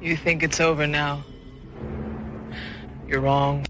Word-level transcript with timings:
You 0.00 0.16
think 0.16 0.44
it's 0.44 0.60
over 0.60 0.86
now. 0.86 1.24
You're 3.08 3.20
wrong. 3.20 3.66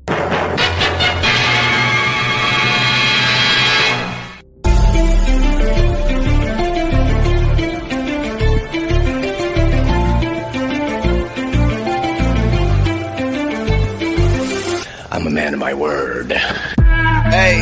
I'm 15.11 15.26
a 15.26 15.31
man 15.31 15.54
of 15.54 15.61
my 15.61 15.72
word. 15.72 16.31
Hey. 16.31 17.58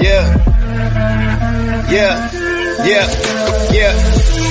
Yeah. 0.00 1.88
Yeah. 1.90 2.37
Yeah. 2.84 3.06
Yeah. 3.72 3.92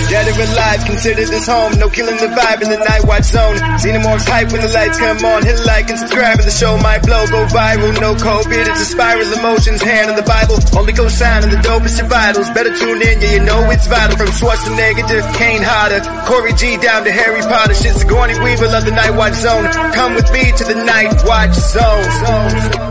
Dead 0.07 0.23
or 0.23 0.39
alive, 0.39 0.79
consider 0.87 1.25
this 1.27 1.47
home. 1.47 1.75
No 1.79 1.89
killing 1.89 2.15
the 2.15 2.31
vibe 2.31 2.63
in 2.63 2.69
the 2.71 2.79
night 2.79 3.03
watch 3.03 3.27
zone. 3.27 3.57
Xenomorphs 3.83 4.23
hype 4.23 4.51
when 4.55 4.61
the 4.61 4.71
lights 4.71 4.97
come 4.97 5.19
on. 5.25 5.43
Hit 5.43 5.59
like 5.67 5.89
and 5.89 5.99
subscribe 5.99 6.39
and 6.39 6.47
the 6.47 6.51
show 6.51 6.77
might 6.79 7.03
blow. 7.03 7.27
Go 7.27 7.43
viral, 7.51 7.91
no 7.99 8.15
COVID. 8.15 8.71
It's 8.71 8.81
a 8.81 8.85
spiral 8.85 9.27
emotions. 9.35 9.81
Hand 9.81 10.09
on 10.09 10.15
the 10.15 10.23
Bible. 10.23 10.63
Only 10.79 10.93
go 10.93 11.09
sign 11.09 11.43
and 11.43 11.51
the 11.51 11.59
dope 11.59 11.83
is 11.83 11.97
your 11.99 12.07
vitals. 12.07 12.47
Better 12.51 12.71
tune 12.71 13.01
in, 13.03 13.19
yeah, 13.19 13.33
you 13.35 13.43
know 13.43 13.67
it's 13.69 13.87
vital. 13.87 14.15
From 14.15 14.31
Schwarzenegger 14.31 15.03
to 15.03 15.11
negative, 15.11 15.23
Kane 15.35 15.63
Hodder. 15.63 15.99
Corey 16.23 16.53
G 16.53 16.77
down 16.77 17.03
to 17.03 17.11
Harry 17.11 17.41
Potter. 17.41 17.75
Shit, 17.75 17.95
Sigourney 17.95 18.39
Weaver 18.39 18.67
love 18.67 18.85
the 18.85 18.95
night 18.95 19.11
watch 19.11 19.35
zone. 19.35 19.67
Come 19.91 20.15
with 20.15 20.31
me 20.31 20.55
to 20.55 20.63
the 20.63 20.75
night 20.87 21.11
watch 21.27 21.51
zone. 21.51 22.86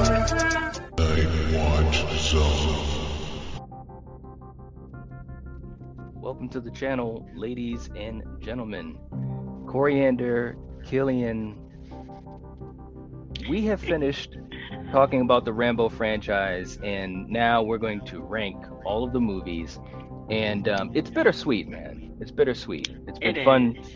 To 6.56 6.62
the 6.62 6.70
channel, 6.70 7.28
ladies 7.34 7.90
and 7.96 8.22
gentlemen. 8.40 8.98
Coriander, 9.68 10.56
Killian. 10.86 11.54
We 13.46 13.66
have 13.66 13.78
finished 13.78 14.38
talking 14.90 15.20
about 15.20 15.44
the 15.44 15.52
Rambo 15.52 15.90
franchise, 15.90 16.78
and 16.82 17.28
now 17.28 17.62
we're 17.62 17.76
going 17.76 18.00
to 18.06 18.22
rank 18.22 18.56
all 18.86 19.04
of 19.04 19.12
the 19.12 19.20
movies. 19.20 19.78
And 20.30 20.66
um, 20.66 20.92
it's 20.94 21.10
bittersweet, 21.10 21.68
man. 21.68 22.16
It's 22.22 22.30
bittersweet. 22.30 22.88
It's 23.06 23.18
been 23.18 23.36
It 23.36 23.44
fun 23.44 23.76
is. 23.76 23.94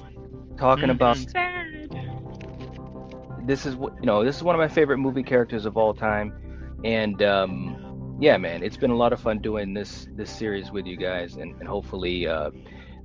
talking 0.59 0.91
about 0.91 1.17
this 3.47 3.65
is 3.65 3.75
what 3.75 3.95
you 4.01 4.05
know 4.07 4.23
this 4.23 4.37
is 4.37 4.43
one 4.43 4.55
of 4.55 4.59
my 4.59 4.69
favorite 4.69 4.99
movie 4.99 5.23
characters 5.23 5.65
of 5.65 5.79
all 5.79 5.95
time 5.95 6.79
and 6.85 7.23
um 7.23 7.70
yeah 8.21 8.37
man 8.37 8.63
it's 8.63 8.77
been 8.77 8.91
a 8.91 8.97
lot 8.97 9.13
of 9.15 9.21
fun 9.21 9.39
doing 9.39 9.73
this 9.73 10.07
this 10.15 10.31
series 10.31 10.71
with 10.71 10.87
you 10.87 10.97
guys 10.97 11.37
and, 11.37 11.59
and 11.59 11.67
hopefully 11.67 12.27
uh 12.27 12.51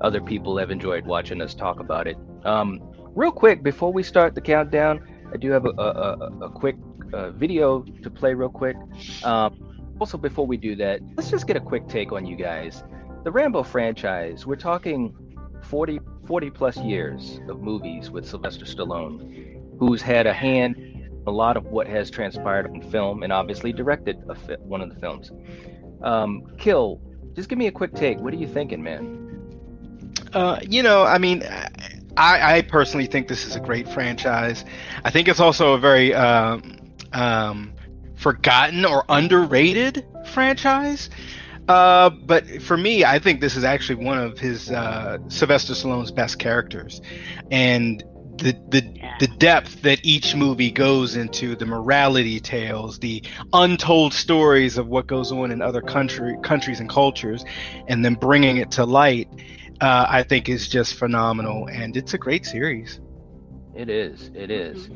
other 0.02 0.20
people 0.20 0.58
have 0.58 0.72
enjoyed 0.72 1.06
watching 1.06 1.42
us 1.42 1.56
talk 1.56 1.80
about 1.80 2.06
it. 2.06 2.18
Um 2.44 2.82
real 3.16 3.32
quick 3.32 3.64
before 3.64 3.94
we 3.94 4.04
start 4.04 4.36
the 4.36 4.42
countdown 4.42 5.00
i 5.34 5.38
do 5.38 5.50
have 5.52 5.66
a, 5.66 5.70
a, 5.70 6.32
a, 6.42 6.50
quick 6.50 6.76
uh, 7.14 7.32
video 7.32 7.82
to 8.04 8.10
play 8.10 8.34
real 8.34 8.50
quick. 8.50 8.76
Um 9.24 9.96
also 10.02 10.18
before 10.18 10.46
we 10.46 10.58
do 10.58 10.76
that 10.76 11.00
let's 11.16 11.32
just 11.32 11.48
get 11.48 11.56
a 11.56 11.62
quick 11.62 11.88
take 11.88 12.12
on 12.12 12.26
you 12.26 12.36
guys. 12.36 12.84
The 13.24 13.32
rambo 13.32 13.64
franchise 13.64 14.46
we're 14.46 14.58
talking 14.58 15.16
40 15.64 16.00
40 16.28 16.50
plus 16.50 16.78
years 16.78 17.40
of 17.48 17.62
movies 17.62 18.12
with 18.12 18.28
sylvester 18.28 18.66
stallone 18.66 19.78
who's 19.80 20.02
had 20.02 20.28
a 20.28 20.34
hand 20.34 20.76
a 21.28 21.32
lot 21.32 21.58
of 21.58 21.66
what 21.66 21.88
has 21.88 22.10
transpired 22.10 22.68
on 22.68 22.82
film 22.92 23.24
and 23.24 23.34
obviously 23.34 23.74
directed 23.74 24.22
fi- 24.46 24.56
one 24.56 24.82
of 24.82 24.94
the 24.94 25.00
films. 25.00 25.32
Um, 26.02 26.44
Kill, 26.58 27.02
just 27.34 27.50
give 27.50 27.58
me 27.58 27.68
a 27.68 27.72
quick 27.72 27.94
take. 27.94 28.20
What 28.20 28.34
are 28.34 28.38
you 28.38 28.48
thinking, 28.48 28.84
man? 28.84 29.22
Uh, 30.34 30.60
you 30.68 30.84
know, 30.84 31.04
I 31.04 31.18
mean, 31.18 31.44
I, 32.18 32.58
I 32.58 32.62
personally 32.62 33.08
think 33.08 33.28
this 33.28 33.46
is 33.46 33.56
a 33.56 33.60
great 33.60 33.88
franchise. 33.88 34.66
I 35.04 35.10
think 35.10 35.28
it's 35.28 35.40
also 35.40 35.74
a 35.74 35.80
very 35.80 36.14
um, 36.14 36.78
um, 37.14 37.74
forgotten 38.16 38.86
or 38.86 39.06
underrated 39.10 40.06
franchise. 40.32 41.10
Uh, 41.68 42.10
but 42.10 42.62
for 42.62 42.78
me, 42.78 43.04
I 43.04 43.18
think 43.18 43.42
this 43.42 43.56
is 43.56 43.64
actually 43.64 44.04
one 44.04 44.20
of 44.20 44.38
his 44.38 44.70
uh, 44.70 45.18
Sylvester 45.30 45.74
Stallone's 45.74 46.12
best 46.12 46.38
characters, 46.38 47.02
and 47.50 48.04
the 48.38 48.56
the 48.70 48.84
Yeah. 48.96 49.16
the 49.20 49.28
depth 49.28 49.82
that 49.84 50.00
each 50.04 50.36
movie 50.36 50.72
goes 50.72 51.16
into, 51.16 51.56
the 51.56 51.66
morality 51.66 52.40
tales, 52.40 53.00
the 53.00 53.24
untold 53.54 54.14
stories 54.14 54.78
of 54.78 54.88
what 54.88 55.08
goes 55.08 55.32
on 55.32 55.52
in 55.52 55.62
other 55.62 55.82
country 55.82 56.38
countries 56.44 56.80
and 56.80 56.90
cultures, 56.90 57.46
and 57.88 58.04
then 58.04 58.16
bringing 58.16 58.58
it 58.58 58.72
to 58.72 58.86
light 58.86 59.30
uh, 59.82 60.06
I 60.10 60.24
think 60.24 60.50
is 60.50 60.68
just 60.68 60.96
phenomenal, 60.96 61.68
and 61.68 61.96
it's 61.98 62.14
a 62.14 62.18
great 62.18 62.46
series. 62.46 63.00
It 63.74 63.90
is. 63.90 64.32
It 64.34 64.50
is. 64.50 64.90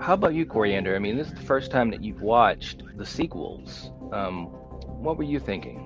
How 0.00 0.14
about 0.14 0.34
you, 0.34 0.46
Coriander? 0.46 0.94
I 0.94 0.98
mean, 0.98 1.16
this 1.16 1.26
is 1.28 1.34
the 1.34 1.40
first 1.40 1.70
time 1.70 1.90
that 1.90 2.02
you've 2.02 2.22
watched 2.22 2.82
the 2.96 3.04
sequels. 3.04 3.90
Um, 4.12 4.46
what 4.46 5.18
were 5.18 5.24
you 5.24 5.38
thinking? 5.38 5.84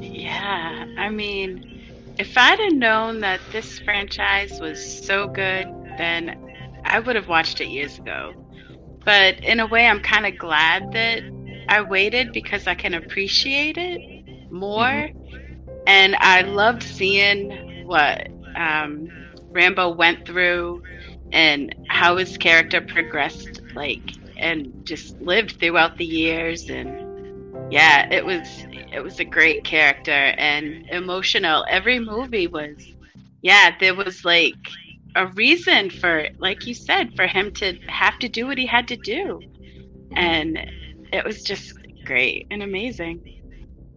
Yeah, 0.00 0.86
I 0.96 1.10
mean, 1.10 1.79
if 2.20 2.36
I'd 2.36 2.60
have 2.60 2.74
known 2.74 3.20
that 3.20 3.40
this 3.50 3.78
franchise 3.78 4.60
was 4.60 4.78
so 5.06 5.26
good, 5.26 5.66
then 5.96 6.36
I 6.84 7.00
would 7.00 7.16
have 7.16 7.28
watched 7.28 7.62
it 7.62 7.68
years 7.68 7.98
ago. 7.98 8.34
But 9.06 9.42
in 9.42 9.58
a 9.58 9.66
way, 9.66 9.86
I'm 9.86 10.00
kind 10.00 10.26
of 10.26 10.36
glad 10.36 10.92
that 10.92 11.22
I 11.70 11.80
waited 11.80 12.32
because 12.34 12.66
I 12.66 12.74
can 12.74 12.92
appreciate 12.92 13.78
it 13.78 14.52
more. 14.52 15.08
And 15.86 16.14
I 16.16 16.42
loved 16.42 16.82
seeing 16.82 17.86
what 17.86 18.28
um, 18.54 19.08
Rambo 19.50 19.94
went 19.94 20.26
through 20.26 20.82
and 21.32 21.74
how 21.88 22.18
his 22.18 22.36
character 22.36 22.82
progressed, 22.82 23.62
like, 23.74 24.12
and 24.36 24.70
just 24.84 25.18
lived 25.22 25.58
throughout 25.58 25.96
the 25.96 26.04
years. 26.04 26.68
And 26.68 27.09
yeah, 27.70 28.04
it 28.10 28.24
was 28.24 28.66
it 28.92 29.00
was 29.02 29.20
a 29.20 29.24
great 29.24 29.64
character 29.64 30.34
and 30.38 30.84
emotional. 30.90 31.64
Every 31.70 31.98
movie 32.00 32.46
was, 32.48 32.76
yeah, 33.42 33.72
there 33.80 33.94
was 33.94 34.24
like 34.24 34.54
a 35.16 35.26
reason 35.28 35.90
for, 35.90 36.26
like 36.40 36.66
you 36.66 36.74
said, 36.74 37.10
for 37.16 37.26
him 37.26 37.52
to 37.56 37.74
have 37.88 38.18
to 38.20 38.28
do 38.28 38.46
what 38.46 38.58
he 38.58 38.66
had 38.66 38.88
to 38.88 38.96
do, 38.96 39.40
and 40.16 40.58
it 41.12 41.24
was 41.24 41.42
just 41.42 41.72
great 42.06 42.46
and 42.50 42.62
amazing. 42.62 43.20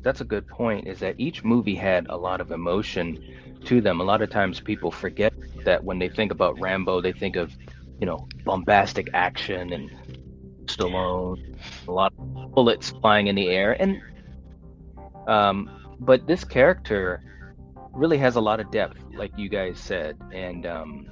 that's 0.03 0.21
a 0.21 0.25
good 0.25 0.47
point. 0.47 0.87
Is 0.87 1.01
that 1.01 1.15
each 1.19 1.45
movie 1.45 1.75
had 1.77 2.07
a 2.09 2.17
lot 2.17 2.41
of 2.41 2.51
emotion 2.51 3.19
to 3.67 3.81
them. 3.81 4.01
A 4.01 4.05
lot 4.05 4.23
of 4.23 4.31
times 4.31 4.61
people 4.61 4.91
forget 4.91 5.33
that 5.65 5.85
when 5.85 5.99
they 5.99 6.09
think 6.09 6.33
about 6.33 6.59
Rambo, 6.61 7.01
they 7.01 7.13
think 7.13 7.37
of, 7.37 7.53
you 8.01 8.07
know, 8.07 8.27
bombastic 8.45 9.09
action 9.15 9.73
and 9.73 9.91
Stallone, 10.77 11.57
a 11.87 11.91
lot 11.91 12.13
of 12.19 12.55
bullets 12.55 12.91
flying 12.91 13.27
in 13.27 13.35
the 13.35 13.49
air, 13.49 13.73
and 13.81 14.01
um, 15.27 15.71
but 16.01 16.27
this 16.27 16.45
character 16.45 17.23
really 17.93 18.19
has 18.19 18.37
a 18.37 18.41
lot 18.41 18.61
of 18.61 18.71
depth, 18.71 18.99
like 19.15 19.33
you 19.37 19.49
guys 19.49 19.79
said, 19.79 20.17
and 20.33 20.67
um, 20.67 21.07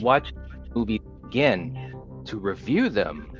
watch 0.00 0.32
movies 0.74 1.00
again 1.24 1.94
to 2.24 2.38
review 2.38 2.88
them 2.88 3.36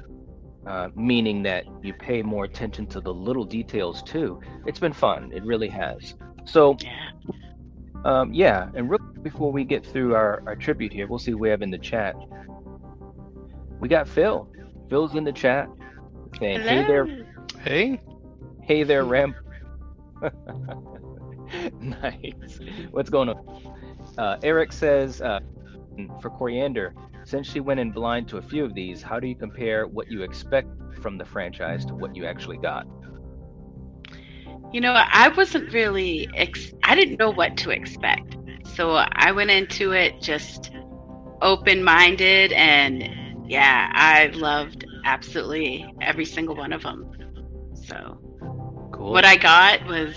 uh, 0.67 0.89
meaning 0.97 1.43
that 1.45 1.65
you 1.83 1.95
pay 1.95 2.23
more 2.23 2.45
attention 2.45 2.87
to 2.89 3.01
the 3.01 3.13
little 3.13 3.45
details 3.45 4.03
too. 4.03 4.41
It's 4.67 4.81
been 4.81 4.93
fun. 4.93 5.31
It 5.33 5.45
really 5.45 5.69
has. 5.69 6.15
So, 6.45 6.77
um, 8.05 8.35
yeah, 8.35 8.69
and 8.75 8.91
real 8.91 8.99
before 9.23 9.53
we 9.53 9.65
get 9.65 9.87
through 9.87 10.15
our, 10.15 10.43
our 10.47 10.57
tribute 10.57 10.93
here, 10.93 11.07
we'll 11.07 11.19
see 11.19 11.31
who 11.33 11.39
we 11.39 11.49
have 11.51 11.63
in 11.63 11.71
the 11.71 11.79
chat. 11.79 12.17
We 13.79 13.89
got 13.89 14.09
Phil. 14.09 14.49
Phil's 14.89 15.15
in 15.15 15.25
the 15.25 15.33
chat 15.33 15.69
saying, 16.39 16.63
"Hey 16.67 16.83
there, 16.83 17.09
Hey, 17.63 18.01
hey 18.63 18.83
there, 18.85 19.05
Ram." 19.05 19.35
nice. 21.81 22.61
What's 22.91 23.11
going 23.11 23.29
on? 23.31 23.37
Uh, 24.19 24.37
Eric 24.43 24.73
says, 24.73 25.21
uh, 25.21 25.41
for 26.21 26.31
Coriander, 26.31 26.95
since 27.25 27.47
she 27.47 27.61
went 27.61 27.81
in 27.81 27.93
blind 27.93 28.29
to 28.29 28.39
a 28.39 28.43
few 28.43 28.65
of 28.65 28.75
these, 28.75 29.03
how 29.03 29.19
do 29.21 29.27
you 29.27 29.37
compare 29.37 29.87
what 29.87 30.11
you 30.11 30.23
expect 30.23 30.69
from 31.01 31.19
the 31.19 31.25
franchise 31.25 31.85
to 31.87 31.95
what 31.95 32.15
you 32.15 32.27
actually 32.27 32.59
got? 32.59 32.87
You 34.73 34.81
know, 34.81 34.93
I 34.95 35.29
wasn't 35.29 35.73
really, 35.73 36.29
ex- 36.35 36.73
I 36.85 36.95
didn't 36.95 37.19
know 37.19 37.31
what 37.31 37.57
to 37.59 37.71
expect. 37.71 38.37
So 38.75 38.93
I 38.93 39.33
went 39.33 39.51
into 39.51 39.93
it 39.93 40.21
just 40.21 40.71
open 41.43 41.83
minded, 41.83 42.53
and 42.53 43.03
yeah, 43.49 43.91
I 43.93 44.27
loved 44.29 44.85
absolutely 45.05 45.87
every 46.01 46.25
single 46.25 46.57
one 46.57 46.73
of 46.73 46.83
them. 46.83 47.05
So 47.75 48.19
Cool. 48.93 49.13
what 49.13 49.25
I 49.25 49.37
got 49.37 49.87
was 49.87 50.15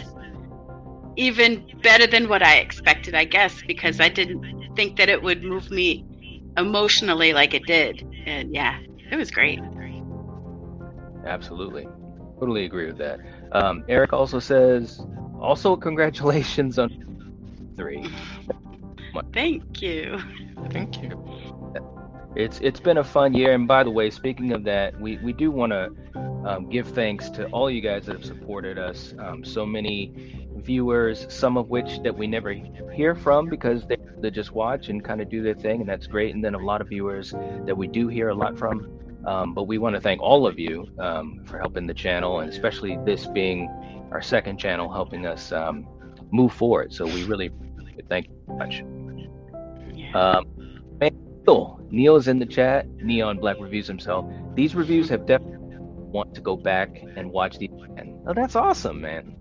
even 1.15 1.65
better 1.83 2.07
than 2.07 2.29
what 2.29 2.41
I 2.41 2.57
expected, 2.57 3.13
I 3.13 3.25
guess, 3.25 3.61
because 3.67 3.99
I 3.99 4.09
didn't 4.09 4.41
think 4.75 4.97
that 4.97 5.09
it 5.09 5.21
would 5.21 5.43
move 5.43 5.69
me 5.69 6.05
emotionally 6.57 7.33
like 7.33 7.53
it 7.53 7.65
did. 7.65 8.03
And 8.25 8.53
yeah, 8.53 8.79
it 9.11 9.15
was 9.15 9.31
great. 9.31 9.59
Absolutely. 11.25 11.87
Totally 12.39 12.65
agree 12.65 12.87
with 12.87 12.97
that. 12.97 13.19
Um, 13.51 13.83
Eric 13.89 14.13
also 14.13 14.39
says, 14.39 15.05
also 15.39 15.75
congratulations 15.75 16.79
on 16.79 16.89
three. 17.75 18.09
Thank 19.33 19.81
you. 19.81 20.19
Thank 20.71 21.01
you. 21.01 21.55
It's 22.35 22.59
it's 22.59 22.79
been 22.79 22.97
a 22.97 23.03
fun 23.03 23.33
year, 23.33 23.53
and 23.53 23.67
by 23.67 23.83
the 23.83 23.91
way, 23.91 24.09
speaking 24.09 24.53
of 24.53 24.63
that, 24.65 24.99
we 24.99 25.17
we 25.17 25.33
do 25.33 25.51
want 25.51 25.71
to 25.71 25.91
um, 26.45 26.69
give 26.69 26.87
thanks 26.89 27.29
to 27.31 27.47
all 27.47 27.69
you 27.69 27.81
guys 27.81 28.05
that 28.05 28.13
have 28.13 28.25
supported 28.25 28.77
us. 28.77 29.13
Um, 29.19 29.43
so 29.43 29.65
many 29.65 30.47
viewers, 30.57 31.25
some 31.33 31.57
of 31.57 31.69
which 31.69 32.01
that 32.03 32.15
we 32.15 32.27
never 32.27 32.53
hear 32.93 33.15
from 33.15 33.49
because 33.49 33.85
they, 33.87 33.97
they 34.19 34.29
just 34.29 34.51
watch 34.51 34.89
and 34.89 35.03
kind 35.03 35.21
of 35.21 35.29
do 35.29 35.41
their 35.41 35.55
thing, 35.55 35.81
and 35.81 35.89
that's 35.89 36.07
great. 36.07 36.35
And 36.35 36.43
then 36.43 36.53
a 36.55 36.59
lot 36.59 36.81
of 36.81 36.89
viewers 36.89 37.31
that 37.65 37.75
we 37.75 37.87
do 37.87 38.07
hear 38.07 38.29
a 38.29 38.35
lot 38.35 38.57
from. 38.57 38.99
Um, 39.25 39.53
but 39.53 39.63
we 39.63 39.77
want 39.77 39.95
to 39.95 40.01
thank 40.01 40.21
all 40.21 40.47
of 40.47 40.57
you 40.57 40.87
um, 40.97 41.41
for 41.45 41.59
helping 41.59 41.85
the 41.87 41.93
channel, 41.93 42.39
and 42.39 42.49
especially 42.49 42.97
this 43.05 43.27
being 43.27 43.67
our 44.11 44.21
second 44.21 44.57
channel, 44.57 44.91
helping 44.91 45.25
us 45.25 45.51
um, 45.51 45.87
move 46.31 46.53
forward. 46.53 46.93
So 46.93 47.05
we 47.05 47.25
really 47.25 47.51
thank 48.07 48.27
you 48.27 48.33
very 48.47 48.57
much. 48.57 48.83
Neil, 51.49 51.79
Neil 51.89 52.15
is 52.15 52.27
in 52.27 52.37
the 52.37 52.45
chat. 52.45 52.87
Neon 52.97 53.39
Black 53.39 53.57
reviews 53.59 53.87
himself. 53.87 54.23
These 54.53 54.75
reviews 54.75 55.09
have 55.09 55.25
definitely 55.25 55.77
want 55.79 56.35
to 56.35 56.41
go 56.41 56.55
back 56.55 57.01
and 57.15 57.31
watch 57.31 57.57
these 57.57 57.71
again. 57.83 58.21
Oh, 58.27 58.33
that's 58.35 58.55
awesome, 58.55 59.01
man. 59.01 59.35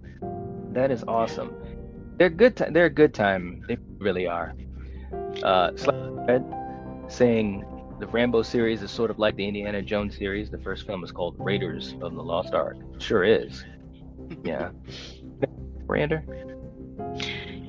That 0.72 0.90
is 0.90 1.04
awesome. 1.06 1.54
They're 2.16 2.30
good. 2.30 2.56
T- 2.56 2.64
they're 2.70 2.86
a 2.86 2.90
good 2.90 3.12
time. 3.12 3.62
They 3.68 3.76
really 3.98 4.26
are. 4.26 4.54
Uh, 5.42 5.72
Red 6.26 6.44
saying 7.08 7.64
the 8.00 8.06
Rambo 8.06 8.42
series 8.42 8.82
is 8.82 8.90
sort 8.90 9.10
of 9.10 9.18
like 9.18 9.36
the 9.36 9.46
Indiana 9.46 9.82
Jones 9.82 10.16
series. 10.16 10.50
The 10.50 10.58
first 10.58 10.86
film 10.86 11.04
is 11.04 11.12
called 11.12 11.36
Raiders 11.38 11.94
of 12.00 12.14
the 12.14 12.22
Lost 12.22 12.54
Ark. 12.54 12.76
Sure 12.98 13.24
is. 13.24 13.64
Yeah. 14.44 14.70
Brander. 15.86 16.24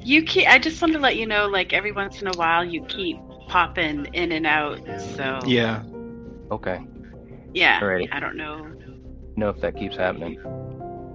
You 0.01 0.23
keep. 0.23 0.47
I 0.47 0.59
just 0.59 0.81
want 0.81 0.93
to 0.93 0.99
let 0.99 1.17
you 1.17 1.25
know, 1.25 1.47
like 1.47 1.73
every 1.73 1.91
once 1.91 2.21
in 2.21 2.27
a 2.27 2.37
while, 2.37 2.63
you 2.63 2.85
keep 2.85 3.19
popping 3.49 4.05
in 4.13 4.31
and 4.31 4.45
out. 4.47 4.79
So 5.15 5.39
Yeah. 5.45 5.83
Okay. 6.51 6.79
yeah. 7.53 7.79
Alright. 7.81 8.07
I 8.11 8.19
don't 8.19 8.37
know. 8.37 8.71
Know 9.35 9.49
if 9.49 9.59
that 9.61 9.75
keeps 9.75 9.95
happening. 9.97 10.39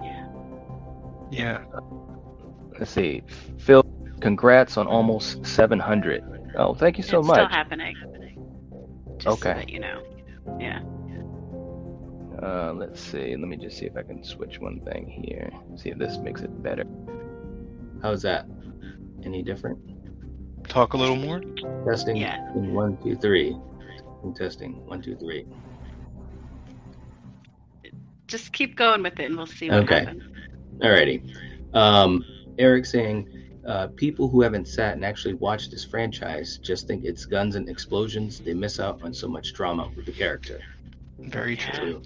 Yeah. 0.02 0.28
Yeah. 1.30 1.64
Let's 2.78 2.90
see. 2.90 3.22
Phil, 3.58 3.82
congrats 4.20 4.76
on 4.76 4.86
almost 4.86 5.46
700. 5.46 6.52
Oh, 6.56 6.74
thank 6.74 6.98
you 6.98 7.04
so 7.04 7.20
it's 7.20 7.28
much. 7.28 7.36
still 7.36 7.48
happening. 7.48 7.94
Just 9.18 9.26
Okay. 9.38 9.52
To 9.52 9.58
let 9.58 9.68
you 9.70 9.80
know. 9.80 10.02
Yeah. 10.60 10.80
Uh, 12.42 12.72
let's 12.74 13.00
see. 13.00 13.36
Let 13.36 13.48
me 13.48 13.56
just 13.56 13.78
see 13.78 13.86
if 13.86 13.96
I 13.96 14.02
can 14.02 14.22
switch 14.24 14.58
one 14.58 14.80
thing 14.80 15.06
here. 15.08 15.50
See 15.76 15.90
if 15.90 15.98
this 15.98 16.18
makes 16.18 16.42
it 16.42 16.62
better. 16.62 16.84
How's 18.02 18.22
that? 18.22 18.46
Any 19.24 19.42
different? 19.42 19.78
Talk 20.68 20.94
a 20.94 20.96
little 20.96 21.16
more. 21.16 21.40
Testing. 21.86 22.16
Yeah. 22.16 22.38
One, 22.52 22.96
two, 23.02 23.16
three. 23.16 23.56
I'm 24.22 24.34
testing. 24.34 24.84
One, 24.86 25.02
two, 25.02 25.16
three. 25.16 25.46
Just 28.26 28.52
keep 28.52 28.76
going 28.76 29.02
with 29.02 29.20
it, 29.20 29.24
and 29.26 29.36
we'll 29.36 29.46
see 29.46 29.68
what 29.70 29.80
Okay. 29.84 30.00
happens. 30.00 30.22
Alrighty. 30.78 31.22
Um, 31.74 32.24
Eric 32.58 32.86
saying, 32.86 33.28
uh, 33.66 33.88
people 33.96 34.28
who 34.28 34.40
haven't 34.42 34.66
sat 34.66 34.94
and 34.94 35.04
actually 35.04 35.34
watched 35.34 35.70
this 35.70 35.84
franchise 35.84 36.58
just 36.58 36.86
think 36.86 37.04
it's 37.04 37.24
guns 37.26 37.54
and 37.56 37.68
explosions. 37.68 38.40
They 38.40 38.54
miss 38.54 38.80
out 38.80 39.02
on 39.02 39.12
so 39.14 39.28
much 39.28 39.52
drama 39.52 39.90
with 39.96 40.06
the 40.06 40.12
character. 40.12 40.60
Very 41.18 41.56
true. 41.56 41.72
True. 41.72 42.02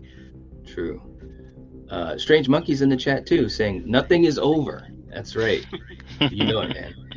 True. 0.67 1.03
Uh, 1.91 2.19
Strange 2.19 2.49
Monkey's 2.49 2.83
in 2.83 2.89
the 2.89 2.97
chat 2.97 3.27
too, 3.27 3.49
saying 3.49 3.85
nothing 3.87 4.25
is 4.25 4.39
over. 4.39 4.87
That's 5.09 5.35
right. 5.37 5.65
you 6.31 6.45
know 6.47 6.61
it, 6.61 6.75
man. 6.75 6.95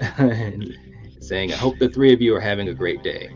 And 0.18 0.76
saying, 1.20 1.52
I 1.52 1.56
hope 1.56 1.78
the 1.78 1.88
three 1.88 2.12
of 2.12 2.20
you 2.20 2.34
are 2.34 2.40
having 2.40 2.68
a 2.68 2.74
great 2.74 3.02
day. 3.02 3.30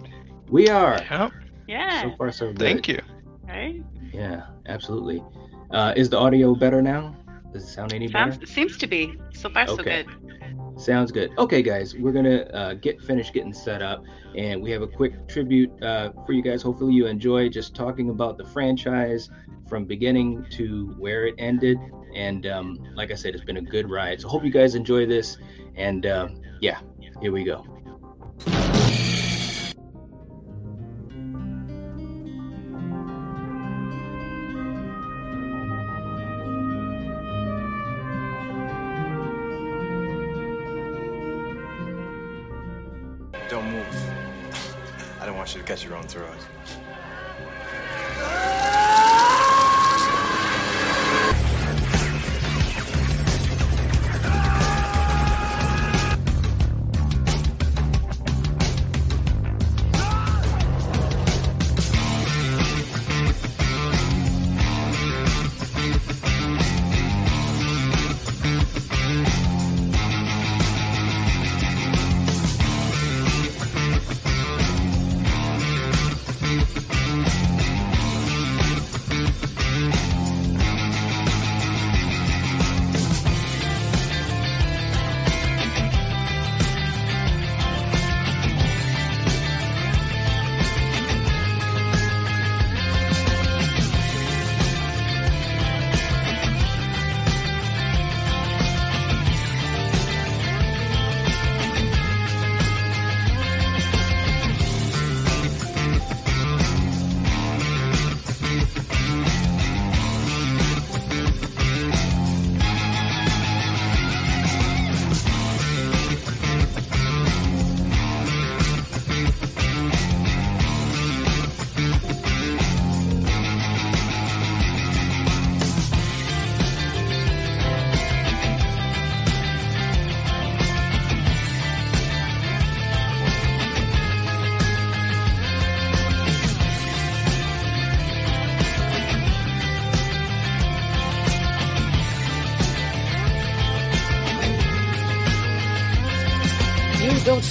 We 0.48 0.68
are. 0.68 1.00
Yep. 1.10 1.32
Yeah. 1.66 2.02
So 2.02 2.16
far, 2.16 2.32
so 2.32 2.46
good. 2.48 2.58
Thank 2.58 2.88
you. 2.88 3.00
Right. 3.46 3.82
Yeah, 4.12 4.46
absolutely. 4.66 5.22
Uh, 5.70 5.92
is 5.96 6.08
the 6.08 6.18
audio 6.18 6.54
better 6.54 6.80
now? 6.80 7.14
Does 7.52 7.64
it 7.64 7.68
sound 7.68 7.92
any 7.92 8.08
better? 8.08 8.32
Sounds 8.32 8.50
seems 8.50 8.76
to 8.78 8.86
be 8.86 9.16
so 9.32 9.48
far 9.48 9.66
so 9.66 9.76
good. 9.76 10.06
Sounds 10.76 11.12
good. 11.12 11.30
Okay, 11.38 11.62
guys, 11.62 11.94
we're 11.94 12.12
gonna 12.12 12.42
uh, 12.52 12.74
get 12.74 13.00
finished 13.00 13.32
getting 13.32 13.52
set 13.52 13.80
up, 13.80 14.02
and 14.36 14.60
we 14.60 14.70
have 14.72 14.82
a 14.82 14.88
quick 14.88 15.28
tribute 15.28 15.70
uh, 15.82 16.10
for 16.26 16.32
you 16.32 16.42
guys. 16.42 16.62
Hopefully, 16.62 16.94
you 16.94 17.06
enjoy 17.06 17.48
just 17.48 17.74
talking 17.74 18.10
about 18.10 18.38
the 18.38 18.44
franchise 18.44 19.30
from 19.68 19.84
beginning 19.84 20.44
to 20.50 20.94
where 20.98 21.26
it 21.26 21.34
ended. 21.38 21.78
And 22.14 22.46
um, 22.46 22.78
like 22.94 23.10
I 23.10 23.14
said, 23.14 23.34
it's 23.34 23.44
been 23.44 23.56
a 23.56 23.62
good 23.62 23.90
ride. 23.90 24.20
So 24.20 24.28
hope 24.28 24.44
you 24.44 24.50
guys 24.50 24.74
enjoy 24.74 25.06
this. 25.06 25.36
And 25.76 26.06
uh, 26.06 26.28
yeah, 26.64 26.80
here 27.20 27.30
we 27.30 27.44
go. 27.44 27.62
Don't 43.50 43.70
move. 43.70 43.84
I 45.20 45.26
don't 45.26 45.36
want 45.36 45.54
you 45.54 45.60
to 45.60 45.66
cut 45.66 45.84
your 45.84 45.96
own 45.96 46.04
throat. 46.04 46.34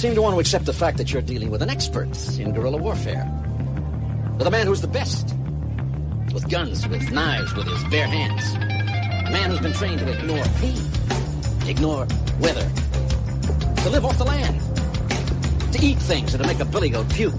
Seem 0.04 0.14
to 0.14 0.20
want 0.20 0.34
to 0.34 0.38
accept 0.38 0.66
the 0.66 0.72
fact 0.74 0.98
that 0.98 1.14
you're 1.14 1.22
dealing 1.22 1.48
with 1.48 1.62
an 1.62 1.70
expert 1.70 2.10
in 2.38 2.52
guerrilla 2.52 2.76
warfare. 2.76 3.24
With 4.36 4.46
a 4.46 4.50
man 4.50 4.66
who's 4.66 4.82
the 4.82 4.86
best. 4.86 5.34
With 6.34 6.46
guns, 6.50 6.86
with 6.86 7.10
knives, 7.10 7.54
with 7.54 7.66
his 7.66 7.82
bare 7.84 8.06
hands. 8.06 8.42
A 9.26 9.32
man 9.32 9.48
who's 9.48 9.60
been 9.60 9.72
trained 9.72 10.00
to 10.00 10.12
ignore 10.12 10.44
pain, 10.60 10.76
ignore 11.66 12.06
weather, 12.38 12.70
to 13.82 13.88
live 13.88 14.04
off 14.04 14.18
the 14.18 14.24
land, 14.24 14.60
to 15.72 15.82
eat 15.82 15.96
things 15.96 16.32
that'll 16.32 16.46
make 16.46 16.60
a 16.60 16.66
billy 16.66 16.90
goat 16.90 17.08
puke. 17.08 17.32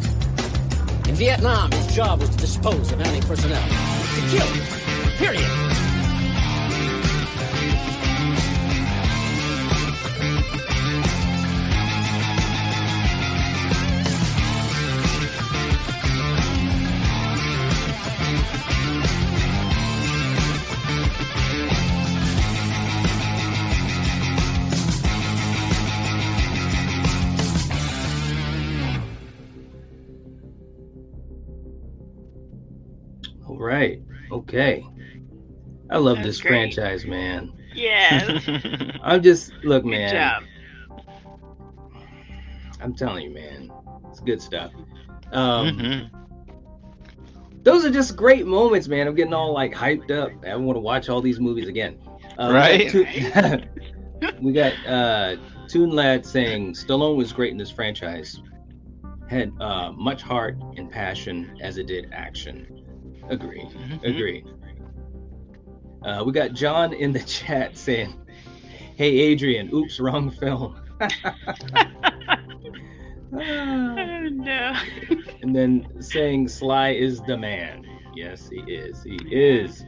In 1.08 1.14
Vietnam, 1.14 1.70
his 1.70 1.96
job 1.96 2.20
was 2.20 2.32
to 2.32 2.38
dispose 2.38 2.92
of 2.92 3.00
enemy 3.00 3.22
personnel. 3.22 3.62
To 3.62 4.22
kill. 4.32 5.18
Period. 5.20 5.55
Right. 33.76 34.02
Okay. 34.32 34.86
I 35.90 35.98
love 35.98 36.18
That's 36.18 36.28
this 36.28 36.42
great. 36.42 36.74
franchise, 36.74 37.06
man. 37.06 37.52
Yeah. 37.74 38.40
I'm 39.04 39.22
just 39.22 39.52
look, 39.64 39.84
Good 39.84 39.90
man. 39.92 40.12
job. 40.14 40.44
I'm 42.82 42.94
telling 42.96 43.24
you, 43.24 43.30
man, 43.34 43.72
it's 44.10 44.20
good 44.20 44.42
stuff. 44.42 44.72
Um, 45.32 45.78
Mhm. 45.78 46.10
Those 47.64 47.84
are 47.84 47.90
just 47.90 48.16
great 48.16 48.46
moments, 48.46 48.88
man. 48.88 49.08
I'm 49.08 49.16
getting 49.16 49.34
all 49.34 49.52
like 49.52 49.74
hyped 49.74 50.12
up. 50.12 50.30
I 50.46 50.56
want 50.56 50.76
to 50.76 50.80
watch 50.82 51.10
all 51.10 51.20
these 51.22 51.40
movies 51.40 51.68
again. 51.68 51.98
Uh, 52.38 52.52
Right? 52.54 52.94
We 52.94 53.04
got, 53.32 53.42
Toon- 53.42 53.70
we 54.44 54.54
got 54.54 54.74
uh, 54.88 55.36
Toon 55.68 55.90
Lad 55.90 56.26
saying 56.26 56.74
Stallone 56.74 57.16
was 57.18 57.34
great 57.34 57.52
in 57.52 57.58
this 57.58 57.72
franchise. 57.72 58.40
Had 59.28 59.52
uh, 59.60 59.92
much 59.94 60.22
heart 60.22 60.58
and 60.78 60.92
passion 60.92 61.58
as 61.60 61.80
it 61.80 61.88
did 61.88 62.10
action. 62.12 62.75
Agree. 63.30 63.62
Mhm. 63.62 64.04
Agree. 64.04 64.44
Uh, 66.04 66.24
we 66.26 66.32
got 66.32 66.54
John 66.54 66.94
in 66.94 67.12
the 67.12 67.20
chat 67.20 67.78
saying, 67.78 68.14
"Hey 68.96 69.18
Adrian, 69.20 69.70
oops, 69.74 70.00
wrong 70.00 70.30
film." 70.32 70.76
Oh 73.34 74.30
no. 74.30 74.74
and 75.42 75.56
then 75.56 75.88
saying 76.02 76.48
Sly 76.48 76.92
is 76.92 77.22
the 77.24 77.38
man. 77.38 77.86
Yes, 78.16 78.48
he 78.50 78.60
is. 78.72 79.04
He 79.04 79.18
is. 79.30 79.84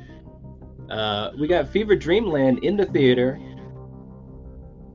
Uh, 0.89 1.31
we 1.39 1.47
got 1.47 1.69
Fever 1.69 1.95
Dreamland 1.95 2.63
in 2.63 2.75
the 2.75 2.85
theater 2.85 3.39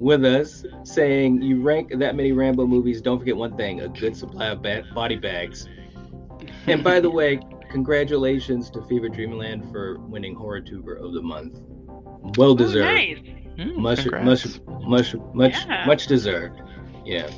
with 0.01 0.25
us 0.25 0.65
saying 0.85 1.41
you 1.43 1.63
rank 1.63 1.93
that 1.99 2.15
many 2.15 2.33
Rambo 2.33 2.67
movies. 2.67 3.01
Don't 3.01 3.19
forget 3.19 3.37
one 3.37 3.57
thing: 3.57 3.81
a 3.81 3.89
good 3.89 4.17
supply 4.17 4.49
of 4.49 4.63
ba- 4.63 4.85
body 4.95 5.17
bags. 5.17 5.69
And 6.67 6.85
by 6.85 7.01
the 7.01 7.11
way, 7.19 7.41
congratulations 7.73 8.71
to 8.71 8.83
Fever 8.83 9.09
Dreamland 9.09 9.71
for 9.73 9.99
winning 10.01 10.35
Horror 10.35 10.61
Tuber 10.61 10.95
of 10.95 11.15
the 11.15 11.23
Month. 11.23 11.61
Well 12.39 12.51
Oh, 12.51 12.57
deserved. 12.57 12.85
nice. 12.87 13.19
Mm, 13.59 13.77
much, 13.77 14.03
congrats. 14.03 14.61
much, 14.67 14.83
much, 14.87 15.15
much, 15.35 15.55
Yeah. 15.67 15.85
much 15.87 16.07
deserved. 16.07 16.61
Yeah. 17.05 17.29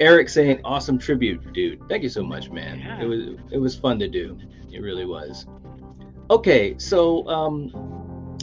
Eric 0.00 0.28
saying 0.28 0.60
awesome 0.64 0.98
tribute, 0.98 1.52
dude. 1.52 1.80
Thank 1.88 2.02
you 2.02 2.08
so 2.08 2.22
much, 2.22 2.50
man. 2.50 2.80
Yeah. 2.80 3.02
It 3.02 3.06
was 3.06 3.20
it 3.52 3.58
was 3.58 3.74
fun 3.76 3.98
to 4.00 4.08
do. 4.08 4.36
It 4.70 4.80
really 4.82 5.06
was. 5.06 5.46
Okay, 6.30 6.74
so 6.78 7.26
um 7.28 7.70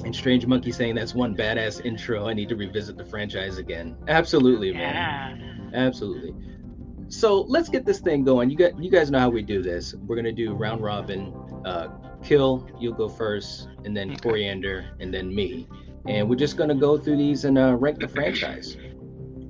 and 0.05 0.15
Strange 0.15 0.45
Monkey 0.45 0.71
saying 0.71 0.95
that's 0.95 1.13
one 1.13 1.35
badass 1.35 1.85
intro. 1.85 2.27
I 2.27 2.33
need 2.33 2.47
to 2.49 2.55
revisit 2.55 2.97
the 2.97 3.05
franchise 3.05 3.57
again. 3.57 3.95
Absolutely, 4.07 4.71
man. 4.73 5.69
Yeah. 5.73 5.79
Absolutely. 5.88 6.33
So 7.09 7.41
let's 7.41 7.69
get 7.69 7.85
this 7.85 7.99
thing 7.99 8.23
going. 8.23 8.49
You 8.49 8.57
got 8.57 8.81
you 8.81 8.89
guys 8.91 9.09
know 9.09 9.19
how 9.19 9.29
we 9.29 9.41
do 9.41 9.61
this. 9.61 9.95
We're 9.95 10.15
gonna 10.15 10.31
do 10.31 10.53
round 10.53 10.81
robin. 10.81 11.33
Uh, 11.65 11.89
Kill, 12.23 12.67
you'll 12.79 12.93
go 12.93 13.09
first, 13.09 13.69
and 13.85 13.95
then 13.95 14.11
Okay. 14.11 14.19
Coriander, 14.19 14.85
and 14.99 15.13
then 15.13 15.33
me. 15.33 15.67
And 16.07 16.29
we're 16.29 16.35
just 16.35 16.57
gonna 16.57 16.75
go 16.75 16.97
through 16.97 17.17
these 17.17 17.45
and 17.45 17.57
uh, 17.57 17.75
rank 17.75 17.99
the 17.99 18.07
franchise. 18.07 18.77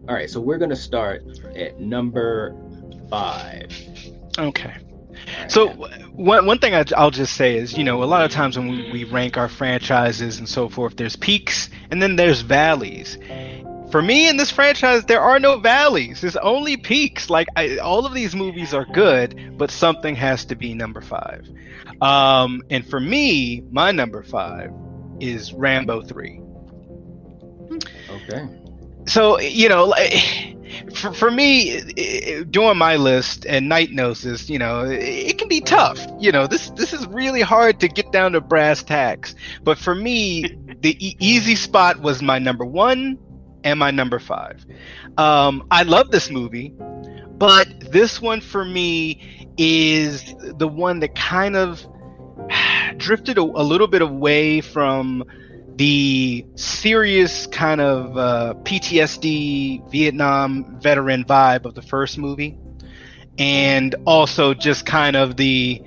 All 0.08 0.16
right, 0.16 0.30
so 0.30 0.40
we're 0.40 0.58
gonna 0.58 0.76
start 0.76 1.24
at 1.56 1.80
number 1.80 2.56
five. 3.10 3.72
Okay. 4.38 4.76
So 5.50 5.70
one 6.14 6.46
one 6.46 6.60
thing 6.60 6.74
I, 6.76 6.86
I'll 6.96 7.12
just 7.12 7.36
say 7.36 7.58
is, 7.58 7.78
you 7.78 7.84
know, 7.84 8.04
a 8.04 8.06
lot 8.06 8.24
of 8.24 8.32
times 8.32 8.58
when 8.58 8.70
we, 8.70 8.92
we 8.92 9.04
rank 9.04 9.38
our 9.38 9.50
franchises 9.50 10.40
and 10.40 10.48
so 10.48 10.70
forth, 10.70 10.96
there's 10.96 11.16
peaks 11.16 11.70
and 11.92 12.02
then 12.02 12.16
there's 12.16 12.42
valleys. 12.42 13.18
For 13.92 14.02
me 14.02 14.30
in 14.30 14.38
this 14.38 14.52
franchise, 14.52 15.06
there 15.06 15.22
are 15.22 15.40
no 15.40 15.58
valleys. 15.60 16.22
There's 16.22 16.36
only 16.38 16.78
peaks. 16.78 17.30
Like 17.30 17.48
I, 17.56 17.78
all 17.78 18.06
of 18.06 18.14
these 18.14 18.36
movies 18.36 18.74
are 18.74 18.86
good, 18.86 19.58
but 19.58 19.72
something 19.72 20.16
has 20.16 20.46
to 20.46 20.56
be 20.56 20.74
number 20.76 21.02
five. 21.02 21.48
Um, 22.02 22.64
and 22.70 22.86
for 22.88 23.00
me, 23.00 23.64
my 23.72 23.92
number 23.92 24.24
five 24.24 24.72
is 25.20 25.54
Rambo 25.54 26.04
three. 26.04 26.42
okay. 28.10 28.48
so 29.06 29.40
you 29.40 29.70
know 29.70 29.86
like, 29.86 30.14
for, 30.94 31.14
for 31.14 31.32
me 31.32 31.82
doing 32.46 32.78
my 32.78 32.96
list 32.96 33.46
and 33.46 33.68
night 33.70 33.92
knows 33.92 34.22
this 34.22 34.50
you 34.50 34.58
know 34.60 34.86
it 34.86 35.38
can 35.38 35.48
be 35.48 35.62
tough 35.62 36.00
you 36.20 36.32
know 36.32 36.48
this 36.48 36.70
this 36.72 36.94
is 36.94 37.06
really 37.08 37.42
hard 37.42 37.80
to 37.80 37.88
get 37.88 38.12
down 38.12 38.32
to 38.32 38.42
brass 38.42 38.84
tacks 38.84 39.36
but 39.64 39.78
for 39.78 39.94
me 39.96 40.58
the 40.82 40.96
e- 41.06 41.16
easy 41.20 41.56
spot 41.56 42.00
was 42.02 42.22
my 42.22 42.40
number 42.40 42.66
one 42.66 43.18
and 43.64 43.80
my 43.80 43.92
number 43.92 44.20
five? 44.20 44.66
Um, 45.18 45.68
i 45.72 45.84
love 45.84 46.12
this 46.12 46.30
movie 46.30 46.74
but 47.40 47.92
this 47.92 48.22
one 48.22 48.42
for 48.42 48.66
me 48.66 49.48
is 49.58 50.36
the 50.58 50.68
one 50.68 51.00
that 51.00 51.16
kind 51.16 51.56
of 51.56 51.86
drifted 52.98 53.38
a, 53.38 53.42
a 53.42 53.64
little 53.64 53.88
bit 53.88 54.02
away 54.02 54.60
from 54.60 55.24
the 55.76 56.46
serious 56.56 57.48
kind 57.48 57.80
of 57.80 58.18
uh, 58.18 58.54
PTSD 58.64 59.90
Vietnam 59.90 60.78
veteran 60.82 61.24
vibe 61.24 61.64
of 61.64 61.76
the 61.76 61.82
first 61.82 62.18
movie, 62.18 62.58
and 63.38 63.96
also 64.06 64.54
just 64.54 64.86
kind 64.86 65.16
of 65.16 65.38
the 65.38 65.82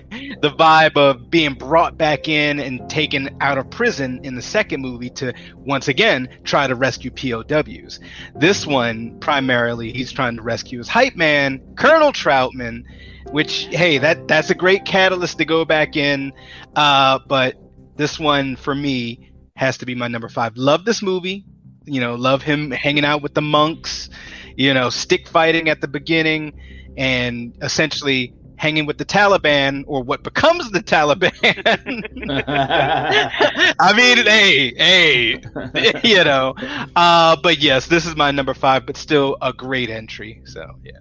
the 0.40 0.50
vibe 0.50 0.96
of 0.96 1.30
being 1.30 1.54
brought 1.54 1.96
back 1.96 2.28
in 2.28 2.60
and 2.60 2.88
taken 2.90 3.36
out 3.40 3.58
of 3.58 3.70
prison 3.70 4.20
in 4.22 4.34
the 4.34 4.42
second 4.42 4.80
movie 4.80 5.10
to 5.10 5.32
once 5.54 5.88
again 5.88 6.28
try 6.44 6.66
to 6.66 6.74
rescue 6.74 7.10
POWs. 7.10 8.00
This 8.34 8.66
one 8.66 9.18
primarily 9.20 9.92
he's 9.92 10.12
trying 10.12 10.36
to 10.36 10.42
rescue 10.42 10.78
his 10.78 10.88
hype 10.88 11.16
man, 11.16 11.60
Colonel 11.76 12.12
Trautman, 12.12 12.84
which 13.30 13.66
hey 13.70 13.98
that 13.98 14.28
that's 14.28 14.50
a 14.50 14.54
great 14.54 14.84
catalyst 14.84 15.38
to 15.38 15.44
go 15.44 15.64
back 15.64 15.96
in, 15.96 16.32
uh, 16.74 17.18
but 17.26 17.56
this 17.96 18.18
one 18.18 18.56
for 18.56 18.74
me 18.74 19.32
has 19.56 19.78
to 19.78 19.86
be 19.86 19.94
my 19.94 20.08
number 20.08 20.28
five. 20.28 20.56
Love 20.56 20.84
this 20.84 21.02
movie. 21.02 21.44
You 21.84 22.00
know, 22.00 22.14
love 22.14 22.42
him 22.42 22.70
hanging 22.70 23.04
out 23.04 23.22
with 23.22 23.34
the 23.34 23.42
monks, 23.42 24.10
you 24.56 24.74
know, 24.74 24.90
stick 24.90 25.28
fighting 25.28 25.68
at 25.68 25.80
the 25.80 25.88
beginning 25.88 26.52
and 26.96 27.56
essentially 27.62 28.34
hanging 28.56 28.86
with 28.86 28.98
the 28.98 29.04
Taliban 29.04 29.84
or 29.86 30.02
what 30.02 30.22
becomes 30.22 30.70
the 30.70 30.80
Taliban. 30.80 31.32
I 33.78 33.92
mean, 33.96 34.24
hey, 34.26 34.74
hey, 34.76 36.00
you 36.04 36.24
know. 36.24 36.54
Uh, 36.96 37.36
but 37.42 37.58
yes, 37.58 37.86
this 37.86 38.06
is 38.06 38.16
my 38.16 38.30
number 38.30 38.54
five, 38.54 38.86
but 38.86 38.96
still 38.96 39.36
a 39.42 39.52
great 39.52 39.90
entry. 39.90 40.42
So, 40.44 40.64
yeah. 40.82 40.92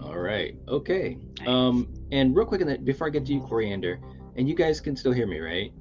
All 0.00 0.18
right. 0.18 0.54
Okay. 0.68 1.18
Um, 1.46 1.88
and 2.12 2.36
real 2.36 2.46
quick, 2.46 2.60
in 2.60 2.66
that, 2.68 2.84
before 2.84 3.06
I 3.06 3.10
get 3.10 3.26
to 3.26 3.32
you, 3.34 3.40
Coriander, 3.40 4.00
and 4.36 4.48
you 4.48 4.54
guys 4.54 4.80
can 4.80 4.96
still 4.96 5.12
hear 5.12 5.26
me, 5.26 5.40
right? 5.40 5.72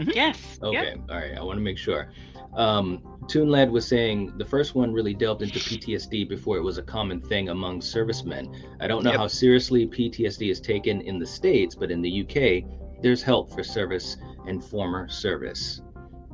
Yes. 0.00 0.58
Okay, 0.62 0.90
Yep. 0.90 0.98
all 1.08 1.16
right. 1.16 1.36
I 1.36 1.42
want 1.42 1.56
to 1.56 1.62
make 1.62 1.78
sure. 1.78 2.10
Um, 2.54 3.15
Toon 3.28 3.50
Lad 3.50 3.70
was 3.70 3.86
saying 3.86 4.36
the 4.38 4.44
first 4.44 4.74
one 4.74 4.92
really 4.92 5.14
delved 5.14 5.42
into 5.42 5.58
PTSD 5.58 6.28
before 6.28 6.56
it 6.56 6.62
was 6.62 6.78
a 6.78 6.82
common 6.82 7.20
thing 7.20 7.48
among 7.48 7.80
servicemen. 7.80 8.54
I 8.80 8.86
don't 8.86 9.02
know 9.02 9.10
Yep. 9.10 9.18
how 9.20 9.26
seriously 9.26 9.86
PTSD 9.86 10.50
is 10.50 10.60
taken 10.60 11.00
in 11.00 11.18
the 11.18 11.26
States, 11.26 11.74
but 11.74 11.90
in 11.90 12.02
the 12.02 12.22
UK, 12.22 12.64
there's 13.02 13.22
help 13.22 13.52
for 13.52 13.64
service 13.64 14.16
and 14.46 14.62
former 14.64 15.08
service. 15.08 15.82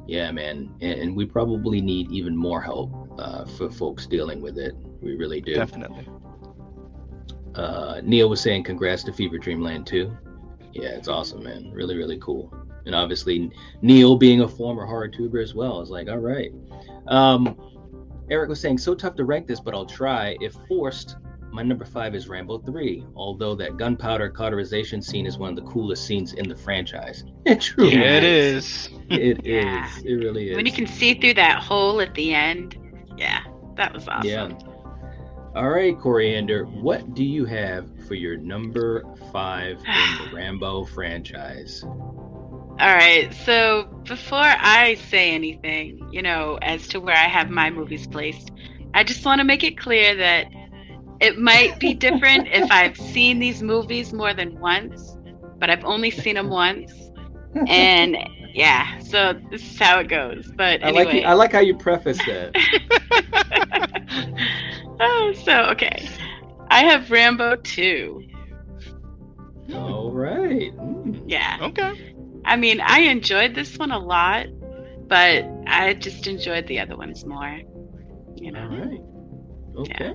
Yeah, 0.06 0.30
man. 0.32 0.74
And, 0.80 1.00
and 1.00 1.16
we 1.16 1.24
probably 1.26 1.80
need 1.80 2.10
even 2.10 2.36
more 2.36 2.60
help 2.60 2.90
uh, 3.18 3.44
for 3.44 3.70
folks 3.70 4.06
dealing 4.06 4.40
with 4.42 4.58
it. 4.58 4.74
We 5.00 5.16
really 5.16 5.40
do. 5.40 5.54
Definitely. 5.54 6.08
Uh, 7.54 8.00
Neil 8.02 8.28
was 8.28 8.40
saying 8.40 8.64
congrats 8.64 9.04
to 9.04 9.12
Fever 9.12 9.38
Dreamland 9.38 9.86
too. 9.86 10.16
Yeah, 10.72 10.88
it's 10.90 11.08
awesome, 11.08 11.42
man. 11.42 11.70
Really, 11.70 11.96
really 11.96 12.18
cool. 12.18 12.52
And 12.86 12.94
obviously, 12.94 13.50
Neil 13.80 14.16
being 14.16 14.40
a 14.40 14.48
former 14.48 14.84
horror 14.86 15.08
tuber 15.08 15.40
as 15.40 15.54
well 15.54 15.80
is 15.80 15.90
like, 15.90 16.08
all 16.08 16.18
right. 16.18 16.52
Um, 17.08 17.56
Eric 18.30 18.48
was 18.48 18.60
saying, 18.60 18.78
so 18.78 18.94
tough 18.94 19.14
to 19.16 19.24
rank 19.24 19.46
this, 19.46 19.60
but 19.60 19.74
I'll 19.74 19.86
try. 19.86 20.36
If 20.40 20.56
forced, 20.68 21.16
my 21.52 21.62
number 21.62 21.84
five 21.84 22.14
is 22.14 22.28
Rambo 22.28 22.58
3, 22.60 23.04
although 23.14 23.54
that 23.56 23.76
gunpowder 23.76 24.30
cauterization 24.30 25.02
scene 25.02 25.26
is 25.26 25.36
one 25.38 25.50
of 25.50 25.56
the 25.56 25.70
coolest 25.70 26.06
scenes 26.06 26.32
in 26.34 26.48
the 26.48 26.56
franchise. 26.56 27.24
It 27.44 27.60
truly 27.60 27.94
Yeah, 27.94 28.16
it 28.18 28.24
is. 28.24 28.64
is. 28.64 28.88
It 29.10 29.38
is. 29.46 29.46
Yeah. 29.46 29.88
It 30.04 30.14
really 30.14 30.50
is. 30.50 30.56
When 30.56 30.64
you 30.66 30.72
can 30.72 30.86
see 30.86 31.14
through 31.14 31.34
that 31.34 31.62
hole 31.62 32.00
at 32.00 32.14
the 32.14 32.32
end. 32.34 32.78
Yeah. 33.16 33.42
That 33.76 33.92
was 33.92 34.08
awesome. 34.08 34.28
Yeah. 34.28 34.50
All 35.54 35.68
right, 35.68 35.98
Coriander, 35.98 36.64
what 36.64 37.12
do 37.12 37.22
you 37.24 37.44
have 37.44 37.86
for 38.08 38.14
your 38.14 38.38
number 38.38 39.04
five 39.30 39.76
in 39.78 40.24
the 40.30 40.30
Rambo 40.34 40.84
franchise? 40.86 41.84
All 42.82 42.92
right. 42.92 43.32
So 43.32 43.84
before 44.08 44.40
I 44.42 44.96
say 45.08 45.30
anything, 45.30 46.04
you 46.10 46.20
know, 46.20 46.58
as 46.62 46.88
to 46.88 46.98
where 46.98 47.14
I 47.14 47.28
have 47.28 47.48
my 47.48 47.70
movies 47.70 48.08
placed, 48.08 48.50
I 48.92 49.04
just 49.04 49.24
want 49.24 49.38
to 49.38 49.44
make 49.44 49.62
it 49.62 49.78
clear 49.78 50.16
that 50.16 50.48
it 51.20 51.38
might 51.38 51.78
be 51.78 51.94
different 51.94 52.48
if 52.48 52.68
I've 52.72 52.96
seen 52.96 53.38
these 53.38 53.62
movies 53.62 54.12
more 54.12 54.34
than 54.34 54.58
once, 54.58 55.16
but 55.60 55.70
I've 55.70 55.84
only 55.84 56.10
seen 56.10 56.34
them 56.34 56.50
once. 56.50 56.92
And 57.68 58.16
yeah, 58.52 58.98
so 58.98 59.34
this 59.52 59.62
is 59.62 59.78
how 59.78 60.00
it 60.00 60.08
goes. 60.08 60.50
But 60.56 60.82
I 60.82 60.90
like 60.90 61.06
anyway. 61.06 61.22
I 61.22 61.34
like 61.34 61.52
how 61.52 61.60
you 61.60 61.76
preface 61.76 62.18
that. 62.24 62.56
oh, 65.00 65.34
so 65.44 65.66
okay. 65.66 66.08
I 66.68 66.82
have 66.82 67.12
Rambo 67.12 67.56
2. 67.62 68.22
All 69.74 70.10
right. 70.10 70.76
Mm. 70.76 71.22
Yeah. 71.26 71.58
Okay. 71.62 72.11
I 72.44 72.56
mean, 72.56 72.80
I 72.80 73.00
enjoyed 73.00 73.54
this 73.54 73.78
one 73.78 73.90
a 73.92 73.98
lot, 73.98 74.46
but 75.08 75.44
I 75.66 75.94
just 75.94 76.26
enjoyed 76.26 76.66
the 76.66 76.80
other 76.80 76.96
ones 76.96 77.24
more. 77.24 77.60
You 78.36 78.52
know. 78.52 78.66
right. 78.66 79.00
Okay. 79.76 80.14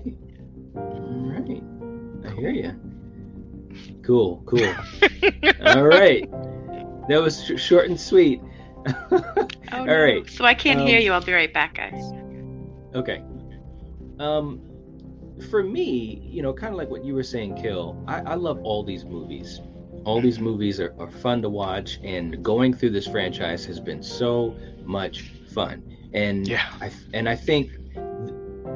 All 0.76 1.24
right. 1.26 1.64
I 2.26 2.36
hear 2.36 2.52
you. 2.52 2.74
Cool. 4.04 4.42
Cool. 4.46 4.74
All 5.66 5.86
right. 5.86 6.30
That 7.10 7.22
was 7.22 7.44
sh- 7.46 7.60
short 7.60 7.88
and 7.90 8.00
sweet. 8.00 8.42
Oh, 9.74 9.80
All 9.80 9.86
no. 9.86 10.02
right. 10.02 10.30
So 10.30 10.46
I 10.46 10.54
can't 10.54 10.80
hear 10.80 10.98
Um, 10.98 11.04
you. 11.04 11.12
I'll 11.12 11.22
be 11.22 11.34
right 11.34 11.54
back, 11.54 11.76
guys. 11.76 12.02
Okay. 12.96 13.22
Um, 14.20 14.62
for 15.50 15.62
me, 15.62 16.22
you 16.24 16.42
know, 16.42 16.54
kind 16.54 16.72
of 16.74 16.78
like 16.78 16.90
what 16.90 17.04
you 17.04 17.14
were 17.14 17.24
saying, 17.24 17.56
Kill. 17.62 18.02
I, 18.08 18.22
I 18.22 18.36
love 18.36 18.60
all 18.64 18.84
these 18.84 19.04
movies. 19.06 19.60
All 20.08 20.22
these 20.22 20.40
movies 20.40 20.80
are, 20.80 20.96
are 21.00 21.12
fun 21.12 21.42
to 21.42 21.50
watch, 21.50 22.00
and 22.04 22.42
going 22.42 22.74
through 22.74 22.92
this 22.92 23.08
franchise 23.08 23.66
has 23.66 23.80
been 23.80 24.02
so 24.02 24.56
much 24.86 25.22
fun. 25.54 25.84
And 26.14 26.48
Yeah. 26.48 26.64
I 26.80 26.90
and 27.14 27.28
I 27.28 27.36
think, 27.36 27.72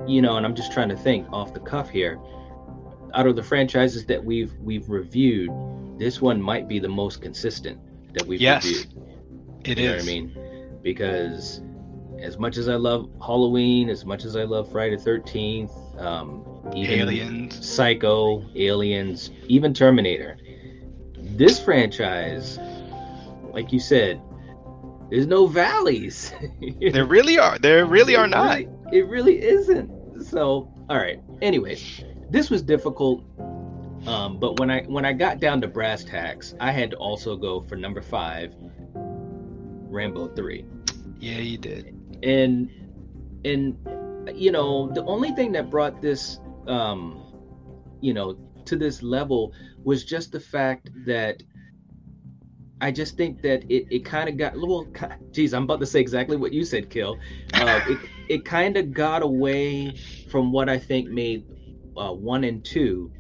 you 0.08 0.22
know, 0.22 0.36
and 0.38 0.46
I'm 0.46 0.56
just 0.56 0.74
trying 0.74 0.90
to 0.90 0.98
think 0.98 1.28
off 1.32 1.54
the 1.54 1.62
cuff 1.62 1.90
here. 1.90 2.20
Out 3.14 3.28
of 3.28 3.36
the 3.36 3.44
franchises 3.44 4.06
that 4.08 4.24
we've 4.24 4.54
we've 4.62 4.90
reviewed, 4.90 5.50
this 5.98 6.22
one 6.22 6.42
might 6.42 6.68
be 6.68 6.80
the 6.80 6.90
most 6.90 7.22
consistent 7.22 7.80
that 8.14 8.26
we've 8.28 8.42
Yes, 8.42 8.66
reviewed. 8.66 8.88
It 9.64 9.80
You 9.80 9.90
is. 9.92 10.04
I 10.04 10.06
mean? 10.06 10.36
Because 10.82 11.62
as 12.22 12.38
much 12.38 12.58
as 12.58 12.68
I 12.68 12.76
love 12.76 13.10
Halloween, 13.26 13.90
as 13.90 14.06
much 14.06 14.26
as 14.26 14.36
I 14.36 14.44
love 14.44 14.70
Friday 14.72 14.98
the 14.98 15.04
13th, 15.04 15.72
um, 16.02 16.44
even 16.76 17.00
Aliens. 17.00 17.66
Psycho, 17.66 18.44
Aliens, 18.56 19.32
even 19.48 19.74
Terminator, 19.74 20.38
this 21.38 21.60
franchise, 21.60 22.60
like 23.54 23.72
you 23.72 23.80
said, 23.80 24.22
there's 25.10 25.28
no 25.28 25.48
valleys. 25.48 26.34
There 26.92 27.06
really 27.06 27.38
are. 27.38 27.58
There 27.60 27.86
really 27.86 28.16
are 28.16 28.28
not. 28.28 28.58
really- 28.60 28.70
it 28.92 29.08
really 29.08 29.42
isn't. 29.42 30.24
So, 30.24 30.72
all 30.90 30.98
right. 30.98 31.22
Anyways, 31.42 32.04
this 32.30 32.50
was 32.50 32.62
difficult. 32.62 33.24
Um, 34.08 34.40
but 34.40 34.60
when 34.60 34.70
I 34.72 34.82
when 34.84 35.06
I 35.06 35.14
got 35.14 35.40
down 35.40 35.62
to 35.62 35.68
brass 35.68 36.04
tacks, 36.04 36.56
I 36.60 36.72
had 36.72 36.92
to 36.92 36.98
also 36.98 37.36
go 37.36 37.62
for 37.62 37.76
number 37.76 38.02
five, 38.02 38.54
Rambo 38.96 40.30
three 40.30 40.66
Yeah, 41.20 41.38
you 41.38 41.58
did. 41.58 41.94
and 42.24 42.70
and 43.46 43.78
you 44.36 44.52
know 44.52 44.90
the 44.90 45.04
only 45.06 45.32
thing 45.32 45.52
that 45.54 45.70
brought 45.70 46.02
this 46.02 46.40
um 46.68 47.22
you 48.02 48.14
know 48.14 48.38
to 48.66 48.76
this 48.76 49.02
level 49.04 49.54
was 49.84 50.04
just 50.04 50.32
the 50.32 50.40
fact 50.40 50.90
that 51.06 51.42
I 52.80 52.92
just 52.92 53.16
think 53.16 53.42
that 53.44 53.64
it, 53.72 53.86
it 53.92 54.06
kind 54.06 54.28
of 54.28 54.38
got 54.38 54.56
well 54.56 54.88
geez 55.32 55.54
I'm 55.54 55.64
about 55.64 55.80
to 55.82 55.86
say 55.86 56.00
exactly 56.00 56.38
what 56.38 56.52
you 56.54 56.64
said 56.64 56.90
kill. 56.90 57.18
Uh, 57.54 57.80
it, 57.88 58.00
it 58.30 58.46
kind 58.46 58.78
of 58.78 58.94
got 58.94 59.22
away 59.22 59.96
from 60.30 60.52
what 60.52 60.70
I 60.70 60.80
think 60.80 61.10
made 61.10 61.46
uh, 61.98 62.12
one 62.14 62.44
and 62.44 62.64
two 62.64 63.12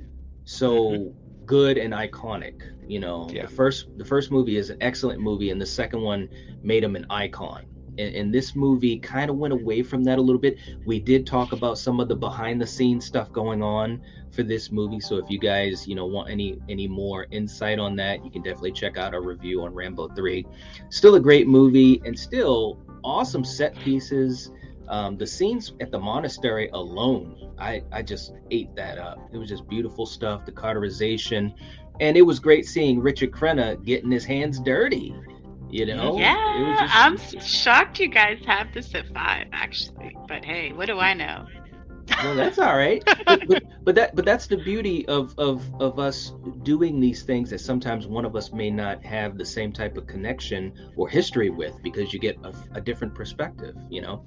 so 0.46 1.14
good 1.46 1.78
and 1.78 1.94
iconic 1.94 2.62
you 2.92 3.00
know? 3.00 3.30
Yeah. 3.32 3.46
the 3.46 3.52
first 3.52 3.88
the 3.98 4.04
first 4.04 4.32
movie 4.32 4.58
is 4.58 4.70
an 4.70 4.78
excellent 4.82 5.22
movie 5.22 5.50
and 5.50 5.62
the 5.62 5.66
second 5.66 6.02
one 6.02 6.28
made 6.62 6.84
him 6.84 6.98
an 6.98 7.06
icon. 7.10 7.66
And, 7.98 8.16
and 8.16 8.34
this 8.34 8.54
movie 8.54 9.00
kind 9.00 9.30
of 9.30 9.38
went 9.38 9.54
away 9.54 9.82
from 9.82 10.04
that 10.04 10.18
a 10.18 10.22
little 10.22 10.42
bit. 10.42 10.58
We 10.86 11.00
did 11.00 11.26
talk 11.26 11.54
about 11.54 11.78
some 11.78 12.02
of 12.02 12.10
the 12.10 12.16
behind 12.16 12.60
the 12.60 12.68
scenes 12.68 13.06
stuff 13.06 13.32
going 13.32 13.64
on 13.64 14.02
for 14.32 14.44
this 14.44 14.72
movie 14.72 15.00
so 15.00 15.18
if 15.18 15.30
you 15.30 15.40
guys 15.40 15.88
you 15.88 15.96
know 15.96 16.06
want 16.06 16.30
any 16.30 16.58
any 16.70 16.88
more 16.88 17.28
insight 17.32 17.80
on 17.80 17.96
that 17.96 18.24
you 18.24 18.32
can 18.32 18.42
definitely 18.42 18.72
check 18.72 18.98
out 18.98 19.14
our 19.14 19.22
review 19.22 19.64
on 19.64 19.74
rambo 19.74 20.08
3 20.10 20.46
still 20.90 21.16
a 21.16 21.20
great 21.20 21.48
movie 21.48 22.02
and 22.06 22.18
still 22.18 22.80
awesome 23.04 23.44
set 23.44 23.78
pieces 23.80 24.52
um, 24.88 25.18
the 25.18 25.26
scenes 25.28 25.74
at 25.80 25.92
the 25.92 26.00
monastery 26.00 26.70
alone 26.74 27.52
i 27.58 27.82
i 27.92 28.02
just 28.02 28.34
ate 28.52 28.74
that 28.76 28.98
up 28.98 29.20
it 29.34 29.38
was 29.38 29.50
just 29.50 29.68
beautiful 29.68 30.06
stuff 30.06 30.46
the 30.46 30.52
cauterization 30.52 31.54
and 32.00 32.18
it 32.18 32.22
was 32.22 32.40
great 32.40 32.66
seeing 32.66 33.00
richard 33.00 33.32
crenna 33.32 33.84
getting 33.86 34.12
his 34.12 34.26
hands 34.26 34.60
dirty 34.60 35.16
you 35.70 35.86
know 35.86 36.18
yeah, 36.18 36.78
just- 36.82 36.96
I'm 36.96 37.40
shocked 37.42 38.00
you 38.00 38.10
guys 38.10 38.40
have 38.46 38.74
this 38.74 38.94
at 38.94 39.08
five, 39.14 39.48
actually. 39.54 40.16
But 40.28 40.44
hey, 40.44 40.74
what 40.74 40.88
do 40.88 41.00
I 41.00 41.14
know? 41.14 41.46
That's 42.36 42.60
all 42.60 42.76
right. 42.76 43.04
But, 43.26 43.48
but, 43.48 43.64
but 43.84 43.96
that 43.96 44.16
but 44.16 44.26
that's 44.26 44.48
the 44.48 44.58
beauty 44.58 45.08
of 45.08 45.34
of 45.38 45.70
of 45.82 46.00
us 46.00 46.34
doing 46.64 47.00
these 47.00 47.24
things 47.24 47.50
that 47.50 47.60
sometimes 47.60 48.08
one 48.08 48.26
of 48.26 48.36
us 48.36 48.52
may 48.52 48.70
not 48.70 49.04
have 49.04 49.38
the 49.38 49.46
same 49.46 49.72
type 49.72 49.98
of 49.98 50.08
connection 50.08 50.74
or 50.96 51.08
history 51.08 51.50
with 51.50 51.74
because 51.82 52.14
you 52.14 52.20
get 52.20 52.38
a, 52.44 52.54
a 52.74 52.82
different 52.82 53.16
perspective 53.16 53.76
you 53.90 54.02
know? 54.02 54.24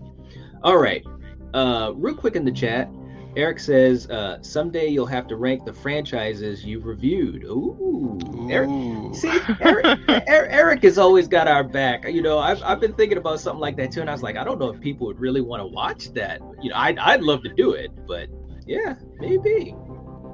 All 0.63 0.79
right. 0.79 1.05
Uh 1.53 1.93
real 1.95 2.15
quick 2.15 2.37
in 2.37 2.45
the 2.45 2.53
chat 2.53 2.89
eric 3.37 3.59
says 3.59 4.09
uh 4.11 4.41
someday 4.43 4.87
you'll 4.89 5.07
have 5.07 5.27
to 5.27 5.37
rank 5.37 5.65
the 5.65 5.73
franchises 5.73 6.65
you've 6.65 6.87
reviewed 6.87 7.45
ooh, 7.45 8.19
eric 8.51 8.69
See, 9.15 9.31
Eric, 9.61 9.85
Er- 10.09 10.49
Eric 10.51 10.83
has 10.83 10.99
always 10.99 11.29
got 11.29 11.47
our 11.47 11.63
back. 11.63 12.05
You 12.09 12.23
know, 12.23 12.39
I've, 12.39 12.63
I've 12.63 12.81
been 12.81 12.95
thinking 12.95 13.19
about 13.19 13.41
something 13.41 13.61
like 13.61 13.77
that 13.77 13.93
too, 13.93 14.01
and 14.01 14.11
I 14.11 14.13
was 14.13 14.23
like, 14.23 14.37
I 14.37 14.45
don't 14.45 14.59
know 14.59 14.71
if 14.71 14.81
people 14.81 15.07
would 15.07 15.21
really 15.21 15.41
want 15.41 15.61
to 15.61 15.67
watch 15.67 16.13
that. 16.15 16.41
You 16.61 16.71
know, 16.71 16.77
I'd, 16.77 16.99
I'd 16.99 17.23
love 17.23 17.43
to 17.45 17.49
do 17.49 17.73
it, 17.73 17.91
but 18.07 18.29
yeah, 18.67 18.97
maybe, 19.19 19.75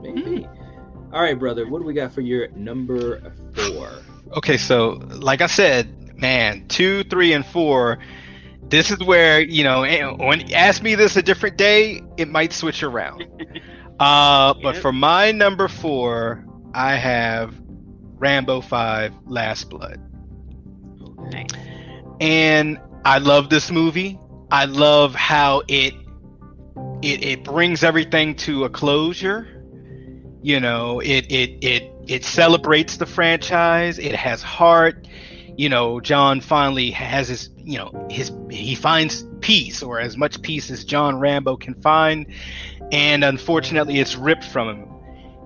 maybe. 0.00 0.48
All 1.12 1.20
right, 1.20 1.38
brother, 1.38 1.68
what 1.68 1.80
do 1.80 1.84
we 1.84 1.92
got 1.92 2.12
for 2.12 2.20
your 2.20 2.48
number 2.52 3.34
four? 3.54 3.90
Okay, 4.36 4.56
so 4.56 5.00
like 5.16 5.40
I 5.40 5.46
said, 5.46 6.16
man, 6.16 6.66
two, 6.68 7.04
three, 7.04 7.32
and 7.32 7.44
four. 7.44 7.98
This 8.70 8.90
is 8.90 8.98
where 9.00 9.40
you 9.40 9.64
know 9.64 9.82
eh, 9.84 10.04
when 10.04 10.40
you 10.40 10.54
ask 10.54 10.82
me 10.82 10.94
this 10.94 11.16
a 11.16 11.22
different 11.22 11.56
day, 11.58 12.02
it 12.16 12.28
might 12.28 12.52
switch 12.52 12.82
around. 12.82 13.24
Uh, 14.00 14.54
but 14.62 14.76
for 14.76 14.92
my 14.92 15.30
number 15.30 15.68
four, 15.68 16.44
I 16.74 16.96
have 16.96 17.54
Rambo 18.18 18.62
Five: 18.62 19.14
Last 19.26 19.70
Blood, 19.70 20.00
Nice. 21.30 21.54
and 22.20 22.78
I 23.04 23.18
love 23.18 23.50
this 23.50 23.70
movie. 23.70 24.18
I 24.50 24.66
love 24.66 25.14
how 25.14 25.62
it 25.68 25.94
it 27.02 27.22
it 27.24 27.44
brings 27.44 27.82
everything 27.84 28.34
to 28.36 28.64
a 28.64 28.70
closure. 28.70 29.48
You 30.42 30.60
know, 30.60 31.00
it 31.00 31.26
it 31.30 31.58
it 31.62 31.92
it 32.06 32.24
celebrates 32.24 32.96
the 32.96 33.06
franchise. 33.06 33.98
It 33.98 34.14
has 34.14 34.42
heart. 34.42 35.06
You 35.56 35.68
know, 35.68 36.00
John 36.00 36.40
finally 36.40 36.90
has 36.92 37.28
his, 37.28 37.50
you 37.56 37.78
know, 37.78 37.92
his 38.10 38.30
he 38.50 38.74
finds 38.74 39.24
peace 39.40 39.82
or 39.82 40.00
as 40.00 40.16
much 40.16 40.40
peace 40.42 40.70
as 40.70 40.84
John 40.84 41.18
Rambo 41.18 41.56
can 41.56 41.74
find. 41.74 42.26
And 42.92 43.24
unfortunately, 43.24 43.98
it's 43.98 44.16
ripped 44.16 44.44
from 44.44 44.68
him. 44.68 44.86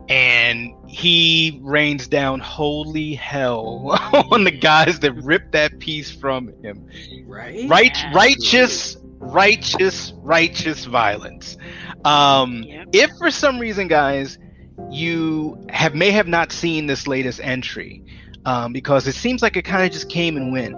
And 0.09 0.75
he 0.87 1.59
rains 1.62 2.09
down 2.09 2.40
holy 2.40 3.14
hell 3.14 3.99
on 4.31 4.45
the 4.45 4.51
guys 4.51 5.01
that 5.01 5.12
ripped 5.12 5.53
that 5.53 5.79
piece 5.79 6.11
from 6.11 6.49
him 6.62 6.85
Right? 7.27 7.69
right 7.69 7.97
righteous 8.12 8.97
righteous 9.19 10.12
righteous 10.23 10.85
violence 10.85 11.57
um 12.05 12.64
Yep. 12.64 12.88
if 12.93 13.11
for 13.19 13.31
some 13.31 13.59
reason 13.59 13.88
guys 13.88 14.38
you 14.90 15.57
have 15.71 15.95
may 15.95 16.11
have 16.11 16.27
not 16.29 16.53
seen 16.53 16.87
this 16.87 17.07
latest 17.07 17.40
entry 17.43 18.03
um 18.47 18.73
because 18.73 19.07
it 19.07 19.15
seems 19.15 19.43
like 19.43 19.57
it 19.57 19.63
kind 19.63 19.85
of 19.85 19.91
just 19.91 20.09
came 20.09 20.37
and 20.37 20.53
went 20.53 20.75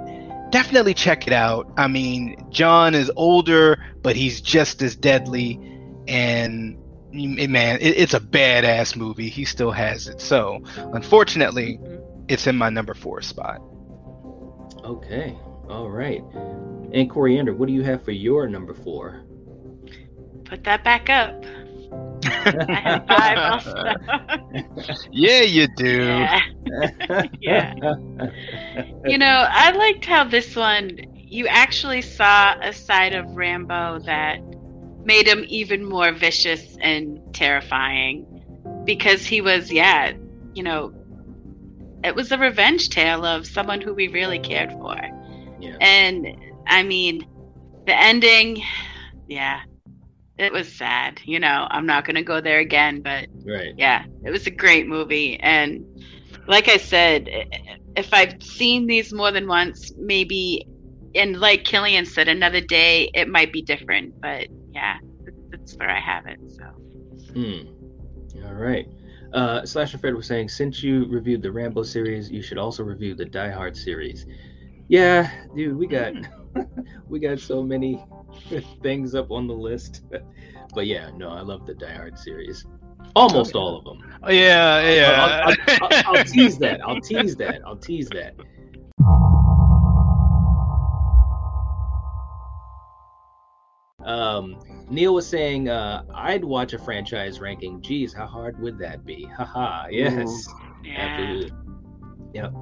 definitely 0.50 0.94
check 0.94 1.26
it 1.26 1.32
out 1.32 1.70
i 1.76 1.86
mean 1.86 2.36
john 2.50 2.94
is 2.94 3.10
older 3.16 3.76
but 4.02 4.16
he's 4.16 4.40
just 4.40 4.82
as 4.82 4.94
deadly 4.96 5.60
and 6.06 6.76
mm, 7.12 7.48
man 7.48 7.78
it, 7.80 7.96
it's 7.96 8.14
a 8.14 8.20
badass 8.20 8.96
movie 8.96 9.28
he 9.28 9.44
still 9.44 9.72
has 9.72 10.06
it 10.08 10.20
so 10.20 10.62
unfortunately 10.94 11.80
it's 12.28 12.46
in 12.46 12.56
my 12.56 12.70
number 12.70 12.94
four 12.94 13.20
spot 13.20 13.60
Okay. 14.86 15.36
All 15.68 15.90
right. 15.90 16.22
And 16.92 17.10
Coriander, 17.10 17.54
what 17.54 17.66
do 17.66 17.72
you 17.72 17.82
have 17.82 18.04
for 18.04 18.12
your 18.12 18.48
number 18.48 18.72
four? 18.72 19.24
Put 20.44 20.62
that 20.62 20.84
back 20.84 21.10
up. 21.10 21.44
I 22.24 22.80
have 22.80 23.06
five 23.06 23.38
also. 23.38 23.82
yeah 25.12 25.42
you 25.42 25.66
do 25.76 26.26
yeah. 26.26 26.40
Yeah. 27.40 27.74
You 29.04 29.18
know, 29.18 29.46
I 29.48 29.70
liked 29.72 30.04
how 30.04 30.24
this 30.24 30.56
one, 30.56 30.98
you 31.14 31.46
actually 31.46 32.02
saw 32.02 32.54
a 32.60 32.72
side 32.72 33.14
of 33.14 33.36
Rambo 33.36 34.00
that 34.00 34.40
made 35.04 35.26
him 35.28 35.44
even 35.48 35.84
more 35.84 36.12
vicious 36.12 36.76
and 36.80 37.20
terrifying 37.32 38.26
because 38.84 39.24
he 39.24 39.40
was, 39.40 39.70
yeah, 39.72 40.12
you 40.54 40.62
know, 40.62 40.92
it 42.04 42.14
was 42.14 42.32
a 42.32 42.38
revenge 42.38 42.88
tale 42.90 43.24
of 43.24 43.46
someone 43.46 43.80
who 43.80 43.94
we 43.94 44.08
really 44.08 44.38
cared 44.38 44.72
for. 44.72 44.96
Yeah. 45.60 45.76
And 45.80 46.36
I 46.66 46.82
mean, 46.82 47.26
the 47.86 47.94
ending, 47.96 48.62
yeah, 49.28 49.60
it 50.38 50.52
was 50.52 50.74
sad. 50.74 51.20
You 51.24 51.40
know, 51.40 51.66
I'm 51.70 51.86
not 51.86 52.04
going 52.04 52.16
to 52.16 52.22
go 52.22 52.40
there 52.40 52.58
again, 52.58 53.02
but 53.02 53.26
Right. 53.44 53.74
yeah, 53.76 54.04
it 54.24 54.30
was 54.30 54.46
a 54.46 54.50
great 54.50 54.86
movie. 54.86 55.38
And 55.40 55.84
like 56.46 56.68
I 56.68 56.76
said, 56.76 57.28
if 57.96 58.12
I've 58.12 58.42
seen 58.42 58.86
these 58.86 59.12
more 59.12 59.30
than 59.30 59.46
once, 59.48 59.92
maybe, 59.98 60.66
and 61.14 61.38
like 61.38 61.64
Killian 61.64 62.04
said, 62.06 62.28
another 62.28 62.60
day 62.60 63.10
it 63.14 63.28
might 63.28 63.52
be 63.52 63.62
different. 63.62 64.20
But 64.20 64.48
yeah, 64.72 64.98
that's 65.50 65.74
where 65.76 65.90
I 65.90 66.00
have 66.00 66.26
it. 66.26 66.38
So. 66.48 66.64
Hmm. 67.32 68.44
All 68.46 68.54
right. 68.54 68.86
Uh, 69.32 69.66
Slasher 69.66 69.98
Fred 69.98 70.14
was 70.14 70.26
saying, 70.26 70.48
since 70.48 70.82
you 70.82 71.06
reviewed 71.06 71.42
the 71.42 71.50
Rambo 71.50 71.82
series, 71.82 72.30
you 72.30 72.42
should 72.42 72.58
also 72.58 72.82
review 72.84 73.14
the 73.14 73.24
Die 73.24 73.50
Hard 73.50 73.76
series. 73.76 74.26
Yeah, 74.88 75.30
dude, 75.54 75.76
we 75.76 75.86
got 75.86 76.14
we 77.08 77.18
got 77.18 77.40
so 77.40 77.62
many 77.62 78.04
things 78.82 79.14
up 79.14 79.30
on 79.30 79.46
the 79.46 79.54
list. 79.54 80.02
but 80.74 80.86
yeah, 80.86 81.10
no, 81.16 81.30
I 81.30 81.40
love 81.40 81.66
the 81.66 81.74
Die 81.74 81.92
Hard 81.92 82.18
series. 82.18 82.66
Almost 83.14 83.54
all 83.54 83.78
of 83.78 83.84
them. 83.84 84.02
Yeah, 84.28 84.90
yeah. 84.90 85.44
I'll, 85.46 85.54
I'll, 85.68 85.88
I'll, 85.90 86.16
I'll 86.18 86.24
tease 86.24 86.58
that. 86.58 86.80
I'll 86.82 87.00
tease 87.00 87.36
that. 87.36 87.62
I'll 87.64 87.76
tease 87.76 88.08
that. 88.10 88.34
Um, 94.04 94.60
Neil 94.88 95.14
was 95.14 95.26
saying, 95.26 95.68
uh, 95.68 96.04
I'd 96.14 96.44
watch 96.44 96.72
a 96.74 96.78
franchise 96.78 97.40
ranking. 97.40 97.82
Geez, 97.82 98.12
how 98.12 98.26
hard 98.26 98.58
would 98.60 98.78
that 98.78 99.04
be? 99.04 99.24
Haha, 99.24 99.86
yes. 99.90 100.48
Yeah. 100.84 100.92
Absolutely. 100.96 101.52
Yep. 102.34 102.52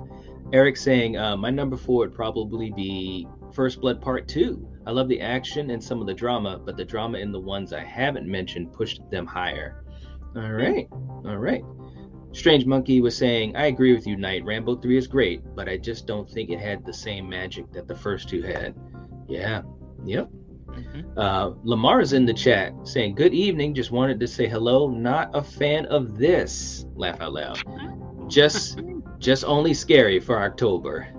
Eric 0.52 0.76
saying, 0.76 1.16
uh, 1.16 1.36
my 1.36 1.50
number 1.50 1.76
four 1.76 1.98
would 1.98 2.14
probably 2.14 2.70
be 2.70 3.26
First 3.52 3.80
Blood 3.80 4.00
Part 4.00 4.28
2. 4.28 4.68
I 4.86 4.90
love 4.90 5.08
the 5.08 5.20
action 5.20 5.70
and 5.70 5.82
some 5.82 6.00
of 6.00 6.06
the 6.06 6.14
drama, 6.14 6.60
but 6.64 6.76
the 6.76 6.84
drama 6.84 7.18
in 7.18 7.32
the 7.32 7.40
ones 7.40 7.72
I 7.72 7.82
haven't 7.82 8.26
mentioned 8.26 8.72
pushed 8.72 9.00
them 9.10 9.26
higher. 9.26 9.84
All 10.36 10.52
right. 10.52 10.88
All 10.92 11.38
right. 11.38 11.64
Strange 12.32 12.66
Monkey 12.66 13.00
was 13.00 13.16
saying, 13.16 13.54
I 13.56 13.66
agree 13.66 13.94
with 13.94 14.06
you, 14.06 14.16
Knight. 14.16 14.44
Rambo 14.44 14.76
3 14.76 14.96
is 14.96 15.06
great, 15.06 15.42
but 15.54 15.68
I 15.68 15.76
just 15.76 16.06
don't 16.06 16.28
think 16.28 16.50
it 16.50 16.58
had 16.58 16.84
the 16.84 16.92
same 16.92 17.28
magic 17.28 17.72
that 17.72 17.86
the 17.86 17.94
first 17.94 18.28
two 18.28 18.42
had. 18.42 18.74
Yeah. 19.28 19.62
Yep. 20.04 20.30
Uh, 21.16 21.52
Lamar 21.62 22.00
is 22.00 22.12
in 22.12 22.26
the 22.26 22.34
chat 22.34 22.72
saying, 22.82 23.14
Good 23.14 23.32
evening. 23.32 23.74
Just 23.74 23.92
wanted 23.92 24.18
to 24.18 24.26
say 24.26 24.48
hello. 24.48 24.88
Not 24.90 25.30
a 25.32 25.42
fan 25.42 25.86
of 25.86 26.18
this. 26.18 26.84
Laugh 26.96 27.20
out 27.20 27.32
loud. 27.32 27.62
Just 28.34 28.80
just 29.18 29.44
only 29.44 29.74
scary 29.74 30.20
for 30.20 30.42
October. 30.42 31.08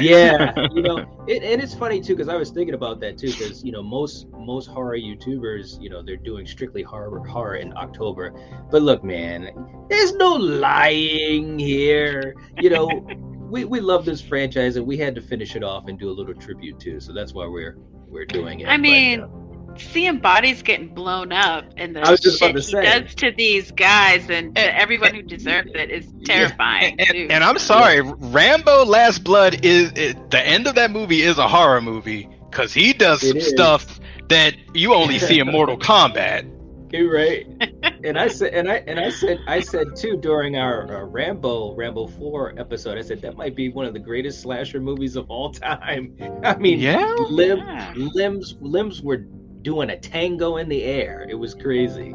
Yeah, 0.00 0.52
you 0.72 0.82
know, 0.82 0.98
it, 1.28 1.44
and 1.44 1.62
it's 1.62 1.74
funny 1.74 2.00
too 2.00 2.14
because 2.16 2.28
I 2.28 2.36
was 2.36 2.50
thinking 2.50 2.74
about 2.74 3.00
that 3.00 3.16
too 3.18 3.28
because 3.28 3.62
you 3.64 3.70
know 3.72 3.82
most 3.82 4.26
most 4.36 4.66
horror 4.66 4.96
YouTubers 4.96 5.80
you 5.80 5.88
know 5.88 6.02
they're 6.02 6.16
doing 6.16 6.46
strictly 6.46 6.82
horror 6.82 7.20
horror 7.26 7.56
in 7.56 7.72
October, 7.76 8.34
but 8.70 8.82
look, 8.82 9.04
man, 9.04 9.50
there's 9.88 10.14
no 10.14 10.34
lying 10.34 11.58
here. 11.58 12.34
You 12.58 12.70
know, 12.70 13.06
we 13.50 13.64
we 13.64 13.80
love 13.80 14.04
this 14.04 14.20
franchise 14.20 14.76
and 14.76 14.86
we 14.86 14.96
had 14.96 15.14
to 15.14 15.20
finish 15.22 15.54
it 15.56 15.62
off 15.62 15.88
and 15.88 15.98
do 15.98 16.10
a 16.10 16.16
little 16.16 16.34
tribute 16.34 16.80
too, 16.80 16.98
so 17.00 17.12
that's 17.12 17.32
why 17.34 17.46
we're 17.46 17.76
we're 18.08 18.26
doing 18.26 18.60
it. 18.60 18.68
I 18.68 18.76
But, 18.76 18.80
mean, 18.80 19.20
uh, 19.20 19.28
seeing 19.78 20.18
bodies 20.18 20.62
getting 20.62 20.94
blown 20.94 21.32
up 21.32 21.64
and 21.76 21.94
the 21.96 22.00
I 22.00 22.10
was 22.10 22.20
just 22.20 22.38
shit 22.38 22.50
about 22.50 22.60
to 22.62 22.66
he 22.66 22.72
say. 22.72 23.00
does 23.02 23.14
to 23.16 23.32
these 23.36 23.70
guys 23.72 24.28
and 24.30 24.54
to 24.56 24.76
everyone 24.78 25.14
who 25.14 25.22
deserves 25.22 25.70
it 25.74 25.90
is 25.90 26.06
terrifying. 26.24 26.96
And, 27.00 27.08
too. 27.08 27.26
and 27.30 27.42
I'm 27.44 27.58
sorry, 27.58 28.00
Rambo: 28.02 28.84
Last 28.84 29.24
Blood 29.24 29.64
is 29.64 29.92
it, 29.96 30.30
the 30.30 30.40
end 30.46 30.66
of 30.66 30.74
that 30.76 30.90
movie 30.90 31.22
is 31.22 31.38
a 31.38 31.48
horror 31.48 31.80
movie 31.80 32.28
because 32.50 32.72
he 32.72 32.92
does 32.92 33.22
It 33.22 33.28
some 33.28 33.36
is. 33.38 33.48
stuff 33.48 34.00
that 34.28 34.54
you 34.74 34.94
only 34.94 35.18
see 35.18 35.38
in 35.40 35.48
Mortal 35.50 35.78
Kombat. 35.78 36.50
You're 36.92 37.12
right. 37.12 37.44
and 38.04 38.16
I 38.16 38.28
said, 38.28 38.54
and 38.54 38.70
I 38.70 38.76
and 38.86 39.00
I 39.00 39.10
said, 39.10 39.38
I 39.48 39.58
said 39.58 39.88
too 39.96 40.16
during 40.16 40.56
our, 40.56 40.82
uh 40.84 41.04
Rambo 41.04 41.74
Rambo 41.74 42.06
Four 42.06 42.54
episode. 42.56 42.98
I 42.98 43.00
said 43.02 43.20
that 43.22 43.36
might 43.36 43.56
be 43.56 43.68
one 43.68 43.84
of 43.84 43.94
the 43.94 43.98
greatest 43.98 44.42
slasher 44.42 44.78
movies 44.80 45.16
of 45.16 45.28
all 45.28 45.50
time. 45.50 46.16
I 46.44 46.54
mean, 46.56 46.78
Yeah. 46.78 47.04
limb, 47.30 47.58
Yeah. 47.58 47.92
limbs 47.96 48.54
limbs 48.60 49.02
were 49.02 49.26
doing 49.64 49.90
a 49.90 49.98
tango 49.98 50.58
in 50.58 50.68
the 50.68 50.84
air. 50.84 51.26
It 51.28 51.34
was 51.34 51.54
crazy. 51.54 52.14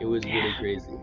It 0.00 0.06
was 0.06 0.24
really 0.24 0.36
Yeah. 0.38 0.58
crazy. 0.58 0.98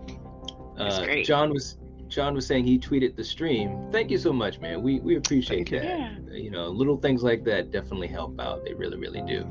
was 0.77 0.99
Uh, 0.99 1.05
great. 1.05 1.25
John 1.25 1.51
was 1.53 1.77
John 2.07 2.35
was 2.35 2.45
saying 2.45 2.65
he 2.65 2.77
tweeted 2.77 3.15
the 3.15 3.23
stream. 3.23 3.87
Thank 3.91 4.11
you 4.11 4.17
so 4.17 4.31
much, 4.33 4.59
man. 4.59 4.81
We 4.83 4.99
we 4.99 5.15
appreciate 5.15 5.69
Thank 5.69 5.83
that. 5.83 5.85
Yeah. 5.85 6.35
You 6.37 6.51
know, 6.51 6.67
little 6.67 6.97
things 6.97 7.23
like 7.23 7.43
that 7.45 7.71
definitely 7.71 8.07
help 8.07 8.39
out. 8.39 8.63
They 8.65 8.73
really 8.73 8.97
really 8.97 9.21
do. 9.21 9.45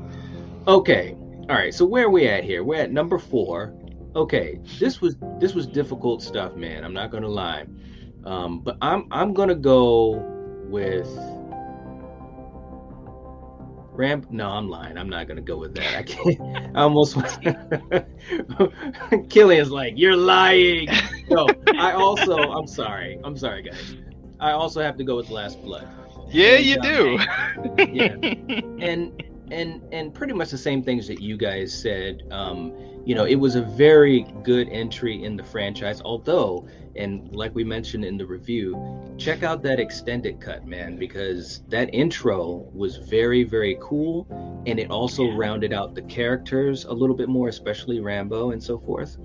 Okay. 0.67 1.15
All 1.49 1.55
right. 1.55 1.73
So 1.73 1.85
where 1.85 2.05
are 2.05 2.09
we 2.09 2.27
at 2.27 2.43
here? 2.43 2.63
We're 2.63 2.81
at 2.81 2.91
number 2.91 3.17
four. 3.17 3.73
Okay. 4.15 4.59
This 4.79 5.01
was 5.01 5.17
this 5.39 5.53
was 5.55 5.67
difficult 5.67 6.21
stuff, 6.21 6.55
man. 6.55 6.83
I'm 6.83 6.93
not 6.93 7.11
gonna 7.11 7.27
lie. 7.29 7.65
Um, 8.23 8.61
but 8.61 8.77
I'm 8.81 9.05
I'm 9.11 9.33
gonna 9.33 9.55
go 9.55 10.23
with 10.67 11.07
Ramp. 13.95 14.29
No, 14.29 14.49
I'm 14.49 14.69
lying. 14.69 14.97
I'm 14.97 15.09
not 15.09 15.27
gonna 15.27 15.41
go 15.41 15.57
with 15.57 15.73
that. 15.75 15.97
I 15.97 16.03
can't. 16.03 16.39
I 16.75 16.81
almost. 16.81 17.15
Killian's 19.29 19.71
like, 19.71 19.93
you're 19.95 20.17
lying. 20.17 20.89
No, 21.29 21.47
I 21.77 21.93
also. 21.93 22.35
I'm 22.35 22.67
sorry. 22.67 23.19
I'm 23.23 23.37
sorry, 23.37 23.63
guys. 23.63 23.95
I 24.39 24.51
also 24.51 24.81
have 24.81 24.97
to 24.97 25.03
go 25.03 25.15
with 25.15 25.29
Last 25.29 25.61
Blood. 25.61 25.87
Yeah, 26.29 26.57
you 26.57 26.79
do. 26.81 27.19
Yeah, 27.77 28.15
and 28.79 29.23
and 29.51 29.81
and 29.93 30.13
pretty 30.13 30.33
much 30.33 30.49
the 30.49 30.57
same 30.57 30.83
things 30.83 31.07
that 31.07 31.21
you 31.21 31.37
guys 31.37 31.73
said. 31.73 32.23
Um, 32.31 32.73
you 33.05 33.15
know, 33.15 33.25
it 33.25 33.35
was 33.35 33.55
a 33.55 33.61
very 33.61 34.23
good 34.43 34.67
entry 34.69 35.23
in 35.23 35.37
the 35.37 35.43
franchise. 35.43 36.01
Although, 36.03 36.67
and 36.95 37.35
like 37.35 37.53
we 37.55 37.63
mentioned 37.63 38.05
in 38.05 38.17
the 38.17 38.25
review, 38.25 38.75
check 39.17 39.43
out 39.43 39.61
that 39.63 39.79
extended 39.79 40.39
cut, 40.39 40.65
man, 40.65 40.97
because 40.97 41.63
that 41.69 41.93
intro 41.93 42.69
was 42.73 42.97
very 42.97 43.43
very 43.43 43.77
cool, 43.81 44.27
and 44.65 44.79
it 44.79 44.89
also 44.89 45.31
rounded 45.31 45.73
out 45.73 45.95
the 45.95 46.03
characters 46.03 46.85
a 46.85 46.93
little 46.93 47.15
bit 47.15 47.29
more, 47.29 47.49
especially 47.49 47.99
Rambo 47.99 48.51
and 48.51 48.61
so 48.61 48.79
forth. 48.79 49.17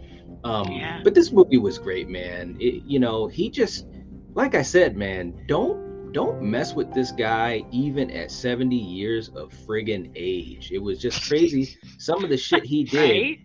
Um, 0.44 0.70
Yeah. 0.70 1.00
But 1.04 1.14
this 1.14 1.33
movie 1.33 1.59
was 1.59 1.78
great, 1.78 2.09
man. 2.09 2.56
It, 2.61 2.83
you 2.85 2.98
know, 2.98 3.26
he 3.26 3.50
just, 3.50 3.87
like 4.35 4.54
I 4.54 4.62
said, 4.62 4.96
man, 4.96 5.35
don't 5.46 5.90
don't 6.12 6.42
mess 6.42 6.74
with 6.74 6.92
this 6.92 7.12
guy 7.12 7.64
even 7.70 8.11
at 8.11 8.33
70 8.33 8.74
years 8.74 9.28
of 9.28 9.52
friggin' 9.52 10.11
age. 10.16 10.72
It 10.72 10.78
was 10.78 10.98
just 10.98 11.28
crazy. 11.28 11.76
Some 11.98 12.24
of 12.24 12.30
the 12.30 12.37
shit 12.37 12.64
he 12.64 12.83
did. 12.83 13.11
right? 13.11 13.38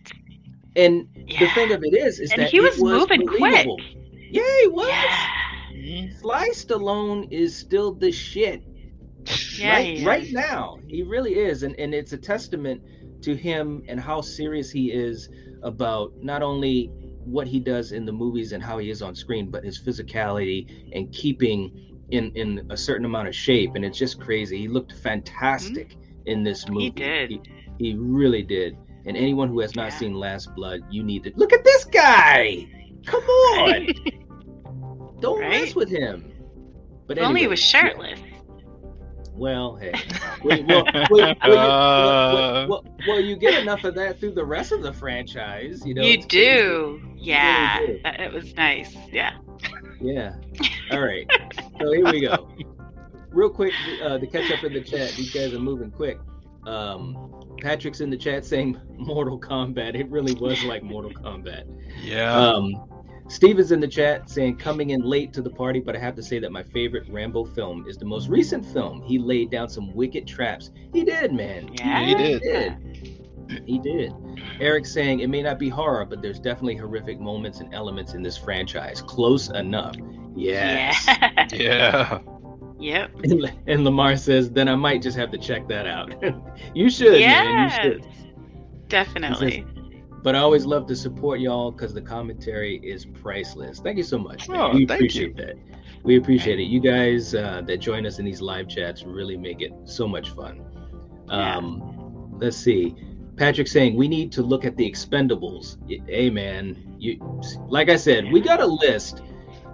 And 0.76 1.08
the 1.28 1.48
thing 1.54 1.72
of 1.72 1.84
it 1.84 1.94
is, 1.94 2.20
is 2.20 2.32
And 2.32 2.42
that 2.42 2.50
he 2.50 2.58
it 2.58 2.62
was 2.62 2.82
moving 2.82 3.26
quick. 3.26 3.68
Yeah, 4.30 4.44
he 4.62 4.68
was. 4.68 4.88
Yeah. 5.74 6.10
Sly 6.20 6.50
Stallone 6.54 7.28
is 7.32 7.56
still 7.56 7.94
the 7.94 8.12
shit 8.12 8.64
Yeah, 9.58 9.74
right, 9.74 10.04
right 10.06 10.28
now. 10.32 10.78
He 10.88 11.04
really 11.04 11.36
is, 11.36 11.64
and 11.64 11.76
and 11.80 11.94
it's 11.94 12.14
a 12.14 12.18
testament 12.18 12.82
to 13.22 13.36
him 13.36 13.84
and 13.88 14.00
how 14.00 14.22
serious 14.22 14.70
he 14.72 14.92
is 14.92 15.30
about 15.64 16.14
not 16.22 16.42
only 16.44 16.92
what 17.26 17.48
he 17.48 17.60
does 17.60 17.92
in 17.92 18.06
the 18.06 18.12
movies 18.12 18.52
and 18.52 18.64
how 18.64 18.78
he 18.78 18.90
is 18.90 19.02
on 19.02 19.16
screen, 19.16 19.50
but 19.50 19.64
his 19.64 19.80
physicality 19.82 20.90
and 20.94 21.12
keeping 21.12 21.72
in 22.12 22.32
in 22.36 22.66
a 22.70 22.78
certain 22.78 23.06
amount 23.06 23.28
of 23.28 23.36
shape. 23.36 23.72
And 23.76 23.84
it's 23.84 23.98
just 23.98 24.20
crazy. 24.22 24.58
He 24.60 24.68
looked 24.68 24.94
fantastic 24.94 25.96
in 26.26 26.44
this 26.44 26.68
movie. 26.70 26.92
Mm-hmm. 26.92 27.02
He 27.02 27.38
did. 27.38 27.48
He, 27.80 27.92
he 27.92 27.96
really 27.96 28.44
did. 28.44 28.78
And 29.08 29.16
anyone 29.18 29.50
who 29.50 29.60
has 29.60 29.76
not 29.76 29.92
Yeah. 29.92 29.98
seen 29.98 30.14
Last 30.16 30.54
Blood, 30.56 30.82
you 30.90 31.04
need 31.04 31.24
to 31.26 31.32
look 31.36 31.54
at 31.54 31.64
this 31.64 31.86
guy. 31.86 32.68
Come 33.06 33.24
on, 33.24 33.88
don't 35.22 35.40
mess 35.42 35.76
with 35.76 35.90
him. 35.90 36.32
But 37.08 37.18
If 37.18 37.24
only 37.24 37.42
he 37.42 37.44
anyway, 37.46 37.52
was 37.52 37.74
yeah. 37.74 37.82
shirtless. 37.82 38.20
Well, 39.36 39.76
hey. 39.76 39.94
Well, 40.44 40.64
well, 40.68 40.84
well, 40.86 41.08
well, 41.10 41.36
well, 41.44 41.44
well, 41.44 42.68
well, 42.70 42.86
well, 43.08 43.20
you 43.20 43.36
get 43.36 43.60
enough 43.60 43.84
of 43.84 43.96
that 43.96 44.20
through 44.20 44.34
the 44.34 44.46
rest 44.46 44.72
of 44.72 44.84
the 44.84 44.94
franchise, 44.94 45.82
you 45.84 45.96
know. 45.96 46.04
you 46.04 46.14
it's 46.14 46.26
crazy. 46.28 46.46
do. 46.46 47.02
Yeah. 47.16 47.80
do. 47.80 48.00
It 48.04 48.32
was 48.32 48.54
nice. 48.56 48.96
Yeah. 49.12 49.38
Yeah. 50.00 50.36
All 50.92 51.02
right. 51.02 51.28
So 51.82 51.92
here 51.92 52.06
we 52.06 52.22
go. 52.22 52.48
Real 53.32 53.50
quick, 53.50 53.74
uh, 54.04 54.20
to 54.20 54.28
catch 54.28 54.52
up 54.52 54.64
in 54.64 54.74
the 54.74 54.82
chat, 54.82 55.14
these 55.14 55.34
guys 55.34 55.52
are 55.54 55.60
moving 55.60 55.90
quick. 55.90 56.20
Um, 56.68 57.34
Patrick's 57.60 58.02
in 58.02 58.12
the 58.12 58.18
chat 58.18 58.46
saying 58.46 58.80
Mortal 58.98 59.40
Kombat. 59.40 59.96
It 59.96 60.08
really 60.12 60.36
was 60.36 60.64
like 60.64 60.84
Mortal 60.84 61.12
Kombat. 61.12 61.66
Yeah. 62.04 62.38
Um, 62.38 62.88
Steven's 63.28 63.72
in 63.72 63.80
the 63.80 63.88
chat 63.88 64.30
saying 64.30 64.58
coming 64.58 64.92
in 64.92 65.02
late 65.02 65.34
to 65.34 65.42
the 65.42 65.50
party, 65.50 65.80
but 65.80 65.96
I 65.96 66.00
have 66.00 66.16
to 66.16 66.24
say 66.24 66.38
that 66.40 66.52
my 66.52 66.62
favorite 66.64 67.06
Rambo 67.10 67.46
film 67.46 67.86
is 67.88 67.98
the 67.98 68.06
most 68.06 68.30
recent 68.30 68.66
film. 68.66 69.02
He 69.02 69.18
laid 69.18 69.50
down 69.50 69.68
some 69.68 69.94
wicked 69.96 70.28
traps. 70.28 70.72
He 70.94 71.04
did, 71.04 71.34
man. 71.34 71.70
Yeah. 71.74 72.06
he 72.06 72.16
did. 72.16 72.42
did. 72.42 73.64
He 73.66 73.80
did. 73.80 74.14
Eric 74.60 74.86
saying 74.86 75.20
it 75.22 75.28
may 75.28 75.42
not 75.42 75.58
be 75.60 75.70
horror, 75.70 76.06
but 76.06 76.22
there's 76.22 76.40
definitely 76.40 76.76
horrific 76.76 77.20
moments 77.20 77.60
and 77.60 77.74
elements 77.74 78.14
in 78.14 78.22
this 78.22 78.38
franchise. 78.38 79.02
Close 79.02 79.50
enough. 79.50 79.96
Yes. 80.36 81.04
Yeah. 81.08 81.48
yeah. 81.54 82.20
yep. 82.80 83.12
And, 83.24 83.52
and 83.68 83.84
Lamar 83.84 84.18
says, 84.18 84.52
then 84.52 84.68
I 84.68 84.76
might 84.76 85.02
just 85.02 85.18
have 85.18 85.32
to 85.32 85.38
check 85.38 85.68
that 85.70 85.88
out. 85.88 86.14
you 86.76 86.90
should, 86.90 87.14
man. 87.14 87.20
You 87.20 87.26
Yes. 87.26 87.82
should. 87.82 88.08
Definitely. 88.88 89.66
But 90.26 90.34
I 90.34 90.40
always 90.40 90.66
love 90.66 90.88
to 90.88 90.96
support 90.96 91.40
y'all 91.40 91.70
because 91.70 91.94
the 91.94 92.02
commentary 92.02 92.78
is 92.78 93.06
priceless. 93.06 93.80
Thank 93.80 93.98
you 93.98 94.04
so 94.04 94.18
much. 94.18 94.50
man. 94.50 94.60
Oh, 94.60 94.70
we 94.74 94.88
thank 94.88 95.02
appreciate 95.02 95.38
that. 95.38 95.54
We 96.02 96.18
appreciate 96.18 96.60
it. 96.60 96.64
You 96.64 96.80
guys 96.80 97.36
uh, 97.36 97.62
that 97.68 97.78
join 97.78 98.08
us 98.08 98.18
in 98.18 98.26
these 98.26 98.42
live 98.42 98.68
chats 98.68 99.04
really 99.04 99.38
make 99.38 99.62
it 99.62 99.72
so 99.84 100.08
much 100.08 100.32
fun. 100.32 100.66
Yeah. 101.28 101.58
Um, 101.58 102.40
let's 102.40 102.58
see. 102.58 102.96
Patrick 103.36 103.68
saying 103.68 103.96
we 103.96 104.08
need 104.08 104.32
to 104.32 104.42
look 104.42 104.66
at 104.66 104.76
the 104.78 104.92
expendables. 104.92 105.78
Hey 106.10 106.32
man, 106.32 106.96
you 106.98 107.20
like 107.68 107.90
I 107.90 107.96
said, 107.96 108.32
we 108.32 108.42
got 108.42 108.60
a 108.60 108.66
list, 108.66 109.22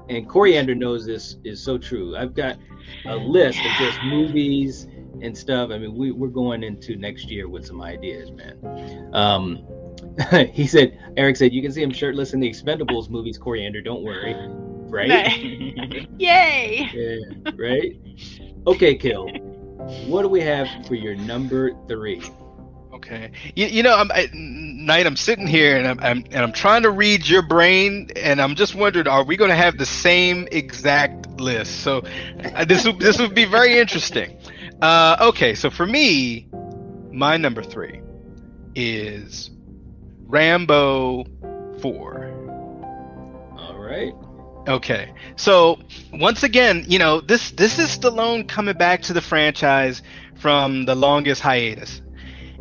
and 0.09 0.27
Coriander 0.27 0.75
knows 0.75 1.05
this 1.05 1.37
is 1.45 1.63
so 1.63 1.77
true. 1.77 2.17
I've 2.17 2.33
got 2.33 2.57
a 3.05 3.15
list 3.15 3.57
of 3.59 3.71
just 3.79 4.03
movies 4.03 4.85
and 5.21 5.37
stuff. 5.37 5.69
I 5.71 5.77
mean, 5.77 5.95
we, 5.95 6.11
we're 6.11 6.27
going 6.27 6.63
into 6.63 6.97
next 6.97 7.29
year 7.29 7.47
with 7.47 7.65
some 7.65 7.81
ideas, 7.81 8.31
man. 8.31 9.09
Um, 9.13 9.65
he 10.53 10.67
said, 10.67 10.97
Eric 11.17 11.37
said, 11.37 11.53
you 11.53 11.61
can 11.61 11.71
see 11.71 11.81
him 11.81 11.91
shirtless 11.91 12.33
in 12.33 12.39
the 12.39 12.49
Expendables 12.49 13.09
movies, 13.09 13.37
Coriander. 13.37 13.81
Don't 13.81 14.03
worry. 14.03 14.35
Right? 14.89 15.37
Yay! 16.17 16.89
yeah, 16.93 17.51
right? 17.55 17.95
Okay, 18.67 18.95
Kill. 18.95 19.27
What 20.07 20.21
do 20.21 20.27
we 20.27 20.41
have 20.41 20.67
for 20.85 20.95
your 20.95 21.15
number 21.15 21.71
three? 21.87 22.21
Okay. 22.93 23.31
You, 23.55 23.67
you 23.67 23.83
know, 23.83 23.95
I'm 23.95 24.11
I, 24.11 24.29
night. 24.33 25.07
I'm 25.07 25.15
sitting 25.15 25.47
here 25.47 25.77
and 25.77 25.87
I'm, 25.87 25.99
I'm 26.01 26.17
and 26.31 26.43
I'm 26.43 26.51
trying 26.51 26.83
to 26.83 26.91
read 26.91 27.27
your 27.27 27.41
brain, 27.41 28.09
and 28.15 28.41
I'm 28.41 28.53
just 28.53 28.75
wondering, 28.75 29.07
are 29.07 29.23
we 29.23 29.37
going 29.37 29.49
to 29.49 29.55
have 29.55 29.77
the 29.77 29.85
same 29.85 30.47
exact 30.51 31.27
list? 31.39 31.79
So 31.81 32.03
uh, 32.53 32.65
this 32.65 32.85
will 32.85 32.97
this 32.97 33.17
would 33.19 33.33
be 33.33 33.45
very 33.45 33.79
interesting. 33.79 34.37
Uh, 34.81 35.17
okay, 35.19 35.55
so 35.55 35.69
for 35.69 35.85
me, 35.85 36.47
my 37.11 37.37
number 37.37 37.63
three 37.63 38.01
is 38.75 39.49
Rambo 40.31 41.25
Four. 41.81 42.31
All 43.57 43.77
right. 43.77 44.13
Okay. 44.67 45.13
So 45.35 45.79
once 46.13 46.43
again, 46.43 46.85
you 46.87 46.97
know, 46.97 47.19
this 47.21 47.51
this 47.51 47.77
is 47.77 47.89
Stallone 47.89 48.47
coming 48.47 48.77
back 48.77 49.01
to 49.03 49.13
the 49.13 49.21
franchise 49.21 50.01
from 50.35 50.85
the 50.85 50.95
longest 50.95 51.41
hiatus. 51.41 52.01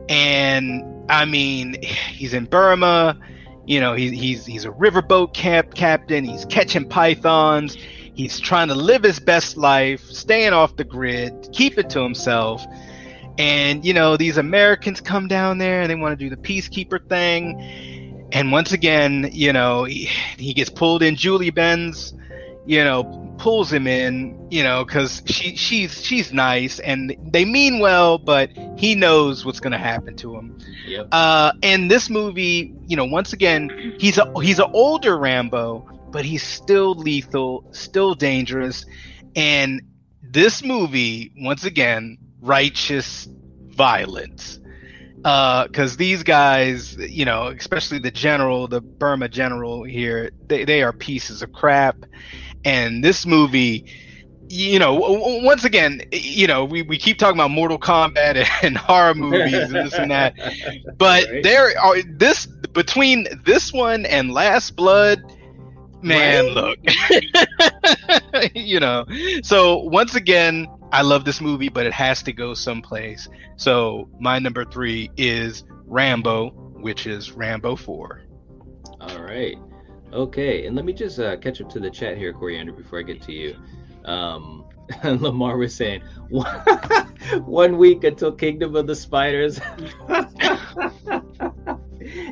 And 0.09 0.83
I 1.09 1.25
mean, 1.25 1.81
he's 1.83 2.35
in 2.35 2.47
Burma, 2.47 3.19
you 3.67 3.79
know, 3.81 3.95
he, 3.95 4.11
he's 4.17 4.45
he's 4.45 4.65
a 4.65 4.71
riverboat 4.71 5.33
cap 5.33 5.75
captain, 5.75 6.25
he's 6.25 6.45
catching 6.47 6.89
pythons, 6.89 7.77
he's 8.15 8.41
trying 8.41 8.69
to 8.69 8.75
live 8.75 9.05
his 9.05 9.21
best 9.21 9.57
life, 9.57 10.03
staying 10.03 10.53
off 10.53 10.75
the 10.75 10.85
grid, 10.85 11.49
keep 11.53 11.79
it 11.79 11.89
to 11.91 12.01
himself. 12.03 12.67
And 13.41 13.85
you 13.85 13.95
know, 13.95 14.17
these 14.17 14.37
Americans 14.37 15.01
come 15.01 15.27
down 15.27 15.59
there 15.59 15.81
and 15.81 15.91
they 15.91 15.95
want 15.95 16.19
to 16.19 16.25
do 16.25 16.29
the 16.29 16.41
peacekeeper 16.41 17.09
thing 17.09 18.11
and 18.33 18.53
once 18.53 18.73
again, 18.73 19.31
you 19.33 19.53
know, 19.53 19.85
he, 19.85 20.09
he 20.39 20.55
gets 20.55 20.71
pulled 20.71 21.03
in. 21.03 21.17
Julie 21.17 21.51
Benz, 21.51 22.15
you 22.67 22.85
know, 22.85 23.05
pulls 23.39 23.73
him 23.73 23.87
in, 23.87 24.49
you 24.51 24.63
know, 24.63 24.85
because 24.85 25.23
she 25.27 25.57
she's 25.57 26.05
she's 26.05 26.33
nice 26.33 26.79
and 26.79 27.17
they 27.33 27.45
mean 27.45 27.81
well, 27.81 28.19
but 28.19 28.51
he 28.77 28.95
knows 28.95 29.45
what's 29.45 29.61
gonna 29.61 29.79
happen 29.79 30.17
to 30.17 30.37
him. 30.37 30.59
Yep. 30.87 31.09
Uh, 31.11 31.53
and 31.63 31.91
this 31.91 32.09
movie, 32.11 32.75
you 32.87 32.97
know, 32.97 33.07
once 33.07 33.33
again, 33.33 33.97
he's 33.99 34.19
a 34.19 34.33
he's 34.41 34.59
an 34.59 34.71
older 34.73 35.19
Rambo, 35.19 35.89
but 36.11 36.25
he's 36.25 36.43
still 36.43 36.95
lethal, 36.95 37.65
still 37.73 38.15
dangerous, 38.15 38.85
and 39.35 39.83
this 40.23 40.63
movie, 40.63 41.33
once 41.37 41.65
again, 41.65 42.19
righteous 42.41 43.29
violence 43.77 44.59
uh, 45.25 45.65
because 45.65 45.97
these 45.97 46.23
guys, 46.23 46.97
you 46.99 47.25
know, 47.25 47.49
especially 47.49 47.99
the 47.99 48.11
general, 48.11 48.69
the 48.69 48.81
Burma 48.81 49.29
general 49.29 49.85
here, 49.85 50.31
they, 50.49 50.65
they 50.65 50.83
are 50.83 50.93
pieces 50.93 51.43
of 51.43 51.53
crap. 51.53 52.05
And 52.65 53.03
this 53.05 53.27
movie, 53.27 53.85
you 54.49 54.79
know, 54.79 54.95
once 55.43 55.65
again, 55.65 56.01
you 56.13 56.47
know, 56.47 56.65
we, 56.65 56.83
we 56.83 56.99
keep 56.99 57.19
talking 57.19 57.37
about 57.37 57.51
Mortal 57.51 57.79
Kombat 57.79 58.47
and 58.63 58.77
horror 58.77 59.15
movies 59.15 59.71
and 59.71 59.85
this 59.85 59.99
and 59.99 60.11
that, 60.11 60.35
but 60.99 61.27
Right. 61.31 61.43
there 61.43 61.69
are 61.83 61.97
this 62.19 62.47
between 62.73 63.27
this 63.45 63.73
one 63.73 64.07
and 64.07 64.33
Last 64.33 64.77
Blood. 64.77 65.33
Man, 66.03 66.47
Right. 66.47 66.49
look, 66.49 66.79
you 68.55 68.81
know. 68.81 69.05
So 69.43 69.79
once 69.79 70.15
again, 70.15 70.69
I 70.93 71.03
love 71.03 71.25
this 71.25 71.41
movie, 71.41 71.69
but 71.69 71.87
it 71.87 71.93
has 71.93 72.23
to 72.25 72.33
go 72.33 72.55
someplace. 72.55 73.29
So 73.57 74.09
my 74.19 74.39
number 74.39 74.65
three 74.65 75.11
is 75.17 75.65
Rambo, 75.87 76.51
which 76.81 77.07
is 77.07 77.33
Rambo 77.33 77.77
Four. 77.77 78.23
All 79.01 79.23
right. 79.23 79.57
Okay, 80.13 80.67
and 80.67 80.75
let 80.75 80.85
me 80.85 80.93
just 80.93 81.21
uh, 81.21 81.37
catch 81.37 81.61
up 81.61 81.71
to 81.71 81.81
the 81.81 81.91
chat 81.91 82.19
here, 82.19 82.33
Coriander, 82.33 82.73
before 82.73 82.99
I 82.99 83.03
get 83.03 83.23
to 83.23 83.33
you. 83.33 83.57
Um, 84.05 84.65
Lamar 85.05 85.57
was 85.57 85.75
saying 85.75 86.03
one 86.31 87.79
week 87.79 88.03
until 88.05 88.33
Kingdom 88.33 88.75
of 88.75 88.89
the 88.89 88.97
Spiders. 88.97 89.61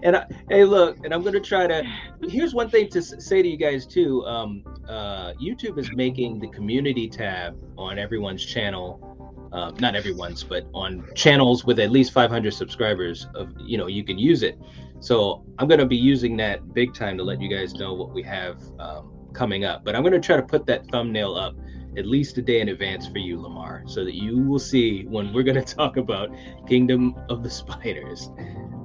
and 0.03 0.17
I, 0.17 0.27
hey, 0.49 0.65
look, 0.65 1.05
and 1.05 1.15
I'm 1.15 1.23
gonna 1.23 1.41
try 1.41 1.67
to. 1.69 1.85
Here's 2.29 2.55
one 2.55 2.69
thing 2.69 2.89
to 2.91 3.03
say 3.03 3.43
to 3.43 3.49
you 3.49 3.57
guys 3.57 3.87
too. 3.87 4.25
Um, 4.27 4.65
uh, 4.89 5.35
YouTube 5.35 5.79
is 5.79 5.93
making 5.93 6.41
the 6.41 6.49
community 6.49 7.09
tab 7.09 7.57
on 7.77 7.99
everyone's 7.99 8.45
channel. 8.45 9.05
Uh, 9.53 9.71
not 9.81 9.97
everyone's, 9.97 10.45
but 10.45 10.67
on 10.75 11.05
channels 11.15 11.65
with 11.65 11.79
at 11.81 11.91
least 11.91 12.13
500 12.13 12.53
subscribers. 12.53 13.27
Of 13.35 13.53
you 13.61 13.79
know, 13.79 13.87
you 13.87 14.05
can 14.05 14.19
use 14.19 14.43
it. 14.43 14.59
So 15.01 15.45
I'm 15.59 15.69
going 15.69 15.81
to 15.81 15.87
be 15.87 15.97
using 15.97 16.37
that 16.39 16.75
big 16.75 16.95
time 16.95 17.17
to 17.19 17.25
let 17.25 17.41
you 17.41 17.49
guys 17.49 17.75
know 17.75 17.95
what 17.95 18.13
we 18.13 18.23
have 18.25 18.61
um, 18.79 19.13
coming 19.33 19.65
up. 19.65 19.85
But 19.85 19.95
I'm 19.97 20.03
going 20.03 20.13
to 20.13 20.21
try 20.21 20.37
to 20.37 20.43
put 20.43 20.67
that 20.67 20.87
thumbnail 20.89 21.35
up 21.35 21.55
at 21.97 22.07
least 22.07 22.39
a 22.39 22.43
day 22.43 22.61
in 22.61 22.69
advance 22.69 23.07
for 23.09 23.19
you, 23.19 23.41
Lamar, 23.41 23.83
so 23.87 24.05
that 24.05 24.15
you 24.15 24.39
will 24.39 24.59
see 24.59 25.05
when 25.05 25.33
we're 25.33 25.43
going 25.45 25.63
to 25.65 25.75
talk 25.75 25.97
about 25.97 26.31
Kingdom 26.69 27.15
of 27.29 27.43
the 27.43 27.51
Spiders. 27.51 28.31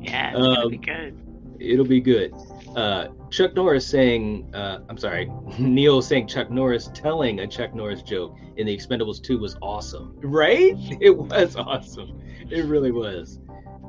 Yeah, 0.01 0.31
it's 0.37 0.47
gonna 0.47 0.65
Um, 0.65 0.69
be 0.69 0.77
good. 0.77 1.17
It'll 1.59 1.85
be 1.85 2.01
good. 2.01 2.33
Uh, 2.75 3.07
Chuck 3.29 3.53
Norris 3.55 3.85
saying, 3.85 4.49
uh, 4.55 4.79
I'm 4.89 4.97
sorry, 4.97 5.31
Neil 5.59 6.01
saying 6.01 6.27
Chuck 6.27 6.49
Norris 6.49 6.89
telling 6.93 7.39
a 7.41 7.47
Chuck 7.47 7.75
Norris 7.75 8.01
joke 8.01 8.37
in 8.57 8.65
The 8.65 8.75
Expendables 8.75 9.21
2 9.21 9.37
was 9.37 9.55
awesome. 9.61 10.15
Right? 10.21 10.75
It 11.01 11.15
was 11.15 11.55
awesome. 11.55 12.19
It 12.49 12.65
really 12.65 12.91
was. 12.91 13.39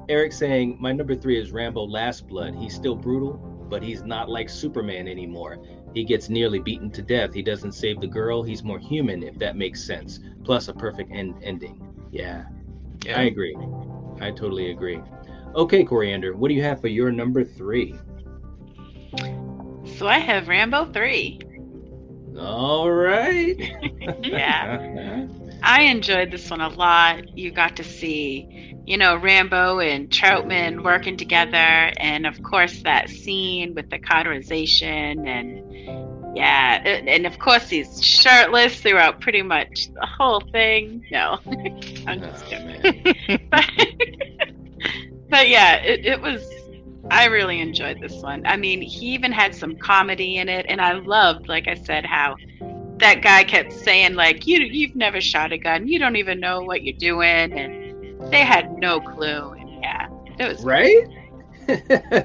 Eric 0.09 0.33
saying, 0.33 0.77
My 0.81 0.92
number 0.92 1.14
three 1.14 1.40
is 1.40 1.51
Rambo 1.51 1.87
Last 1.87 2.27
Blood. 2.27 2.55
He's 2.55 2.75
still 2.75 2.94
brutal, 2.94 3.35
but 3.70 3.83
he's 3.83 4.03
not 4.05 4.29
like 4.29 4.49
Superman 4.49 5.09
anymore. 5.09 5.59
He 5.94 6.05
gets 6.05 6.29
nearly 6.29 6.59
beaten 6.59 6.90
to 6.90 7.03
death. 7.03 7.33
He 7.33 7.42
doesn't 7.42 7.73
save 7.73 8.01
the 8.01 8.07
girl. 8.07 8.42
He's 8.42 8.64
more 8.64 8.79
human, 8.79 9.23
if 9.23 9.38
that 9.38 9.57
makes 9.57 9.83
sense. 9.83 10.20
Plus, 10.42 10.68
a 10.68 10.75
perfect 10.75 11.11
end 11.12 11.37
ending. 11.42 11.81
Yeah, 12.11 12.44
I 13.14 13.23
agree. 13.25 13.57
I 14.20 14.31
totally 14.31 14.73
agree. 14.73 15.01
Okay, 15.55 15.85
Coriander, 15.85 16.35
what 16.37 16.49
do 16.49 16.55
you 16.55 16.62
have 16.62 16.81
for 16.81 16.88
your 16.88 17.12
number 17.12 17.44
three? 17.44 17.94
So 19.99 20.07
I 20.09 20.19
have 20.19 20.49
Rambo 20.49 20.87
3. 20.93 21.41
All 22.39 22.91
right. 22.91 23.57
Yeah. 24.23 24.81
I 25.63 25.83
enjoyed 25.83 26.31
this 26.31 26.51
one 26.51 26.61
a 26.61 26.69
lot. 26.69 27.37
You 27.37 27.51
got 27.53 27.77
to 27.77 27.85
see, 27.85 28.49
you 28.87 28.97
know, 28.99 29.17
Rambo 29.17 29.81
and 29.81 30.11
Trautman 30.11 30.83
working 30.83 31.17
together, 31.17 31.57
and 31.57 32.27
of 32.27 32.43
course 32.43 32.83
that 32.83 33.09
scene 33.11 33.75
with 33.75 33.91
the 33.91 33.99
cauterization, 33.99 35.27
and 35.27 35.65
yeah, 36.35 36.81
and 36.85 37.27
of 37.27 37.39
course 37.39 37.69
he's 37.71 38.03
shirtless 38.03 38.81
throughout 38.81 39.21
pretty 39.21 39.43
much 39.43 39.89
the 39.93 40.07
whole 40.07 40.41
thing. 40.53 41.05
No, 41.11 41.39
I'm 42.07 42.23
just 42.23 42.45
Oh, 42.45 42.49
kidding. 42.49 42.87
but, 43.51 43.65
but 45.31 45.49
yeah, 45.49 45.77
it, 45.77 46.05
it 46.07 46.21
was. 46.21 46.63
I 47.11 47.27
really 47.27 47.61
enjoyed 47.61 48.01
this 48.01 48.23
one. 48.23 48.43
I 48.47 48.57
mean, 48.57 48.81
he 48.83 49.09
even 49.14 49.33
had 49.33 49.55
some 49.55 49.77
comedy 49.77 50.37
in 50.37 50.49
it, 50.49 50.67
and 50.69 50.81
I 50.81 50.93
loved, 50.95 51.49
like 51.49 51.69
I 51.69 51.75
said, 51.75 52.05
how 52.07 52.37
that 52.99 53.23
guy 53.23 53.45
kept 53.45 53.73
saying 53.73 54.14
like 54.14 54.47
you 54.47 54.61
you've 54.61 54.95
never 54.95 55.21
shot 55.21 55.53
a 55.53 55.59
gun 55.59 55.87
you 55.88 55.99
don't 55.99 56.17
even 56.17 56.38
know 56.40 56.62
what 56.62 56.83
you're 56.83 56.95
doing 56.99 57.53
and 57.53 57.75
they 58.31 58.45
had 58.45 58.71
no 58.79 59.01
clue 59.01 59.53
and 59.53 59.69
yeah 59.83 60.07
it 60.38 60.49
was 60.49 60.64
right? 60.64 61.05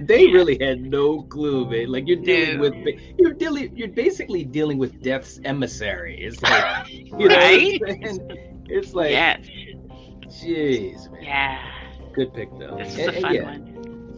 they 0.02 0.28
really 0.28 0.58
had 0.60 0.82
no 0.82 1.24
clue, 1.24 1.66
man. 1.70 1.88
Like 1.92 2.08
you're 2.08 2.22
dealing 2.22 2.58
No. 2.58 2.60
with, 2.60 2.74
you're 3.18 3.34
dealing, 3.34 3.70
you're 3.76 3.88
basically 3.90 4.44
dealing 4.44 4.78
with 4.78 5.02
death's 5.02 5.40
emissary. 5.44 6.18
It's 6.20 6.42
like, 6.44 6.66
you 6.88 7.30
know, 7.30 7.36
Right? 7.36 7.80
it's 8.68 8.94
like, 8.94 9.12
yes 9.12 9.48
jeez, 10.28 11.10
man. 11.12 11.22
yeah 11.22 11.60
Good 12.14 12.34
pick 12.34 12.50
though. 12.58 12.78
this 12.78 12.96
was 12.96 13.00
And- 13.00 13.10
eh, 13.10 13.10
a 13.10 13.14
eh, 13.14 13.22
fun 13.22 13.34
yeah, 13.34 13.42
one 13.42 13.69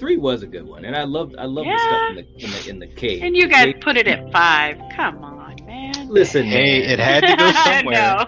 Three 0.01 0.17
was 0.17 0.41
a 0.41 0.47
good 0.47 0.65
one, 0.65 0.83
and 0.85 0.95
I 0.95 1.03
loved, 1.03 1.35
I 1.37 1.45
loved 1.45 1.69
the 1.69 1.77
stuff 1.77 2.09
in 2.09 2.15
the 2.15 2.43
in 2.43 2.51
the 2.51 2.69
in 2.71 2.79
the 2.79 2.87
cave. 2.87 3.21
and 3.21 3.37
you 3.37 3.47
guys 3.47 3.65
They- 3.65 3.73
put 3.73 3.97
it 3.97 4.07
at 4.07 4.31
five 4.31 4.77
come 4.95 5.23
on 5.23 5.55
man 5.67 6.09
listen, 6.09 6.43
Hey, 6.43 6.79
man, 6.81 6.89
it 6.89 6.99
had 6.99 7.21
to 7.21 7.35
go 7.37 7.51
somewhere. 7.69 7.93
know. 7.93 8.25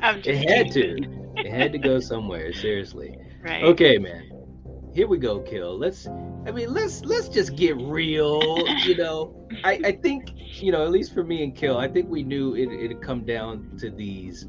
I'm 0.02 0.16
just 0.22 0.28
it 0.28 0.36
had 0.48 0.72
kidding. 0.72 1.02
to, 1.02 1.40
it 1.40 1.50
had 1.50 1.72
to 1.72 1.78
go 1.78 2.00
somewhere. 2.00 2.50
Seriously. 2.54 3.14
right 3.42 3.62
Okay, 3.62 3.98
man. 3.98 4.30
Here 4.94 5.06
we 5.06 5.18
go, 5.18 5.40
Kill. 5.40 5.78
Let's 5.78 6.06
I 6.46 6.50
mean, 6.50 6.72
let's 6.72 7.04
let's 7.04 7.28
just 7.28 7.54
get 7.56 7.76
real. 7.76 8.40
You 8.86 8.96
know, 8.96 9.46
I 9.62 9.72
I 9.84 9.92
think 9.92 10.30
you 10.62 10.72
know 10.72 10.82
at 10.82 10.90
least 10.90 11.12
for 11.12 11.22
me 11.22 11.44
and 11.44 11.54
Kill, 11.54 11.76
I 11.76 11.88
think 11.88 12.08
we 12.08 12.22
knew 12.22 12.54
it 12.54 12.68
it'd 12.72 13.02
come 13.02 13.26
down 13.26 13.76
to 13.80 13.90
these. 13.90 14.46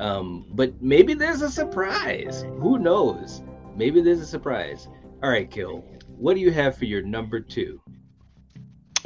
Um, 0.00 0.46
but 0.54 0.80
maybe 0.82 1.12
there's 1.12 1.42
a 1.42 1.50
surprise. 1.50 2.42
Who 2.58 2.78
knows? 2.78 3.42
Maybe 3.76 4.00
there's 4.00 4.20
a 4.20 4.26
surprise. 4.26 4.88
All 5.24 5.30
right, 5.30 5.50
Kill. 5.50 5.78
What 6.06 6.34
do 6.34 6.40
you 6.40 6.52
have 6.52 6.76
for 6.76 6.84
your 6.84 7.00
number 7.00 7.40
two? 7.40 7.80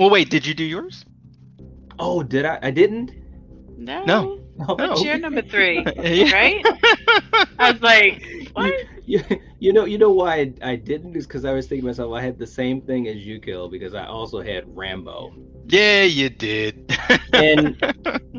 Well, 0.01 0.11
wait, 0.11 0.31
did 0.31 0.45
you 0.45 0.53
do 0.53 0.65
yours? 0.65 1.05
Oh, 2.01 2.25
did 2.25 2.45
I? 2.45 2.59
I 2.61 2.73
didn't. 2.73 3.13
No. 3.77 4.05
No. 4.05 4.41
What's 4.57 5.01
No. 5.01 5.07
your 5.07 5.19
number 5.19 5.43
three? 5.43 5.79
Right? 5.97 6.61
I 7.61 7.71
was 7.71 7.81
like, 7.81 8.51
what? 8.55 8.75
You, 9.07 9.23
you 9.61 9.73
know, 9.73 9.85
you 9.85 9.97
know 9.97 10.11
why 10.11 10.41
I, 10.41 10.73
I 10.73 10.75
didn't 10.75 11.15
is 11.15 11.25
because 11.25 11.45
I 11.45 11.53
was 11.53 11.69
thinking 11.69 11.83
to 11.83 11.87
myself 11.87 12.13
I 12.13 12.21
had 12.21 12.37
the 12.37 12.49
same 12.49 12.81
thing 12.81 13.07
as 13.07 13.19
you, 13.19 13.39
Kill, 13.39 13.69
because 13.69 13.95
I 13.95 14.05
also 14.07 14.43
had 14.43 14.65
Rambo. 14.77 15.33
Yeah, 15.69 16.03
you 16.03 16.31
did. 16.31 16.99
And 17.33 17.81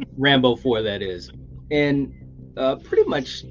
Rambo 0.18 0.58
4, 0.58 0.82
that 0.82 1.02
is. 1.02 1.32
And 1.72 2.14
uh, 2.58 2.76
pretty 2.76 3.06
much, 3.06 3.46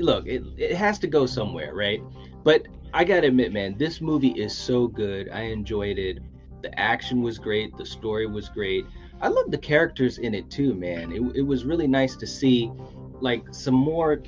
look, 0.00 0.26
it, 0.26 0.42
it 0.58 0.74
has 0.74 0.98
to 0.98 1.06
go 1.06 1.24
somewhere, 1.24 1.72
right? 1.72 2.02
But 2.42 2.66
I 2.94 3.02
gotta 3.02 3.26
admit, 3.26 3.52
man, 3.52 3.76
this 3.76 4.00
movie 4.00 4.40
is 4.40 4.56
so 4.56 4.86
good. 4.86 5.28
I 5.30 5.40
enjoyed 5.40 5.98
it. 5.98 6.20
The 6.62 6.78
action 6.78 7.22
was 7.22 7.40
great. 7.40 7.76
The 7.76 7.84
story 7.84 8.26
was 8.26 8.48
great. 8.48 8.86
I 9.20 9.26
love 9.26 9.50
the 9.50 9.58
characters 9.58 10.18
in 10.18 10.32
it 10.32 10.48
too, 10.48 10.74
man. 10.74 11.10
It, 11.10 11.38
it 11.38 11.42
was 11.42 11.64
really 11.64 11.88
nice 11.88 12.14
to 12.14 12.26
see 12.26 12.70
like 13.20 13.42
some 13.50 13.74
more 13.74 14.22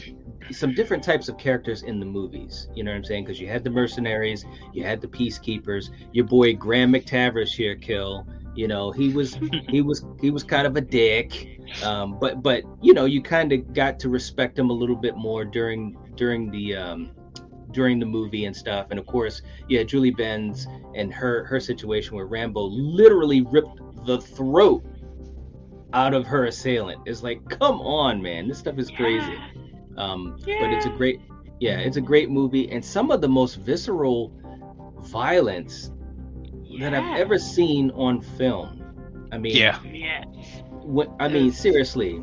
some 0.50 0.74
different 0.74 1.04
types 1.04 1.28
of 1.28 1.38
characters 1.38 1.84
in 1.84 2.00
the 2.00 2.06
movies. 2.06 2.68
You 2.74 2.82
know 2.82 2.90
what 2.90 2.96
I'm 2.96 3.04
saying? 3.04 3.24
Because 3.24 3.40
you 3.40 3.46
had 3.46 3.62
the 3.62 3.70
mercenaries, 3.70 4.44
you 4.72 4.82
had 4.82 5.00
the 5.00 5.08
peacekeepers. 5.08 5.90
Your 6.12 6.24
boy 6.24 6.54
Graham 6.54 6.92
McTavish 6.92 7.54
here, 7.54 7.76
kill. 7.76 8.26
You 8.56 8.66
know, 8.66 8.90
he 8.90 9.10
was 9.10 9.38
he 9.68 9.80
was 9.80 10.04
he 10.20 10.30
was 10.30 10.42
kind 10.42 10.66
of 10.66 10.76
a 10.76 10.80
dick, 10.80 11.60
um, 11.84 12.18
but 12.18 12.42
but 12.42 12.64
you 12.82 12.94
know, 12.94 13.04
you 13.04 13.22
kind 13.22 13.52
of 13.52 13.72
got 13.72 14.00
to 14.00 14.08
respect 14.08 14.58
him 14.58 14.70
a 14.70 14.72
little 14.72 14.96
bit 14.96 15.16
more 15.16 15.44
during 15.44 15.96
during 16.16 16.50
the 16.50 16.74
um, 16.74 17.12
during 17.76 18.00
the 18.00 18.06
movie 18.06 18.46
and 18.46 18.56
stuff. 18.56 18.86
And 18.90 18.98
of 18.98 19.06
course, 19.06 19.42
yeah, 19.68 19.82
Julie 19.84 20.10
Benz 20.10 20.66
and 20.94 21.12
her 21.12 21.44
her 21.44 21.60
situation 21.60 22.16
where 22.16 22.26
Rambo 22.26 22.62
literally 22.62 23.42
ripped 23.42 23.78
the 24.06 24.18
throat 24.20 24.82
out 25.92 26.14
of 26.14 26.26
her 26.26 26.46
assailant. 26.46 27.00
is 27.06 27.22
like, 27.22 27.38
come 27.48 27.80
on, 27.80 28.20
man, 28.22 28.48
this 28.48 28.58
stuff 28.58 28.78
is 28.78 28.90
crazy. 28.90 29.36
Um, 29.96 30.36
But 30.40 30.70
it's 30.74 30.86
a 30.86 30.90
great, 30.90 31.20
yeah, 31.60 31.78
it's 31.78 31.96
a 31.96 32.06
great 32.12 32.30
movie, 32.30 32.70
and 32.70 32.84
some 32.84 33.10
of 33.10 33.20
the 33.20 33.28
most 33.28 33.56
visceral 33.56 34.32
violence 35.00 35.92
that 36.80 36.92
I've 36.94 37.20
ever 37.20 37.38
seen 37.38 37.90
on 37.92 38.20
film. 38.20 38.82
I 39.32 39.38
mean, 39.38 39.56
yeah. 39.56 39.78
Yeah. 39.82 40.24
when, 40.82 41.08
I 41.18 41.28
mean, 41.28 41.52
seriously, 41.52 42.22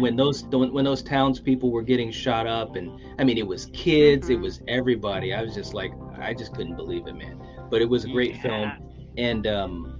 When, 0.00 0.16
those 0.16 0.44
when, 0.44 0.72
when 0.72 0.84
those 0.84 1.02
townspeople 1.02 1.70
were 1.70 1.82
getting 1.82 2.10
shot 2.10 2.46
up, 2.46 2.76
and 2.76 2.90
I 3.18 3.24
mean, 3.24 3.38
it 3.38 3.46
was 3.46 3.66
kids, 3.72 4.30
it 4.30 4.38
Mhm. 4.38 4.42
was 4.42 4.62
everybody. 4.68 5.34
I 5.34 5.42
was 5.42 5.54
just 5.54 5.74
like, 5.74 5.92
I 6.18 6.34
just 6.34 6.54
couldn't 6.54 6.76
believe 6.76 7.06
it, 7.06 7.14
man. 7.14 7.40
But 7.70 7.82
it 7.82 7.88
was 7.88 8.04
a 8.04 8.08
great 8.08 8.34
Yeah. 8.34 8.42
film, 8.42 8.72
and 9.16 9.46
um, 9.46 9.96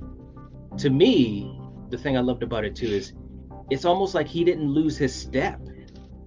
to 0.79 0.90
me, 0.90 1.59
the 1.90 1.99
thing 1.99 2.16
I 2.16 2.20
loved 2.20 2.42
about 2.42 2.64
it 2.64 2.75
too 2.75 2.87
is, 2.87 3.12
it's 3.70 3.85
almost 3.85 4.14
like 4.14 4.27
he 4.27 4.44
didn't 4.44 4.68
lose 4.68 4.96
his 4.96 5.14
step. 5.14 5.61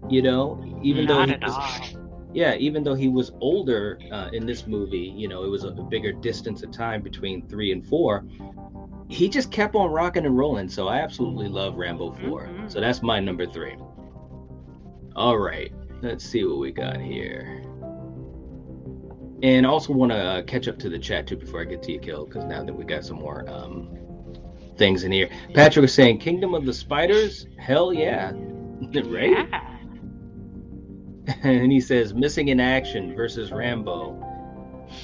You 0.09 0.21
know, 0.21 0.61
even 0.81 1.05
though 1.07 1.25
he 1.25 1.35
was, 1.41 1.57
yeah, 2.33 2.55
even 2.55 2.83
though 2.83 2.93
he 2.93 3.07
was 3.07 3.31
older 3.39 3.99
uh, 4.11 4.29
in 4.33 4.45
this 4.45 4.67
movie, 4.67 5.13
you 5.15 5.27
know, 5.27 5.43
it 5.43 5.47
was 5.49 5.63
a, 5.63 5.69
a 5.69 5.83
bigger 5.83 6.11
distance 6.11 6.61
of 6.63 6.71
time 6.71 7.01
between 7.01 7.47
three 7.47 7.71
and 7.71 7.85
four. 7.85 8.25
He 9.13 9.29
just 9.29 9.51
kept 9.51 9.75
on 9.75 9.91
rocking 9.91 10.25
and 10.25 10.35
rolling. 10.35 10.67
So 10.67 10.87
I 10.87 10.97
absolutely 10.97 11.47
love 11.47 11.75
Rambo 11.75 12.13
4. 12.13 12.47
Mhm. 12.47 12.71
So 12.71 12.81
that's 12.81 13.03
my 13.03 13.19
number 13.19 13.45
three. 13.45 13.75
All 15.15 15.37
right, 15.37 15.71
let's 16.01 16.25
see 16.25 16.43
what 16.43 16.57
we 16.57 16.71
got 16.71 16.99
here. 16.99 17.61
And 19.43 19.67
I 19.67 19.69
also 19.69 19.93
want 19.93 20.11
to 20.11 20.17
uh, 20.17 20.41
catch 20.43 20.67
up 20.67 20.79
to 20.79 20.89
the 20.89 20.97
chat 20.97 21.27
too 21.27 21.35
before 21.35 21.61
I 21.61 21.65
get 21.65 21.83
to 21.83 21.91
you, 21.91 21.99
Kill, 21.99 22.25
because 22.25 22.45
now 22.45 22.63
that 22.63 22.73
we 22.73 22.85
got 22.85 23.05
some 23.05 23.17
more 23.17 23.47
um, 23.47 23.95
things 24.77 25.03
in 25.03 25.11
here. 25.11 25.29
Patrick 25.53 25.81
was 25.81 25.93
saying, 25.93 26.17
Kingdom 26.17 26.55
of 26.55 26.65
the 26.65 26.73
Spiders? 26.73 27.45
Hell 27.59 27.93
yeah. 27.93 28.31
right? 29.05 29.29
Yeah. 29.29 29.69
and 31.43 31.71
he 31.71 31.79
says 31.79 32.15
missing 32.15 32.47
in 32.47 32.59
action 32.59 33.15
versus 33.15 33.51
Rambo. 33.51 34.19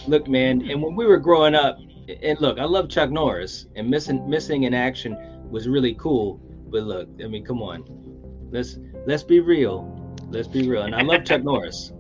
Look, 0.08 0.28
man, 0.28 0.68
and 0.68 0.82
when 0.82 0.96
we 0.96 1.06
were 1.06 1.18
growing 1.18 1.54
up, 1.54 1.78
and 2.22 2.40
look, 2.42 2.60
I 2.60 2.66
love 2.66 2.90
Chuck 2.90 3.12
Norris, 3.12 3.68
and 3.76 3.90
missing 3.90 4.28
missing 4.30 4.64
in 4.64 4.74
action 4.74 5.18
was 5.50 5.68
really 5.68 5.94
cool. 5.96 6.40
But 6.70 6.84
look, 6.84 7.10
I 7.24 7.28
mean, 7.28 7.46
come 7.46 7.62
on, 7.62 7.84
let's 8.52 8.78
let's 9.06 9.24
be 9.24 9.40
real, 9.40 10.18
let's 10.30 10.48
be 10.48 10.68
real. 10.68 10.84
And 10.84 10.96
I 10.96 11.02
love 11.02 11.24
Chuck 11.26 11.44
Norris, 11.52 11.94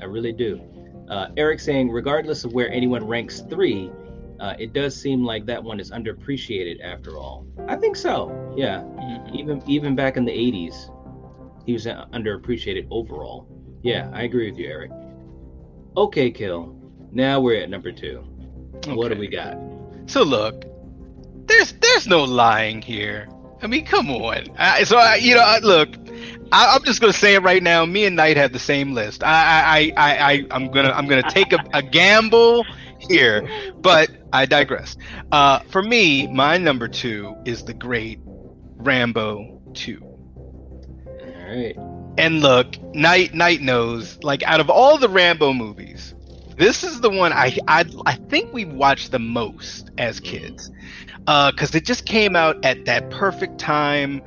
I 0.00 0.04
really 0.04 0.32
do. 0.32 0.60
Uh, 1.08 1.28
Eric 1.36 1.60
saying, 1.60 1.90
regardless 1.90 2.44
of 2.44 2.52
where 2.52 2.70
anyone 2.70 3.06
ranks 3.06 3.42
three, 3.48 3.90
uh, 4.40 4.54
it 4.58 4.72
does 4.72 4.94
seem 4.94 5.24
like 5.24 5.46
that 5.46 5.62
one 5.62 5.78
is 5.78 5.90
underappreciated 5.90 6.82
after 6.82 7.16
all. 7.16 7.46
I 7.68 7.76
think 7.76 7.96
so. 7.96 8.54
Yeah, 8.56 8.84
even 9.32 9.62
even 9.66 9.94
back 9.94 10.16
in 10.16 10.24
the 10.24 10.32
'80s, 10.32 10.90
he 11.64 11.72
was 11.72 11.86
uh, 11.86 12.06
underappreciated 12.12 12.86
overall. 12.90 13.48
Yeah, 13.82 14.10
I 14.12 14.22
agree 14.22 14.50
with 14.50 14.58
you, 14.58 14.68
Eric. 14.68 14.90
Okay, 15.96 16.30
Kill. 16.30 16.74
Now 17.12 17.40
we're 17.40 17.62
at 17.62 17.70
number 17.70 17.92
two. 17.92 18.26
What 18.84 19.12
do 19.12 19.18
we 19.18 19.28
got? 19.28 19.56
So 20.06 20.22
look, 20.22 20.64
there's 21.46 21.72
there's 21.72 22.06
no 22.06 22.24
lying 22.24 22.82
here. 22.82 23.28
I 23.62 23.66
mean, 23.68 23.84
come 23.86 24.10
on. 24.10 24.44
I, 24.58 24.84
so 24.84 24.98
I, 24.98 25.16
you 25.16 25.34
know, 25.34 25.40
I, 25.42 25.58
look, 25.60 25.96
I, 26.52 26.74
I'm 26.74 26.84
just 26.84 27.00
gonna 27.00 27.12
say 27.12 27.34
it 27.34 27.42
right 27.42 27.62
now. 27.62 27.84
Me 27.86 28.04
and 28.04 28.14
Knight 28.16 28.36
have 28.36 28.52
the 28.52 28.58
same 28.58 28.92
list. 28.94 29.24
I 29.24 29.28
I 29.28 29.92
I, 29.96 30.12
I 30.16 30.32
I- 30.32 30.46
I'm 30.50 30.70
gonna 30.70 30.90
I'm 30.90 31.06
gonna 31.06 31.28
take 31.30 31.52
a, 31.52 31.58
a 31.72 31.82
gamble 31.82 32.64
here, 32.98 33.48
but 33.76 34.10
I 34.32 34.46
digress. 34.46 34.96
Uh, 35.32 35.60
for 35.70 35.82
me, 35.82 36.26
my 36.28 36.58
number 36.58 36.88
two 36.88 37.34
is 37.44 37.64
the 37.64 37.74
great 37.74 38.20
Rambo 38.24 39.60
two. 39.74 40.00
All 40.02 41.46
right. 41.48 41.76
And 42.18 42.40
look, 42.40 42.80
Knight 42.94 43.34
Knight 43.34 43.60
knows. 43.62 44.22
Like 44.22 44.42
out 44.44 44.60
of 44.60 44.70
all 44.70 44.98
the 44.98 45.08
Rambo 45.08 45.52
movies, 45.52 46.14
this 46.56 46.84
is 46.84 47.00
the 47.00 47.10
one 47.10 47.32
I 47.32 47.56
I, 47.68 47.84
I 48.04 48.14
think 48.14 48.52
we 48.52 48.64
watched 48.64 49.12
the 49.12 49.18
most 49.18 49.90
as 49.98 50.20
mm-hmm. 50.20 50.36
kids, 50.36 50.70
uh, 51.26 51.50
because 51.50 51.74
it 51.74 51.84
just 51.84 52.06
came 52.06 52.36
out 52.36 52.64
at 52.64 52.84
that 52.86 53.10
perfect 53.10 53.58
time 53.58 54.22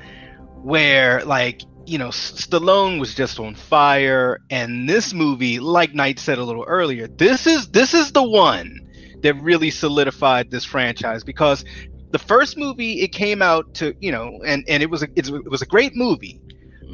where 0.62 1.24
like 1.26 1.62
you 1.86 1.98
know 1.98 2.10
Stallone 2.10 3.00
was 3.00 3.16
just 3.16 3.40
on 3.40 3.56
fire, 3.56 4.40
and 4.50 4.88
this 4.88 5.14
movie, 5.14 5.60
like 5.60 5.94
Knight 5.94 6.20
said 6.20 6.38
a 6.38 6.44
little 6.44 6.66
earlier, 6.66 7.08
this 7.08 7.48
is 7.48 7.70
this 7.70 7.94
is 7.94 8.12
the 8.12 8.24
one 8.24 8.88
that 9.22 9.34
really 9.36 9.70
solidified 9.70 10.50
this 10.50 10.64
franchise 10.64 11.24
because 11.24 11.66
the 12.12 12.20
first 12.20 12.58
movie 12.58 13.02
it 13.02 13.10
came 13.10 13.42
out 13.42 13.74
to 13.74 13.94
you 14.00 14.12
know 14.12 14.40
and 14.46 14.64
and 14.68 14.82
it 14.82 14.90
was 14.90 15.04
a 15.04 15.08
it 15.16 15.30
was 15.50 15.62
a 15.62 15.66
great 15.66 15.96
movie 15.96 16.42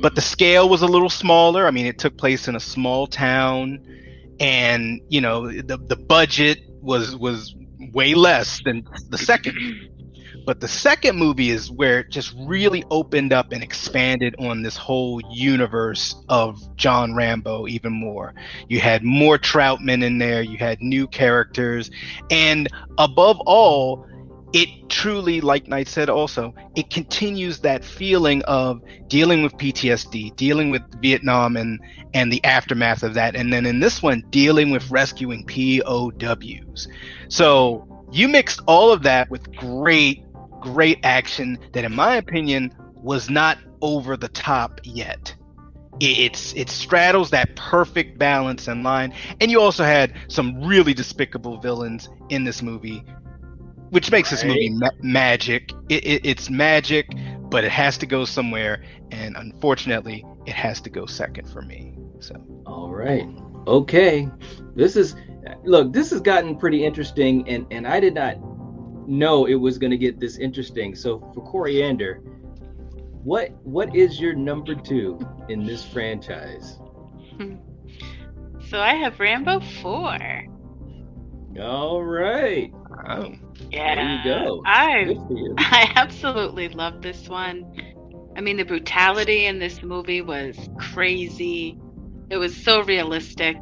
but 0.01 0.09
mm-hmm. 0.09 0.15
the 0.15 0.21
scale 0.21 0.69
was 0.69 0.81
a 0.81 0.87
little 0.87 1.09
smaller. 1.09 1.67
I 1.67 1.71
mean, 1.71 1.85
it 1.85 1.97
took 1.97 2.17
place 2.17 2.47
in 2.47 2.55
a 2.55 2.59
small 2.59 3.07
town, 3.07 3.79
and 4.39 5.01
you 5.09 5.21
know 5.21 5.51
the 5.51 5.77
the 5.77 5.95
budget 5.95 6.59
was 6.81 7.15
was 7.15 7.55
way 7.93 8.13
less 8.13 8.61
than 8.63 8.85
the 9.09 9.17
second. 9.17 9.55
But 10.45 10.59
the 10.59 10.67
second 10.67 11.17
movie 11.17 11.49
is 11.49 11.71
where 11.71 12.01
it 12.01 12.11
just 12.11 12.35
really 12.37 12.83
opened 12.91 13.33
up 13.33 13.51
and 13.51 13.63
expanded 13.63 14.35
on 14.37 14.61
this 14.61 14.77
whole 14.77 15.19
universe 15.31 16.15
of 16.29 16.59
John 16.75 17.15
Rambo 17.15 17.67
even 17.67 17.93
more. 17.93 18.35
You 18.67 18.79
had 18.79 19.03
more 19.03 19.39
Trautman 19.39 20.03
in 20.03 20.19
there, 20.19 20.43
you 20.43 20.57
had 20.57 20.81
new 20.81 21.07
characters, 21.07 21.89
and 22.29 22.67
above 22.99 23.39
all, 23.47 24.05
it 24.55 24.87
truly, 24.87 25.41
like 25.41 25.67
Knight 25.67 25.89
said 25.89 26.09
also, 26.09 26.55
it 26.77 26.89
continues 26.89 27.59
that 27.59 27.83
feeling 27.83 28.41
of 28.43 28.81
dealing 29.09 29.43
with 29.43 29.51
PTSD, 29.57 30.33
dealing 30.37 30.69
with 30.69 30.81
Vietnam 31.01 31.57
and 31.57 31.81
and 32.13 32.31
the 32.31 32.41
aftermath 32.45 33.03
of 33.03 33.15
that, 33.15 33.35
and 33.35 33.51
then 33.51 33.65
in 33.65 33.81
this 33.81 34.01
one, 34.01 34.23
dealing 34.29 34.71
with 34.71 34.89
rescuing 34.89 35.45
POWs. 35.45 36.87
So 37.27 38.05
you 38.13 38.29
mixed 38.29 38.61
all 38.65 38.93
of 38.93 39.03
that 39.03 39.29
with 39.29 39.53
great, 39.57 40.23
great 40.61 40.99
action 41.03 41.59
that, 41.73 41.83
in 41.83 41.93
my 41.93 42.15
opinion, 42.15 42.73
was 42.93 43.29
not 43.29 43.57
over 43.81 44.15
the 44.15 44.29
top 44.29 44.79
yet. 44.85 45.35
It's 45.99 46.53
it 46.53 46.69
straddles 46.69 47.29
that 47.31 47.57
perfect 47.57 48.17
balance 48.17 48.69
and 48.69 48.85
line, 48.85 49.13
and 49.41 49.51
you 49.51 49.59
also 49.59 49.83
had 49.83 50.13
some 50.29 50.63
really 50.63 50.93
despicable 50.93 51.59
villains 51.59 52.07
in 52.29 52.45
this 52.45 52.61
movie, 52.61 53.03
which 53.89 54.11
makes 54.11 54.29
this 54.29 54.43
movie 54.43 54.69
ma- 54.69 54.89
magic. 55.01 55.71
It, 55.89 56.05
it, 56.05 56.25
it's 56.25 56.49
magic, 56.49 57.07
but 57.49 57.63
it 57.63 57.71
has 57.71 57.97
to 57.99 58.05
go 58.05 58.25
somewhere, 58.25 58.83
and 59.11 59.35
unfortunately, 59.37 60.25
it 60.45 60.53
has 60.53 60.81
to 60.81 60.89
go 60.89 61.05
second 61.05 61.49
for 61.49 61.61
me. 61.61 61.97
So 62.19 62.35
All 62.65 62.89
right. 62.91 63.27
Okay. 63.67 64.29
This 64.75 64.95
is 64.95 65.15
look, 65.63 65.93
this 65.93 66.11
has 66.11 66.21
gotten 66.21 66.57
pretty 66.57 66.85
interesting, 66.85 67.47
and 67.47 67.65
and 67.71 67.87
I 67.87 67.99
did 67.99 68.13
not 68.13 68.37
know 69.07 69.45
it 69.45 69.55
was 69.55 69.77
going 69.77 69.91
to 69.91 69.97
get 69.97 70.19
this 70.19 70.37
interesting. 70.37 70.95
So 70.95 71.19
for 71.33 71.43
Coriander, 71.43 72.15
what 73.23 73.51
what 73.63 73.95
is 73.95 74.19
your 74.19 74.33
number 74.33 74.75
two 74.75 75.19
in 75.49 75.65
this 75.65 75.85
franchise? 75.85 76.79
So 78.69 78.79
I 78.81 78.95
have 78.95 79.19
Rambo 79.19 79.59
four. 79.59 80.17
All 81.61 82.03
right. 82.03 82.73
Oh. 83.07 83.31
Yeah. 83.71 83.95
There 83.95 84.03
you 84.03 84.19
go. 84.21 84.65
I 84.65 85.15
you. 85.29 85.57
I 85.57 85.91
absolutely 85.95 86.69
love 86.69 87.01
this 87.01 87.27
one. 87.27 87.65
I 88.35 88.41
mean, 88.41 88.57
the 88.57 88.63
brutality 88.65 89.45
in 89.45 89.59
this 89.59 89.81
movie 89.83 90.21
was 90.21 90.67
crazy. 90.77 91.79
It 92.29 92.37
was 92.37 92.55
so 92.55 92.81
realistic. 92.83 93.57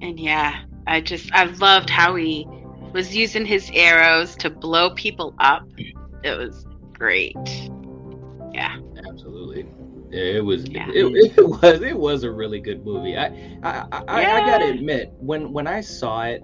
And 0.00 0.18
yeah, 0.18 0.54
I 0.86 1.00
just, 1.00 1.30
I 1.32 1.44
loved 1.44 1.90
how 1.90 2.14
he 2.14 2.48
was 2.92 3.14
using 3.14 3.46
his 3.46 3.70
arrows 3.74 4.36
to 4.38 4.50
blow 4.50 4.90
people 4.90 5.34
up. 5.38 5.62
It 6.22 6.36
was 6.36 6.66
great. 6.94 7.70
Yeah. 8.52 8.76
Absolutely. 9.08 9.66
It 10.10 10.44
was 10.44 10.64
Yeah. 10.70 10.92
it, 10.92 11.06
it 11.36 11.42
was 11.42 11.80
it 11.82 11.98
was 11.98 12.22
a 12.24 12.30
really 12.32 12.60
good 12.60 12.84
movie. 12.84 13.16
I 13.16 13.30
I, 13.62 13.84
I, 14.08 14.26
I 14.32 14.40
Yeah. 14.40 14.40
gotta 14.40 14.66
admit, 14.66 15.12
when 15.18 15.52
when 15.52 15.66
I 15.66 15.80
saw 15.80 16.24
it, 16.24 16.42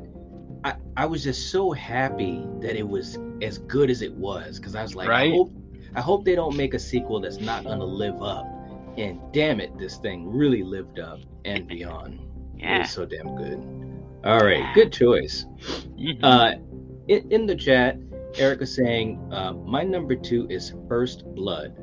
I, 0.65 0.75
I 0.97 1.07
was 1.07 1.25
just 1.25 1.51
so 1.51 1.73
happy 1.73 2.47
that 2.61 2.77
it 2.77 2.87
was 2.89 3.19
as 3.41 3.59
good 3.59 3.91
as 3.91 4.03
it 4.03 4.13
was. 4.15 4.59
Cause 4.61 4.75
I 4.75 4.83
was 4.83 4.95
like, 4.95 5.09
I 5.09 5.31
hope 5.31 5.53
I 5.95 6.01
hope 6.01 6.25
they 6.25 6.35
don't 6.35 6.57
make 6.57 6.75
a 6.75 6.79
sequel 6.79 7.21
that's 7.21 7.41
not 7.41 7.65
gonna 7.65 7.85
live 7.85 8.23
up. 8.23 8.47
And 8.97 9.21
damn 9.33 9.61
it, 9.61 9.77
this 9.79 9.97
thing 9.99 10.31
really 10.31 10.63
lived 10.63 10.99
up 10.99 11.19
and 11.45 11.67
beyond. 11.67 12.21
It 12.59 12.63
Yeah. 12.63 12.79
was 12.81 12.91
so 12.91 13.05
damn 13.05 13.35
good. 13.37 13.59
All 14.25 14.45
right, 14.45 14.65
good 14.75 14.93
choice. 14.93 15.47
Mm-hmm. 15.99 16.25
Uh, 16.25 16.53
in, 17.09 17.33
in 17.33 17.47
the 17.47 17.57
chat, 17.57 17.97
Eric 18.37 18.61
was 18.61 18.75
saying, 18.75 19.21
uh, 19.33 19.53
my 19.53 19.83
number 19.83 20.15
two 20.15 20.47
is 20.49 20.73
First 20.89 21.25
Blood. 21.35 21.77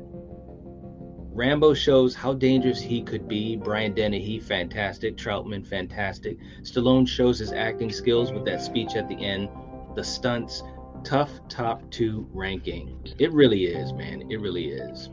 Rambo 1.32 1.74
shows 1.74 2.14
how 2.14 2.32
dangerous 2.32 2.80
he 2.80 3.02
could 3.02 3.28
be. 3.28 3.56
Brian 3.56 3.94
Dennehy, 3.94 4.40
fantastic. 4.40 5.16
Trautman, 5.16 5.66
fantastic. 5.66 6.38
Stallone 6.62 7.06
shows 7.06 7.38
his 7.38 7.52
acting 7.52 7.92
skills 7.92 8.32
with 8.32 8.44
that 8.46 8.60
speech 8.60 8.96
at 8.96 9.08
the 9.08 9.14
end. 9.14 9.48
The 9.94 10.02
stunts, 10.02 10.62
tough 11.04 11.30
top 11.48 11.88
two 11.90 12.28
ranking. 12.32 12.98
It 13.18 13.32
really 13.32 13.66
is, 13.66 13.92
man. 13.92 14.30
It 14.30 14.40
really 14.40 14.70
is. 14.70 15.08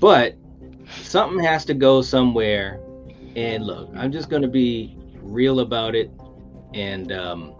But 0.00 0.36
something 1.02 1.42
has 1.44 1.64
to 1.66 1.74
go 1.74 2.02
somewhere. 2.02 2.80
And 3.36 3.64
look, 3.64 3.90
I'm 3.94 4.10
just 4.10 4.28
going 4.28 4.42
to 4.42 4.48
be 4.48 4.96
real 5.22 5.60
about 5.60 5.94
it. 5.94 6.10
And 6.74 7.12
um, 7.12 7.54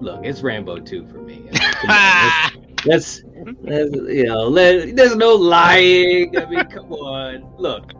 look, 0.00 0.24
it's 0.24 0.42
Rambo 0.42 0.80
2 0.80 1.06
for 1.06 1.18
me. 1.18 1.48
let's, 2.84 3.22
let's, 3.62 3.94
you 3.94 4.24
know, 4.24 4.48
let, 4.48 4.96
there's 4.96 5.16
no 5.16 5.34
lying. 5.34 6.36
I 6.36 6.46
mean, 6.46 6.64
come 6.66 6.92
on. 6.92 7.54
Look, 7.58 7.92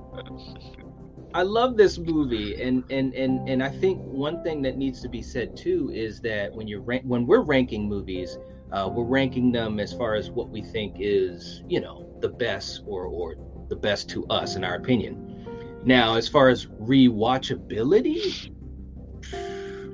I 1.32 1.42
love 1.42 1.76
this 1.76 1.96
movie, 1.98 2.60
and 2.60 2.82
and 2.90 3.14
and 3.14 3.48
and 3.48 3.62
I 3.62 3.68
think 3.68 4.00
one 4.00 4.42
thing 4.42 4.62
that 4.62 4.76
needs 4.76 5.00
to 5.02 5.08
be 5.08 5.22
said 5.22 5.56
too 5.56 5.90
is 5.94 6.20
that 6.22 6.52
when 6.52 6.66
you're 6.66 6.80
rank, 6.80 7.04
when 7.04 7.24
we're 7.26 7.42
ranking 7.42 7.88
movies, 7.88 8.36
uh, 8.72 8.90
we're 8.92 9.04
ranking 9.04 9.52
them 9.52 9.78
as 9.78 9.92
far 9.92 10.14
as 10.14 10.30
what 10.30 10.48
we 10.50 10.60
think 10.62 10.96
is, 10.98 11.62
you 11.68 11.80
know, 11.80 12.12
the 12.20 12.28
best 12.28 12.82
or 12.86 13.04
or 13.04 13.36
the 13.68 13.76
best 13.76 14.08
to 14.10 14.26
us 14.26 14.56
in 14.56 14.64
our 14.64 14.74
opinion. 14.74 15.46
Now, 15.84 16.16
as 16.16 16.28
far 16.28 16.48
as 16.48 16.66
rewatchability, 16.66 18.52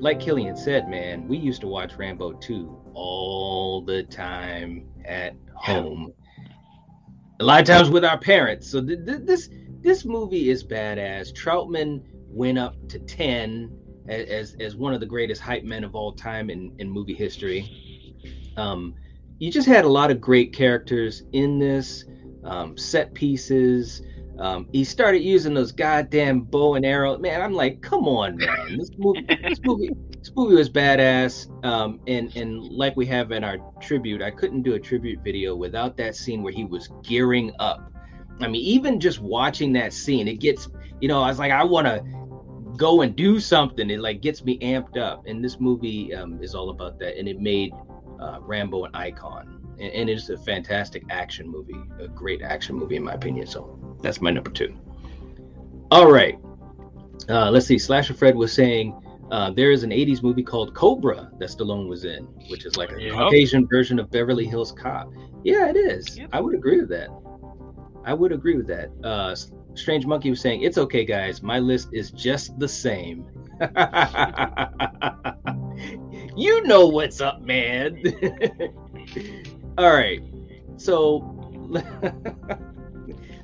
like 0.00 0.20
Killian 0.20 0.56
said, 0.56 0.88
man, 0.88 1.28
we 1.28 1.36
used 1.36 1.60
to 1.60 1.66
watch 1.68 1.96
Rambo 1.96 2.32
2 2.32 2.85
all 2.96 3.82
the 3.82 4.02
time 4.04 4.88
at 5.04 5.34
home. 5.54 6.12
A 7.40 7.44
lot 7.44 7.60
of 7.60 7.66
times 7.66 7.90
with 7.90 8.04
our 8.04 8.18
parents. 8.18 8.68
So 8.68 8.84
th- 8.84 9.04
th- 9.04 9.20
this 9.24 9.50
this 9.82 10.04
movie 10.04 10.48
is 10.48 10.64
badass. 10.64 11.32
Trautman 11.32 12.02
went 12.28 12.58
up 12.58 12.74
to 12.88 12.98
10 12.98 13.70
as 14.08 14.56
as 14.58 14.74
one 14.76 14.94
of 14.94 15.00
the 15.00 15.06
greatest 15.06 15.42
hype 15.42 15.64
men 15.64 15.84
of 15.84 15.94
all 15.94 16.12
time 16.12 16.48
in 16.48 16.74
in 16.78 16.90
movie 16.90 17.14
history. 17.14 17.70
Um 18.56 18.94
you 19.38 19.52
just 19.52 19.68
had 19.68 19.84
a 19.84 19.88
lot 19.88 20.10
of 20.10 20.20
great 20.20 20.54
characters 20.54 21.24
in 21.32 21.58
this 21.58 22.04
um, 22.44 22.76
set 22.76 23.12
pieces. 23.12 24.02
Um, 24.38 24.68
he 24.72 24.84
started 24.84 25.20
using 25.20 25.54
those 25.54 25.72
goddamn 25.72 26.40
bow 26.40 26.74
and 26.74 26.86
arrow. 26.86 27.18
Man, 27.18 27.42
I'm 27.42 27.52
like, 27.52 27.82
come 27.82 28.08
on, 28.08 28.36
man. 28.36 28.78
This 28.78 28.90
movie, 28.96 29.26
this 29.42 29.60
movie, 29.62 29.90
this 30.26 30.34
movie 30.34 30.56
was 30.56 30.68
badass. 30.68 31.46
Um, 31.64 32.00
and 32.08 32.34
and 32.36 32.60
like 32.64 32.96
we 32.96 33.06
have 33.06 33.30
in 33.30 33.44
our 33.44 33.58
tribute, 33.80 34.22
I 34.22 34.30
couldn't 34.30 34.62
do 34.62 34.74
a 34.74 34.80
tribute 34.80 35.20
video 35.22 35.54
without 35.54 35.96
that 35.98 36.16
scene 36.16 36.42
where 36.42 36.52
he 36.52 36.64
was 36.64 36.90
gearing 37.04 37.52
up. 37.60 37.92
I 38.40 38.48
mean, 38.48 38.60
even 38.62 38.98
just 38.98 39.20
watching 39.20 39.72
that 39.74 39.92
scene, 39.92 40.26
it 40.26 40.40
gets, 40.40 40.68
you 41.00 41.08
know, 41.08 41.22
I 41.22 41.28
was 41.28 41.38
like, 41.38 41.52
I 41.52 41.62
want 41.62 41.86
to 41.86 42.04
go 42.76 43.02
and 43.02 43.14
do 43.14 43.38
something. 43.38 43.88
It 43.88 44.00
like 44.00 44.20
gets 44.20 44.44
me 44.44 44.58
amped 44.58 44.98
up. 44.98 45.26
And 45.26 45.44
this 45.44 45.60
movie 45.60 46.12
um, 46.12 46.42
is 46.42 46.54
all 46.54 46.70
about 46.70 46.98
that. 46.98 47.16
And 47.18 47.28
it 47.28 47.40
made 47.40 47.72
uh, 48.20 48.38
Rambo 48.40 48.84
an 48.84 48.94
icon. 48.94 49.76
And, 49.78 49.92
and 49.92 50.10
it's 50.10 50.28
a 50.28 50.36
fantastic 50.38 51.04
action 51.08 51.48
movie, 51.48 51.80
a 52.00 52.08
great 52.08 52.42
action 52.42 52.74
movie 52.74 52.96
in 52.96 53.04
my 53.04 53.14
opinion. 53.14 53.46
So 53.46 53.96
that's 54.02 54.20
my 54.20 54.32
number 54.32 54.50
two. 54.50 54.76
All 55.92 56.10
right. 56.10 56.36
Uh, 57.28 57.50
let's 57.50 57.66
see. 57.66 57.78
Slasher 57.78 58.12
Fred 58.12 58.34
was 58.34 58.52
saying 58.52 58.92
uh, 59.30 59.50
there 59.50 59.72
is 59.72 59.82
an 59.82 59.90
80s 59.90 60.22
movie 60.22 60.42
called 60.42 60.74
Cobra 60.74 61.30
that 61.38 61.48
Stallone 61.48 61.88
was 61.88 62.04
in, 62.04 62.24
which 62.48 62.64
is 62.64 62.76
like 62.76 62.92
a 62.92 63.00
Yep. 63.00 63.14
Caucasian 63.14 63.66
version 63.66 63.98
of 63.98 64.10
Beverly 64.10 64.46
Hills 64.46 64.72
Cop. 64.72 65.10
Yeah, 65.44 65.68
it 65.68 65.76
is. 65.76 66.18
I 66.32 66.40
would 66.40 66.54
agree 66.54 66.80
with 66.80 66.88
that. 66.90 67.08
I 68.04 68.14
would 68.14 68.32
agree 68.32 68.56
with 68.56 68.66
that. 68.68 68.90
Uh, 69.02 69.34
Strange 69.74 70.06
Monkey 70.06 70.30
was 70.30 70.40
saying, 70.40 70.62
It's 70.62 70.78
okay, 70.78 71.04
guys. 71.04 71.42
My 71.42 71.58
list 71.58 71.88
is 71.92 72.10
just 72.12 72.58
the 72.58 72.68
same. 72.68 73.26
you 76.36 76.62
know 76.64 76.86
what's 76.86 77.20
up, 77.20 77.40
man. 77.42 78.00
All 79.78 79.92
right. 79.92 80.20
So 80.76 81.32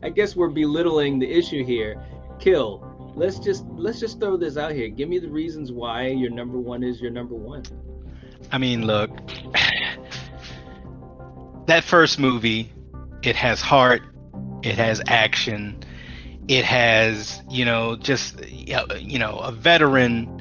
I 0.02 0.10
guess 0.10 0.36
we're 0.36 0.50
belittling 0.50 1.18
the 1.18 1.30
issue 1.30 1.64
here. 1.64 2.02
Kill. 2.38 2.91
Let's 3.14 3.38
just 3.38 3.64
let's 3.70 4.00
just 4.00 4.20
throw 4.20 4.36
this 4.36 4.56
out 4.56 4.72
here. 4.72 4.88
Give 4.88 5.08
me 5.08 5.18
the 5.18 5.28
reasons 5.28 5.70
why 5.70 6.06
your 6.08 6.30
number 6.30 6.58
one 6.58 6.82
is 6.82 7.00
your 7.00 7.10
number 7.10 7.34
one. 7.34 7.62
I 8.50 8.58
mean, 8.58 8.86
look, 8.86 9.10
that 11.66 11.84
first 11.84 12.18
movie, 12.18 12.72
it 13.22 13.36
has 13.36 13.60
heart, 13.60 14.02
it 14.62 14.76
has 14.76 15.02
action, 15.06 15.82
it 16.48 16.64
has, 16.64 17.42
you 17.48 17.64
know, 17.64 17.96
just, 17.96 18.44
you 18.48 19.18
know, 19.18 19.38
a 19.38 19.52
veteran 19.52 20.38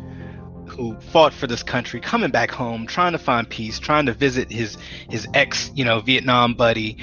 who 0.68 1.00
fought 1.00 1.34
for 1.34 1.48
this 1.48 1.64
country 1.64 2.00
coming 2.00 2.32
back 2.32 2.50
home, 2.50 2.88
trying 2.88 3.12
to 3.12 3.20
find 3.20 3.50
peace, 3.50 3.80
trying 3.80 4.06
to 4.06 4.14
visit 4.14 4.50
his 4.52 4.78
his 5.10 5.28
ex, 5.34 5.72
you 5.76 5.86
know, 5.86 6.00
Vietnam 6.00 6.54
buddy. 6.54 6.98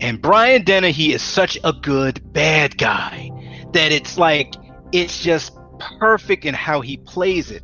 And 0.00 0.20
Brian 0.20 0.62
Dennehy 0.62 1.12
is 1.14 1.22
such 1.22 1.58
a 1.64 1.72
good 1.72 2.32
bad 2.32 2.76
guy 2.76 3.30
that 3.72 3.92
it's 3.92 4.18
like 4.18 4.54
it's 4.96 5.20
just 5.20 5.52
perfect 5.78 6.44
in 6.44 6.54
how 6.54 6.80
he 6.80 6.96
plays 6.96 7.50
it. 7.50 7.62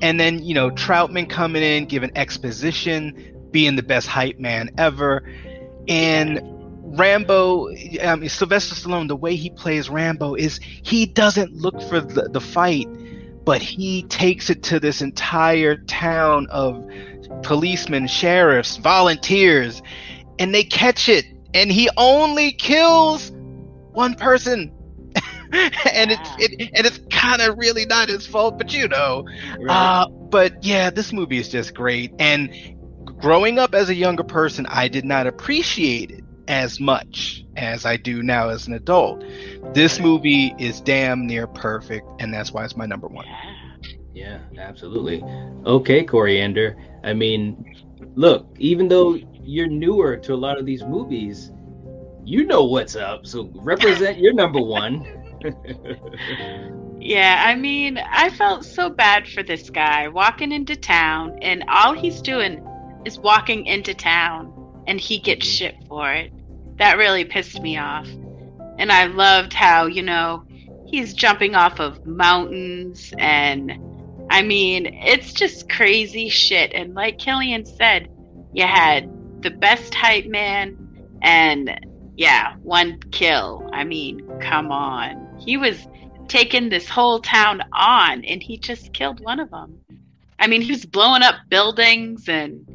And 0.00 0.18
then, 0.18 0.42
you 0.42 0.52
know, 0.52 0.70
Trautman 0.70 1.30
coming 1.30 1.62
in, 1.62 1.86
giving 1.86 2.10
exposition, 2.16 3.48
being 3.52 3.76
the 3.76 3.84
best 3.84 4.08
hype 4.08 4.40
man 4.40 4.70
ever. 4.78 5.22
And 5.86 6.40
Rambo, 6.98 7.68
um, 8.02 8.28
Sylvester 8.28 8.74
Stallone, 8.74 9.06
the 9.06 9.16
way 9.16 9.36
he 9.36 9.50
plays 9.50 9.88
Rambo 9.88 10.34
is 10.34 10.58
he 10.58 11.06
doesn't 11.06 11.54
look 11.54 11.80
for 11.82 12.00
the, 12.00 12.28
the 12.28 12.40
fight, 12.40 12.88
but 13.44 13.62
he 13.62 14.02
takes 14.04 14.50
it 14.50 14.64
to 14.64 14.80
this 14.80 15.02
entire 15.02 15.76
town 15.76 16.48
of 16.50 16.84
policemen, 17.42 18.08
sheriffs, 18.08 18.76
volunteers, 18.76 19.82
and 20.40 20.52
they 20.52 20.64
catch 20.64 21.08
it. 21.08 21.26
And 21.54 21.70
he 21.70 21.88
only 21.96 22.50
kills 22.52 23.30
one 23.92 24.14
person. 24.14 24.72
and 25.92 26.10
it's 26.10 26.30
it, 26.38 26.70
and 26.74 26.86
it's 26.86 26.98
kind 27.10 27.42
of 27.42 27.58
really 27.58 27.84
not 27.84 28.08
his 28.08 28.26
fault, 28.26 28.56
but 28.56 28.72
you 28.72 28.88
know. 28.88 29.26
Uh, 29.68 30.08
but 30.08 30.64
yeah, 30.64 30.88
this 30.88 31.12
movie 31.12 31.38
is 31.38 31.48
just 31.48 31.74
great. 31.74 32.12
And 32.18 32.50
growing 33.04 33.58
up 33.58 33.74
as 33.74 33.90
a 33.90 33.94
younger 33.94 34.24
person, 34.24 34.64
I 34.66 34.88
did 34.88 35.04
not 35.04 35.26
appreciate 35.26 36.10
it 36.10 36.24
as 36.48 36.80
much 36.80 37.44
as 37.56 37.84
I 37.84 37.96
do 37.96 38.22
now 38.22 38.48
as 38.48 38.66
an 38.66 38.72
adult. 38.72 39.22
This 39.74 40.00
movie 40.00 40.54
is 40.58 40.80
damn 40.80 41.26
near 41.26 41.46
perfect, 41.46 42.06
and 42.18 42.32
that's 42.32 42.52
why 42.52 42.64
it's 42.64 42.76
my 42.76 42.86
number 42.86 43.08
one. 43.08 43.26
Yeah, 44.14 44.38
absolutely. 44.58 45.22
Okay, 45.66 46.04
Coriander. 46.04 46.76
I 47.04 47.12
mean, 47.12 47.76
look, 48.14 48.46
even 48.58 48.88
though 48.88 49.18
you're 49.42 49.68
newer 49.68 50.16
to 50.16 50.34
a 50.34 50.36
lot 50.36 50.58
of 50.58 50.66
these 50.66 50.82
movies, 50.82 51.52
you 52.24 52.44
know 52.46 52.64
what's 52.64 52.96
up. 52.96 53.26
So 53.26 53.50
represent 53.54 54.18
your 54.18 54.32
number 54.32 54.60
one. 54.60 55.18
Yeah, 56.98 57.42
I 57.46 57.56
mean, 57.56 57.98
I 57.98 58.30
felt 58.30 58.64
so 58.64 58.88
bad 58.88 59.26
for 59.26 59.42
this 59.42 59.70
guy 59.70 60.08
walking 60.08 60.52
into 60.52 60.76
town, 60.76 61.38
and 61.42 61.64
all 61.68 61.94
he's 61.94 62.22
doing 62.22 62.64
is 63.04 63.18
walking 63.18 63.66
into 63.66 63.92
town, 63.92 64.52
and 64.86 65.00
he 65.00 65.18
gets 65.18 65.46
mm-hmm. 65.46 65.52
shit 65.52 65.74
for 65.88 66.12
it. 66.12 66.32
That 66.76 66.98
really 66.98 67.24
pissed 67.24 67.60
me 67.60 67.76
off. 67.76 68.06
And 68.78 68.92
I 68.92 69.06
loved 69.06 69.52
how, 69.52 69.86
you 69.86 70.02
know, 70.02 70.44
he's 70.86 71.12
jumping 71.12 71.54
off 71.54 71.80
of 71.80 72.06
mountains, 72.06 73.12
and 73.18 73.72
I 74.30 74.42
mean, 74.42 74.86
it's 74.86 75.32
just 75.32 75.68
crazy 75.68 76.28
shit. 76.28 76.72
And 76.72 76.94
like 76.94 77.18
Killian 77.18 77.66
said, 77.66 78.08
you 78.52 78.64
had 78.64 79.10
the 79.42 79.50
best 79.50 79.94
hype 79.94 80.26
man, 80.26 80.76
and 81.20 81.80
yeah, 82.16 82.54
one 82.62 83.00
kill. 83.10 83.68
I 83.72 83.84
mean, 83.84 84.26
come 84.40 84.70
on. 84.70 85.21
He 85.44 85.56
was 85.56 85.86
taking 86.28 86.68
this 86.68 86.88
whole 86.88 87.20
town 87.20 87.62
on 87.72 88.24
and 88.24 88.42
he 88.42 88.56
just 88.56 88.92
killed 88.92 89.20
one 89.20 89.40
of 89.40 89.50
them. 89.50 89.78
I 90.38 90.46
mean, 90.46 90.62
he 90.62 90.72
was 90.72 90.84
blowing 90.84 91.22
up 91.22 91.36
buildings 91.48 92.28
and 92.28 92.66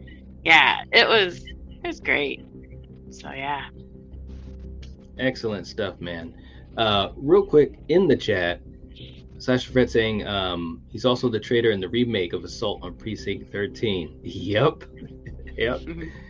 yeah, 0.43 0.84
it 0.91 1.07
was 1.07 1.43
it 1.45 1.86
was 1.86 1.99
great. 1.99 2.45
So 3.11 3.32
yeah. 3.32 3.70
Excellent 5.18 5.68
stuff, 5.68 5.99
man. 5.99 6.34
Uh, 6.78 7.09
real 7.15 7.43
quick 7.43 7.80
in 7.89 8.07
the 8.07 8.15
chat, 8.15 8.61
Sasha 9.39 9.72
Fred 9.72 9.89
saying 9.89 10.26
um, 10.28 10.82
he's 10.89 11.05
also 11.05 11.30
the 11.30 11.39
traitor 11.39 11.72
in 11.72 11.80
the 11.80 11.89
remake 11.89 12.34
of 12.34 12.43
Assault 12.43 12.84
on 12.84 12.95
Precinct 12.95 13.51
13. 13.51 14.20
Yep. 14.24 14.84
yep. 15.57 15.82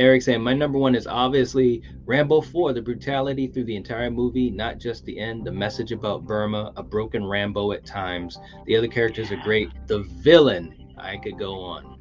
Eric 0.00 0.22
saying, 0.22 0.40
My 0.40 0.54
number 0.54 0.78
one 0.78 0.94
is 0.94 1.06
obviously 1.06 1.82
Rambo 2.06 2.40
4, 2.40 2.72
the 2.72 2.80
brutality 2.80 3.46
through 3.46 3.64
the 3.64 3.76
entire 3.76 4.10
movie, 4.10 4.50
not 4.50 4.78
just 4.78 5.04
the 5.04 5.18
end, 5.18 5.46
the 5.46 5.52
message 5.52 5.92
about 5.92 6.24
Burma, 6.24 6.72
a 6.76 6.82
broken 6.82 7.22
Rambo 7.26 7.72
at 7.72 7.84
times. 7.84 8.38
The 8.64 8.76
other 8.76 8.88
characters 8.88 9.30
are 9.30 9.36
great. 9.36 9.68
The 9.88 9.98
villain, 10.22 10.94
I 10.96 11.18
could 11.18 11.38
go 11.38 11.60
on. 11.60 11.98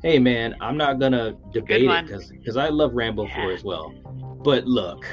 Hey, 0.00 0.20
man, 0.20 0.54
I'm 0.60 0.76
not 0.76 1.00
going 1.00 1.10
to 1.10 1.36
debate 1.52 1.90
it 1.90 2.30
because 2.30 2.56
I 2.56 2.68
love 2.68 2.94
Rambo 2.94 3.26
yeah. 3.26 3.42
4 3.42 3.50
as 3.50 3.64
well. 3.64 3.92
But 4.44 4.66
look, 4.66 5.04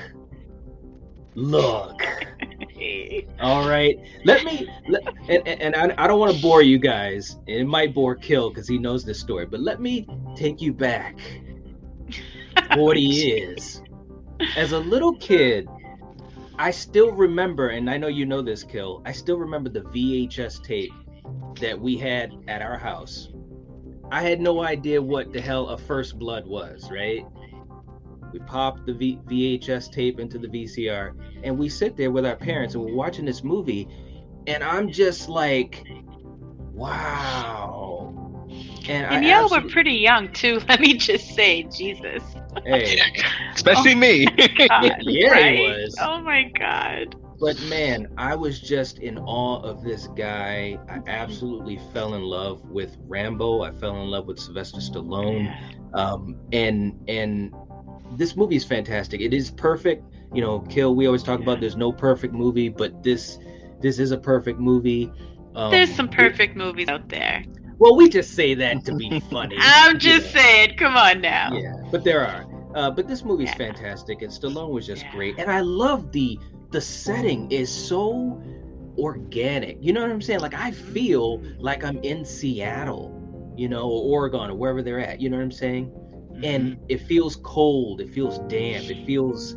look. 1.34 2.00
All 3.40 3.68
right, 3.68 4.00
let 4.26 4.46
me, 4.46 4.70
let, 4.88 5.04
and, 5.28 5.48
and 5.48 5.76
I, 5.76 6.04
I 6.04 6.08
don't 6.08 6.20
want 6.20 6.36
to 6.36 6.42
bore 6.42 6.62
you 6.62 6.78
guys. 6.78 7.38
It 7.48 7.66
might 7.66 7.96
bore 7.96 8.16
Kill 8.16 8.50
because 8.50 8.68
he 8.68 8.78
knows 8.78 9.04
this 9.04 9.20
story, 9.20 9.48
but 9.48 9.60
let 9.60 9.82
me 9.82 10.08
take 10.36 10.62
you 10.62 10.72
back 10.72 11.20
40 12.74 13.02
years. 13.02 13.82
As 14.56 14.72
a 14.72 14.80
little 14.80 15.16
kid, 15.18 15.68
I 16.60 16.72
still 16.72 17.12
remember, 17.12 17.70
and 17.70 17.90
I 17.90 17.98
know 17.98 18.08
you 18.08 18.26
know 18.26 18.42
this, 18.42 18.64
Kill, 18.64 19.02
I 19.06 19.12
still 19.12 19.38
remember 19.38 19.70
the 19.70 19.82
VHS 19.82 20.64
tape 20.64 20.94
that 21.60 21.80
we 21.80 21.98
had 21.98 22.34
at 22.48 22.62
our 22.62 22.78
house. 22.78 23.30
I 24.12 24.22
had 24.22 24.40
no 24.40 24.64
idea 24.64 25.02
what 25.02 25.34
the 25.34 25.42
hell 25.42 25.68
a 25.68 25.78
First 25.78 26.18
Blood 26.18 26.48
was, 26.48 26.90
right? 26.90 27.26
We 28.32 28.40
popped 28.40 28.86
the 28.86 28.94
v- 28.94 29.20
VHS 29.28 29.92
tape 29.92 30.20
into 30.20 30.38
the 30.40 30.48
VCR, 30.48 31.14
and 31.44 31.58
we 31.58 31.70
sit 31.70 31.96
there 31.96 32.12
with 32.12 32.26
our 32.26 32.36
parents, 32.36 32.74
and 32.74 32.84
we're 32.84 32.96
watching 32.96 33.26
this 33.26 33.44
movie, 33.44 33.88
and 34.48 34.64
I'm 34.64 34.92
just 34.92 35.30
like, 35.30 35.84
wow. 36.74 38.27
And, 38.90 39.06
and 39.14 39.26
y'all 39.26 39.44
absolutely... 39.44 39.68
were 39.68 39.74
pretty 39.74 39.94
young 39.94 40.32
too. 40.34 40.62
Let 40.70 40.80
me 40.80 40.96
just 40.96 41.36
say, 41.36 41.64
Jesus. 41.64 42.24
Hey, 42.66 43.00
especially 43.54 43.94
oh 43.94 43.98
me. 43.98 44.26
God, 44.68 44.98
yeah, 45.02 45.32
right? 45.32 45.60
was. 45.60 45.96
Oh 46.02 46.22
my 46.22 46.44
God. 46.58 47.16
But 47.40 47.62
man, 47.64 48.08
I 48.18 48.36
was 48.36 48.60
just 48.60 49.00
in 49.00 49.20
awe 49.20 49.62
of 49.62 49.84
this 49.84 50.08
guy. 50.08 50.80
I 50.90 51.00
absolutely 51.08 51.80
fell 51.94 52.16
in 52.16 52.24
love 52.24 52.66
with 52.66 52.98
Rambo. 53.02 53.62
I 53.62 53.72
fell 53.72 54.02
in 54.02 54.10
love 54.10 54.26
with 54.26 54.40
Sylvester 54.40 54.80
Stallone. 54.80 55.56
Um, 55.94 56.36
and 56.52 57.00
and 57.08 57.54
this 58.14 58.36
movie 58.36 58.56
is 58.56 58.64
fantastic. 58.64 59.22
It 59.22 59.34
is 59.34 59.52
perfect. 59.52 60.04
You 60.34 60.42
know, 60.42 60.62
Kill. 60.62 60.96
We 60.96 61.06
always 61.06 61.24
talk 61.24 61.40
about 61.40 61.60
there's 61.60 61.78
no 61.78 61.92
perfect 61.92 62.34
movie, 62.34 62.70
but 62.70 63.04
this 63.04 63.38
this 63.82 64.00
is 64.00 64.12
a 64.12 64.18
perfect 64.18 64.60
movie. 64.60 65.12
Um, 65.56 65.72
there's 65.72 65.94
some 65.94 66.10
perfect 66.10 66.56
it, 66.56 66.58
movies 66.58 66.88
out 66.88 67.08
there. 67.10 67.44
Well, 67.80 67.96
we 67.96 68.10
just 68.10 68.34
say 68.34 68.54
that 68.56 68.86
to 68.86 68.96
be 68.96 69.20
funny. 69.32 69.58
I'm 69.60 70.00
just 70.00 70.34
yeah. 70.34 70.42
saying. 70.42 70.78
Come 70.78 70.98
on 70.98 71.22
now. 71.22 71.54
Yeah, 71.54 71.74
but 71.92 72.04
there 72.04 72.26
are. 72.26 72.46
Uh, 72.76 72.92
but 72.92 73.08
this 73.08 73.24
movie's 73.24 73.50
yeah. 73.50 73.58
fantastic, 73.58 74.22
and 74.22 74.32
Stallone 74.32 74.70
was 74.70 74.86
just 74.86 75.04
yeah. 75.04 75.12
great, 75.12 75.40
and 75.40 75.50
I 75.50 75.62
love 75.62 76.12
the 76.12 76.40
the 76.72 76.82
setting 76.82 77.52
is 77.52 77.72
so 77.72 78.42
organic. 78.98 79.78
You 79.80 79.94
know 79.94 80.02
what 80.02 80.12
I'm 80.12 80.22
saying? 80.22 80.42
Like 80.42 80.54
I 80.54 80.72
feel 80.72 81.42
like 81.60 81.84
I'm 81.84 81.98
in 82.00 82.26
Seattle, 82.26 83.54
you 83.56 83.70
know, 83.70 83.84
or 83.84 84.04
Oregon, 84.04 84.50
or 84.50 84.56
wherever 84.56 84.82
they're 84.82 85.00
at. 85.00 85.22
You 85.22 85.30
know 85.30 85.38
what 85.38 85.44
I'm 85.44 85.52
saying? 85.52 85.88
Mm-hmm. 85.88 86.44
And 86.44 86.80
it 86.90 87.02
feels 87.02 87.38
cold. 87.38 88.02
It 88.02 88.10
feels 88.10 88.40
damp. 88.48 88.90
It 88.90 89.06
feels, 89.06 89.56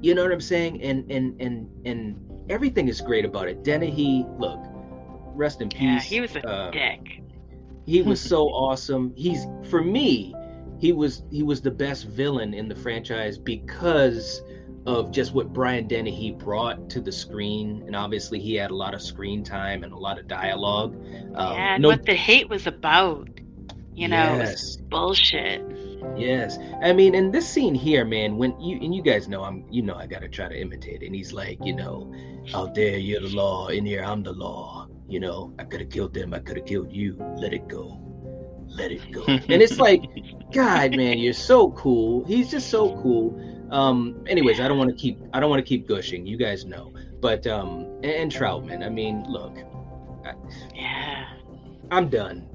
you 0.00 0.14
know 0.14 0.22
what 0.22 0.32
I'm 0.32 0.40
saying? 0.40 0.82
And 0.82 1.10
and 1.10 1.40
and 1.40 1.68
and 1.84 2.16
everything 2.48 2.88
is 2.88 3.00
great 3.00 3.24
about 3.24 3.48
it. 3.48 3.64
Dennehy, 3.64 4.24
look, 4.38 4.60
rest 5.34 5.60
in 5.60 5.68
peace. 5.68 5.80
Yeah, 5.82 6.00
he 6.00 6.20
was 6.20 6.36
a 6.36 6.48
uh, 6.48 6.70
dick. 6.70 7.22
He 7.86 8.02
was 8.02 8.20
so 8.20 8.48
awesome. 8.48 9.12
He's 9.16 9.46
for 9.70 9.82
me, 9.82 10.34
he 10.78 10.92
was 10.92 11.22
he 11.30 11.42
was 11.42 11.60
the 11.60 11.70
best 11.70 12.06
villain 12.06 12.52
in 12.52 12.68
the 12.68 12.76
franchise 12.76 13.38
because 13.38 14.42
of 14.86 15.10
just 15.10 15.34
what 15.34 15.52
Brian 15.52 15.88
Dennehy 15.88 16.32
brought 16.32 16.88
to 16.90 17.00
the 17.00 17.10
screen, 17.10 17.82
and 17.86 17.96
obviously 17.96 18.38
he 18.38 18.54
had 18.54 18.70
a 18.70 18.74
lot 18.74 18.94
of 18.94 19.02
screen 19.02 19.42
time 19.42 19.82
and 19.82 19.92
a 19.92 19.96
lot 19.96 20.18
of 20.18 20.28
dialogue. 20.28 20.94
Um, 21.34 21.52
yeah, 21.52 21.74
and 21.74 21.82
no... 21.82 21.88
what 21.88 22.06
the 22.06 22.14
hate 22.14 22.48
was 22.48 22.66
about, 22.68 23.28
you 23.94 24.06
know, 24.06 24.16
yes. 24.16 24.76
bullshit. 24.76 25.64
Yes, 26.16 26.58
I 26.82 26.92
mean, 26.92 27.14
in 27.14 27.32
this 27.32 27.48
scene 27.48 27.74
here, 27.74 28.04
man, 28.04 28.36
when 28.36 28.58
you 28.60 28.76
and 28.76 28.94
you 28.94 29.02
guys 29.02 29.28
know 29.28 29.42
I'm, 29.42 29.64
you 29.70 29.82
know, 29.82 29.96
I 29.96 30.06
gotta 30.06 30.28
try 30.28 30.48
to 30.48 30.58
imitate, 30.58 31.02
it. 31.02 31.06
and 31.06 31.14
he's 31.14 31.32
like, 31.32 31.58
you 31.64 31.74
know, 31.74 32.12
out 32.54 32.74
there 32.74 32.96
you're 32.96 33.20
the 33.20 33.34
law, 33.34 33.68
in 33.68 33.84
here 33.84 34.04
I'm 34.04 34.22
the 34.22 34.32
law. 34.32 34.85
You 35.08 35.20
know, 35.20 35.54
I 35.58 35.64
could 35.64 35.80
have 35.80 35.90
killed 35.90 36.14
them, 36.14 36.34
I 36.34 36.40
could 36.40 36.56
have 36.56 36.66
killed 36.66 36.92
you. 36.92 37.16
Let 37.36 37.52
it 37.52 37.68
go 37.68 38.06
let 38.76 38.92
it 38.92 39.10
go. 39.10 39.24
and 39.26 39.62
it's 39.62 39.78
like, 39.78 40.04
God, 40.52 40.96
man, 40.96 41.18
you're 41.18 41.32
so 41.32 41.70
cool. 41.72 42.24
He's 42.24 42.50
just 42.50 42.70
so 42.70 43.00
cool. 43.02 43.40
Um, 43.70 44.24
anyways, 44.28 44.60
I 44.60 44.68
don't 44.68 44.78
want 44.78 44.90
to 44.90 44.96
keep 44.96 45.20
I 45.32 45.40
don't 45.40 45.50
want 45.50 45.64
to 45.64 45.68
keep 45.68 45.88
gushing. 45.88 46.26
You 46.26 46.36
guys 46.36 46.64
know. 46.64 46.92
But 47.20 47.46
um 47.46 47.86
and, 48.02 48.04
and 48.04 48.32
Trautman, 48.32 48.84
I 48.84 48.88
mean, 48.88 49.24
look. 49.28 49.56
I, 50.24 50.34
yeah. 50.74 51.26
I'm 51.90 52.08
done. 52.08 52.48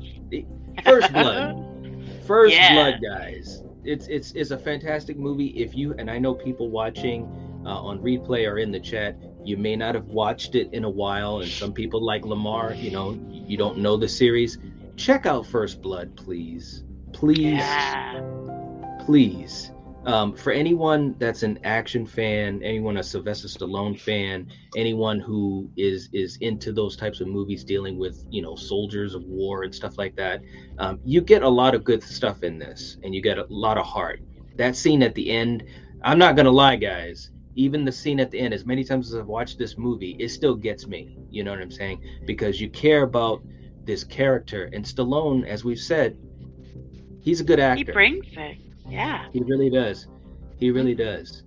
First 0.84 1.12
blood. 1.14 2.06
First 2.26 2.56
yeah. 2.56 2.74
blood, 2.74 3.02
guys. 3.04 3.64
It's 3.84 4.08
it's 4.08 4.32
it's 4.34 4.52
a 4.52 4.58
fantastic 4.58 5.18
movie. 5.18 5.48
If 5.48 5.76
you 5.76 5.94
and 5.98 6.10
I 6.10 6.20
know 6.20 6.34
people 6.34 6.70
watching 6.70 7.26
uh, 7.66 7.70
on 7.70 8.00
replay 8.00 8.48
or 8.50 8.58
in 8.60 8.72
the 8.72 8.80
chat, 8.80 9.18
you 9.44 9.58
may 9.58 9.76
not 9.76 9.96
have 9.96 10.08
watched 10.08 10.56
it 10.56 10.70
in 10.74 10.84
a 10.84 10.90
while, 10.90 11.40
and 11.40 11.50
some 11.50 11.74
people 11.74 12.04
like 12.04 12.26
Lamar, 12.26 12.74
you 12.74 12.92
know, 12.92 13.20
you 13.30 13.58
don't 13.58 13.78
know 13.78 13.98
the 13.98 14.08
series 14.08 14.58
check 15.02 15.26
out 15.26 15.46
First 15.46 15.82
Blood, 15.82 16.16
please. 16.16 16.84
Please. 17.12 17.40
Yeah. 17.40 18.22
Please. 19.06 19.72
Um, 20.06 20.36
for 20.36 20.52
anyone 20.52 21.16
that's 21.20 21.44
an 21.44 21.60
action 21.64 22.08
fan, 22.08 22.62
anyone 22.64 22.98
a 22.98 23.04
Sylvester 23.04 23.48
Stallone 23.48 24.00
fan, 24.00 24.48
anyone 24.76 25.20
who 25.20 25.70
is 25.78 26.10
is 26.12 26.38
into 26.42 26.72
those 26.72 26.96
types 26.96 27.22
of 27.22 27.28
movies 27.28 27.64
dealing 27.64 28.00
with 28.00 28.26
you 28.32 28.42
know 28.42 28.56
soldiers 28.56 29.14
of 29.14 29.24
war 29.26 29.64
and 29.64 29.74
stuff 29.74 30.00
like 30.00 30.16
that, 30.16 30.42
um, 30.80 31.00
you 31.06 31.22
get 31.22 31.44
a 31.44 31.50
lot 31.50 31.76
of 31.76 31.84
good 31.84 32.02
stuff 32.02 32.42
in 32.42 32.58
this, 32.58 32.98
and 33.04 33.14
you 33.14 33.22
get 33.22 33.38
a 33.38 33.46
lot 33.50 33.78
of 33.78 33.86
heart. 33.86 34.22
That 34.56 34.76
scene 34.76 35.04
at 35.04 35.14
the 35.14 35.30
end, 35.30 35.66
I'm 36.04 36.18
not 36.18 36.36
gonna 36.36 36.52
lie, 36.52 36.78
guys. 36.78 37.30
Even 37.56 37.84
the 37.84 37.92
scene 37.92 38.20
at 38.20 38.32
the 38.32 38.40
end, 38.40 38.54
as 38.54 38.66
many 38.66 38.84
times 38.84 39.08
as 39.08 39.20
I've 39.20 39.28
watched 39.28 39.58
this 39.58 39.78
movie, 39.78 40.16
it 40.20 40.30
still 40.30 40.56
gets 40.56 40.88
me. 40.88 41.18
You 41.30 41.44
know 41.44 41.52
what 41.52 41.62
I'm 41.62 41.72
saying? 41.72 42.02
Because 42.26 42.62
you 42.62 42.70
care 42.70 43.04
about 43.04 43.42
this 43.84 44.04
character. 44.04 44.70
And 44.74 44.86
Stallone, 44.86 45.46
as 45.46 45.64
we've 45.66 45.80
said, 45.80 46.18
he's 47.22 47.42
a 47.42 47.44
good 47.44 47.60
actor. 47.60 47.78
He 47.78 47.92
brings 47.92 48.26
it. 48.32 48.58
Yeah. 48.88 49.28
He 49.34 49.42
really 49.42 49.70
does. 49.70 50.08
He 50.58 50.72
really 50.72 50.96
does. 50.96 51.44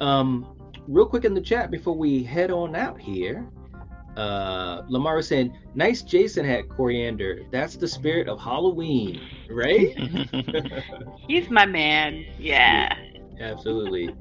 Um, 0.00 0.56
real 0.86 1.06
quick 1.06 1.24
in 1.24 1.34
the 1.34 1.40
chat 1.40 1.70
before 1.70 1.96
we 1.96 2.22
head 2.22 2.50
on 2.50 2.74
out 2.74 3.00
here. 3.00 3.48
Uh, 4.16 4.82
Lamar 4.88 5.16
was 5.16 5.26
saying, 5.26 5.56
"Nice 5.74 6.02
Jason 6.02 6.44
hat, 6.44 6.68
coriander. 6.68 7.44
That's 7.50 7.76
the 7.76 7.88
spirit 7.88 8.28
of 8.28 8.38
Halloween, 8.38 9.22
right?" 9.48 9.96
He's 11.28 11.48
my 11.48 11.64
man. 11.64 12.26
Yeah. 12.38 12.94
yeah 12.94 13.12
absolutely. 13.40 14.14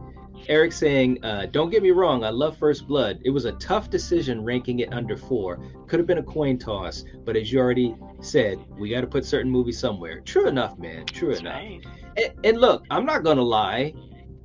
Eric 0.48 0.72
saying, 0.72 1.24
uh, 1.24 1.48
"Don't 1.52 1.70
get 1.70 1.84
me 1.84 1.92
wrong, 1.92 2.24
I 2.24 2.30
love 2.30 2.58
First 2.58 2.88
Blood. 2.88 3.20
It 3.24 3.30
was 3.30 3.46
a 3.46 3.54
tough 3.54 3.90
decision 3.90 4.44
ranking 4.44 4.80
it 4.80 4.92
under 4.94 5.16
four. 5.16 5.60
Could 5.88 6.00
have 6.00 6.08
been 6.08 6.18
a 6.18 6.24
coin 6.24 6.58
toss, 6.58 7.06
but 7.26 7.36
as 7.36 7.52
you 7.52 7.60
already 7.60 7.96
said, 8.22 8.60
we 8.78 8.90
got 8.90 9.02
to 9.02 9.08
put 9.08 9.26
certain 9.26 9.52
movies 9.52 9.78
somewhere. 9.78 10.22
True 10.22 10.48
enough, 10.48 10.78
man. 10.78 11.06
True 11.06 11.30
That's 11.30 11.42
enough. 11.42 11.56
Right. 11.56 11.86
And, 12.18 12.46
and, 12.46 12.58
look, 12.60 12.86
I'm 12.90 13.06
not 13.06 13.24
gonna 13.24 13.42
lie. 13.42 13.94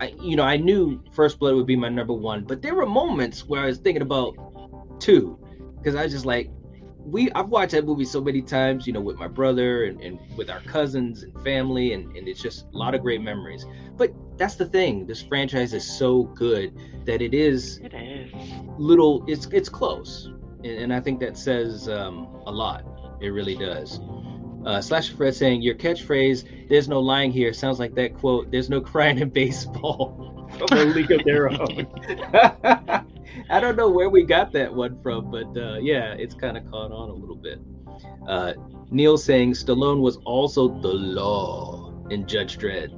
I, 0.01 0.15
you 0.21 0.37
know, 0.37 0.45
I 0.45 0.57
knew 0.57 1.03
First 1.13 1.39
Blood 1.39 1.55
would 1.55 1.67
be 1.67 1.77
my 1.77 1.89
number 1.89 2.13
one, 2.13 2.45
but 2.45 2.63
there 2.63 2.75
were 2.75 2.87
moments 2.87 3.47
where 3.47 3.63
I 3.63 3.67
was 3.67 3.79
thinking 3.79 4.03
about 4.03 4.37
two, 5.01 5.39
because 5.77 5.95
I 5.95 6.03
was 6.03 6.13
just 6.13 6.27
like, 6.27 6.51
we 6.99 7.31
I've 7.33 7.49
watched 7.49 7.73
that 7.73 7.87
movie 7.87 8.05
so 8.05 8.21
many 8.21 8.43
times, 8.43 8.87
you 8.87 8.93
know, 8.93 9.01
with 9.01 9.17
my 9.17 9.29
brother 9.29 9.85
and, 9.85 10.01
and 10.01 10.19
with 10.37 10.51
our 10.51 10.61
cousins 10.61 11.23
and 11.23 11.33
family, 11.43 11.93
and, 11.93 12.15
and 12.17 12.29
it's 12.29 12.43
just 12.43 12.67
a 12.75 12.77
lot 12.77 12.95
of 12.95 13.03
great 13.03 13.23
memories. 13.23 13.65
But 13.97 14.13
that's 14.39 14.57
the 14.57 14.67
thing, 14.67 15.07
this 15.07 15.23
franchise 15.23 15.73
is 15.75 15.85
so 15.85 16.25
good 16.25 16.73
that 17.07 17.23
it 17.23 17.35
is 17.35 17.79
It 17.83 17.95
is. 17.95 18.33
little 18.79 19.25
it's 19.27 19.47
it's 19.47 19.69
close. 19.69 20.27
And, 20.65 20.79
and 20.79 20.93
I 20.95 21.01
think 21.01 21.21
that 21.21 21.37
says 21.37 21.89
um, 21.89 22.29
a 22.47 22.51
lot. 22.53 22.85
It 23.21 23.29
really 23.29 23.57
does. 23.57 24.01
Uh, 24.67 24.81
Slash 24.81 25.11
Fred 25.11 25.35
saying 25.35 25.63
your 25.63 25.75
catchphrase 25.77 26.69
"There's 26.69 26.89
no 26.89 27.01
lying 27.01 27.31
here" 27.31 27.53
sounds 27.53 27.79
like 27.79 27.95
that 27.95 28.15
quote. 28.15 28.51
There's 28.51 28.69
no 28.69 28.81
crying 28.81 29.19
in 29.19 29.31
baseball 29.31 30.51
from 30.59 30.79
a 30.79 30.85
league 30.85 31.13
of 31.13 31.25
their 31.25 31.49
own. 31.51 31.87
I 33.51 33.61
don't 33.61 33.77
know 33.77 33.89
where 33.91 34.09
we 34.11 34.25
got 34.25 34.53
that 34.53 34.75
one 34.75 35.01
from, 35.03 35.31
but 35.31 35.57
uh, 35.57 35.79
yeah, 35.79 36.15
it's 36.19 36.35
kind 36.35 36.57
of 36.57 36.69
caught 36.71 36.91
on 36.91 37.11
a 37.11 37.13
little 37.13 37.37
bit. 37.37 37.61
Uh, 38.27 38.55
Neil 38.91 39.17
saying 39.17 39.53
Stallone 39.53 40.01
was 40.01 40.17
also 40.25 40.69
the 40.81 40.93
law 40.93 41.93
in 42.11 42.27
Judge 42.27 42.59
Dredd. 42.59 42.91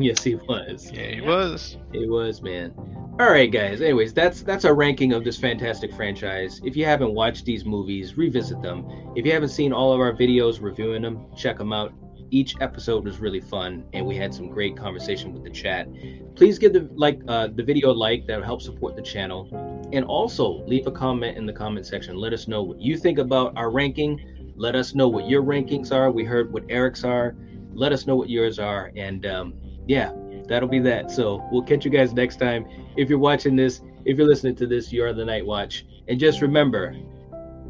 yes, 0.02 0.22
he 0.22 0.34
was. 0.34 0.90
Yeah, 0.92 1.08
he 1.08 1.20
was. 1.20 1.76
He 1.92 2.06
was, 2.06 2.42
man. 2.42 2.72
All 3.20 3.30
right, 3.30 3.52
guys. 3.52 3.82
Anyways, 3.82 4.14
that's 4.14 4.40
that's 4.42 4.64
our 4.64 4.74
ranking 4.74 5.12
of 5.12 5.24
this 5.24 5.36
fantastic 5.36 5.92
franchise. 5.92 6.58
If 6.64 6.74
you 6.74 6.86
haven't 6.86 7.12
watched 7.12 7.44
these 7.44 7.66
movies, 7.66 8.16
revisit 8.16 8.62
them. 8.62 8.86
If 9.14 9.26
you 9.26 9.32
haven't 9.32 9.50
seen 9.50 9.74
all 9.74 9.92
of 9.92 10.00
our 10.00 10.14
videos 10.14 10.62
reviewing 10.62 11.02
them, 11.02 11.26
check 11.36 11.58
them 11.58 11.70
out. 11.70 11.92
Each 12.30 12.54
episode 12.60 13.04
was 13.04 13.18
really 13.18 13.40
fun, 13.40 13.84
and 13.92 14.06
we 14.06 14.16
had 14.16 14.32
some 14.32 14.48
great 14.48 14.74
conversation 14.74 15.34
with 15.34 15.44
the 15.44 15.50
chat. 15.50 15.88
Please 16.34 16.58
give 16.58 16.72
the 16.72 16.88
like 16.94 17.20
uh, 17.28 17.48
the 17.48 17.62
video 17.62 17.90
a 17.90 17.92
like. 17.92 18.26
That 18.26 18.38
will 18.38 18.46
help 18.46 18.62
support 18.62 18.96
the 18.96 19.02
channel, 19.02 19.48
and 19.92 20.02
also 20.06 20.64
leave 20.66 20.86
a 20.86 20.92
comment 20.92 21.36
in 21.36 21.44
the 21.44 21.52
comment 21.52 21.84
section. 21.84 22.16
Let 22.16 22.32
us 22.32 22.48
know 22.48 22.62
what 22.62 22.80
you 22.80 22.96
think 22.96 23.18
about 23.18 23.52
our 23.54 23.70
ranking. 23.70 24.54
Let 24.56 24.74
us 24.74 24.94
know 24.94 25.08
what 25.08 25.28
your 25.28 25.42
rankings 25.42 25.92
are. 25.92 26.10
We 26.10 26.24
heard 26.24 26.52
what 26.52 26.64
Eric's 26.70 27.04
are. 27.04 27.36
Let 27.74 27.92
us 27.92 28.06
know 28.06 28.16
what 28.16 28.30
yours 28.30 28.58
are, 28.58 28.92
and 28.96 29.26
um, 29.26 29.54
yeah, 29.90 30.12
that'll 30.46 30.68
be 30.68 30.78
that. 30.78 31.10
So 31.10 31.44
we'll 31.50 31.64
catch 31.64 31.84
you 31.84 31.90
guys 31.90 32.12
next 32.12 32.36
time. 32.36 32.64
If 32.96 33.08
you're 33.08 33.18
watching 33.18 33.56
this, 33.56 33.80
if 34.04 34.16
you're 34.16 34.28
listening 34.28 34.54
to 34.56 34.66
this, 34.68 34.92
you 34.92 35.02
are 35.04 35.12
the 35.12 35.24
Night 35.24 35.44
Watch. 35.44 35.84
And 36.06 36.16
just 36.20 36.40
remember, 36.40 36.96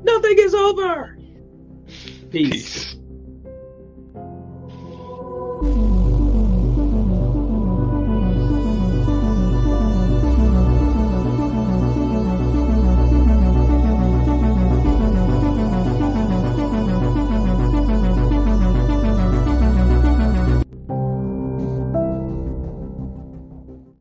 nothing 0.02 0.36
is 0.38 0.54
over. 0.54 1.16
Peace. 2.30 2.96
Peace. 5.62 5.99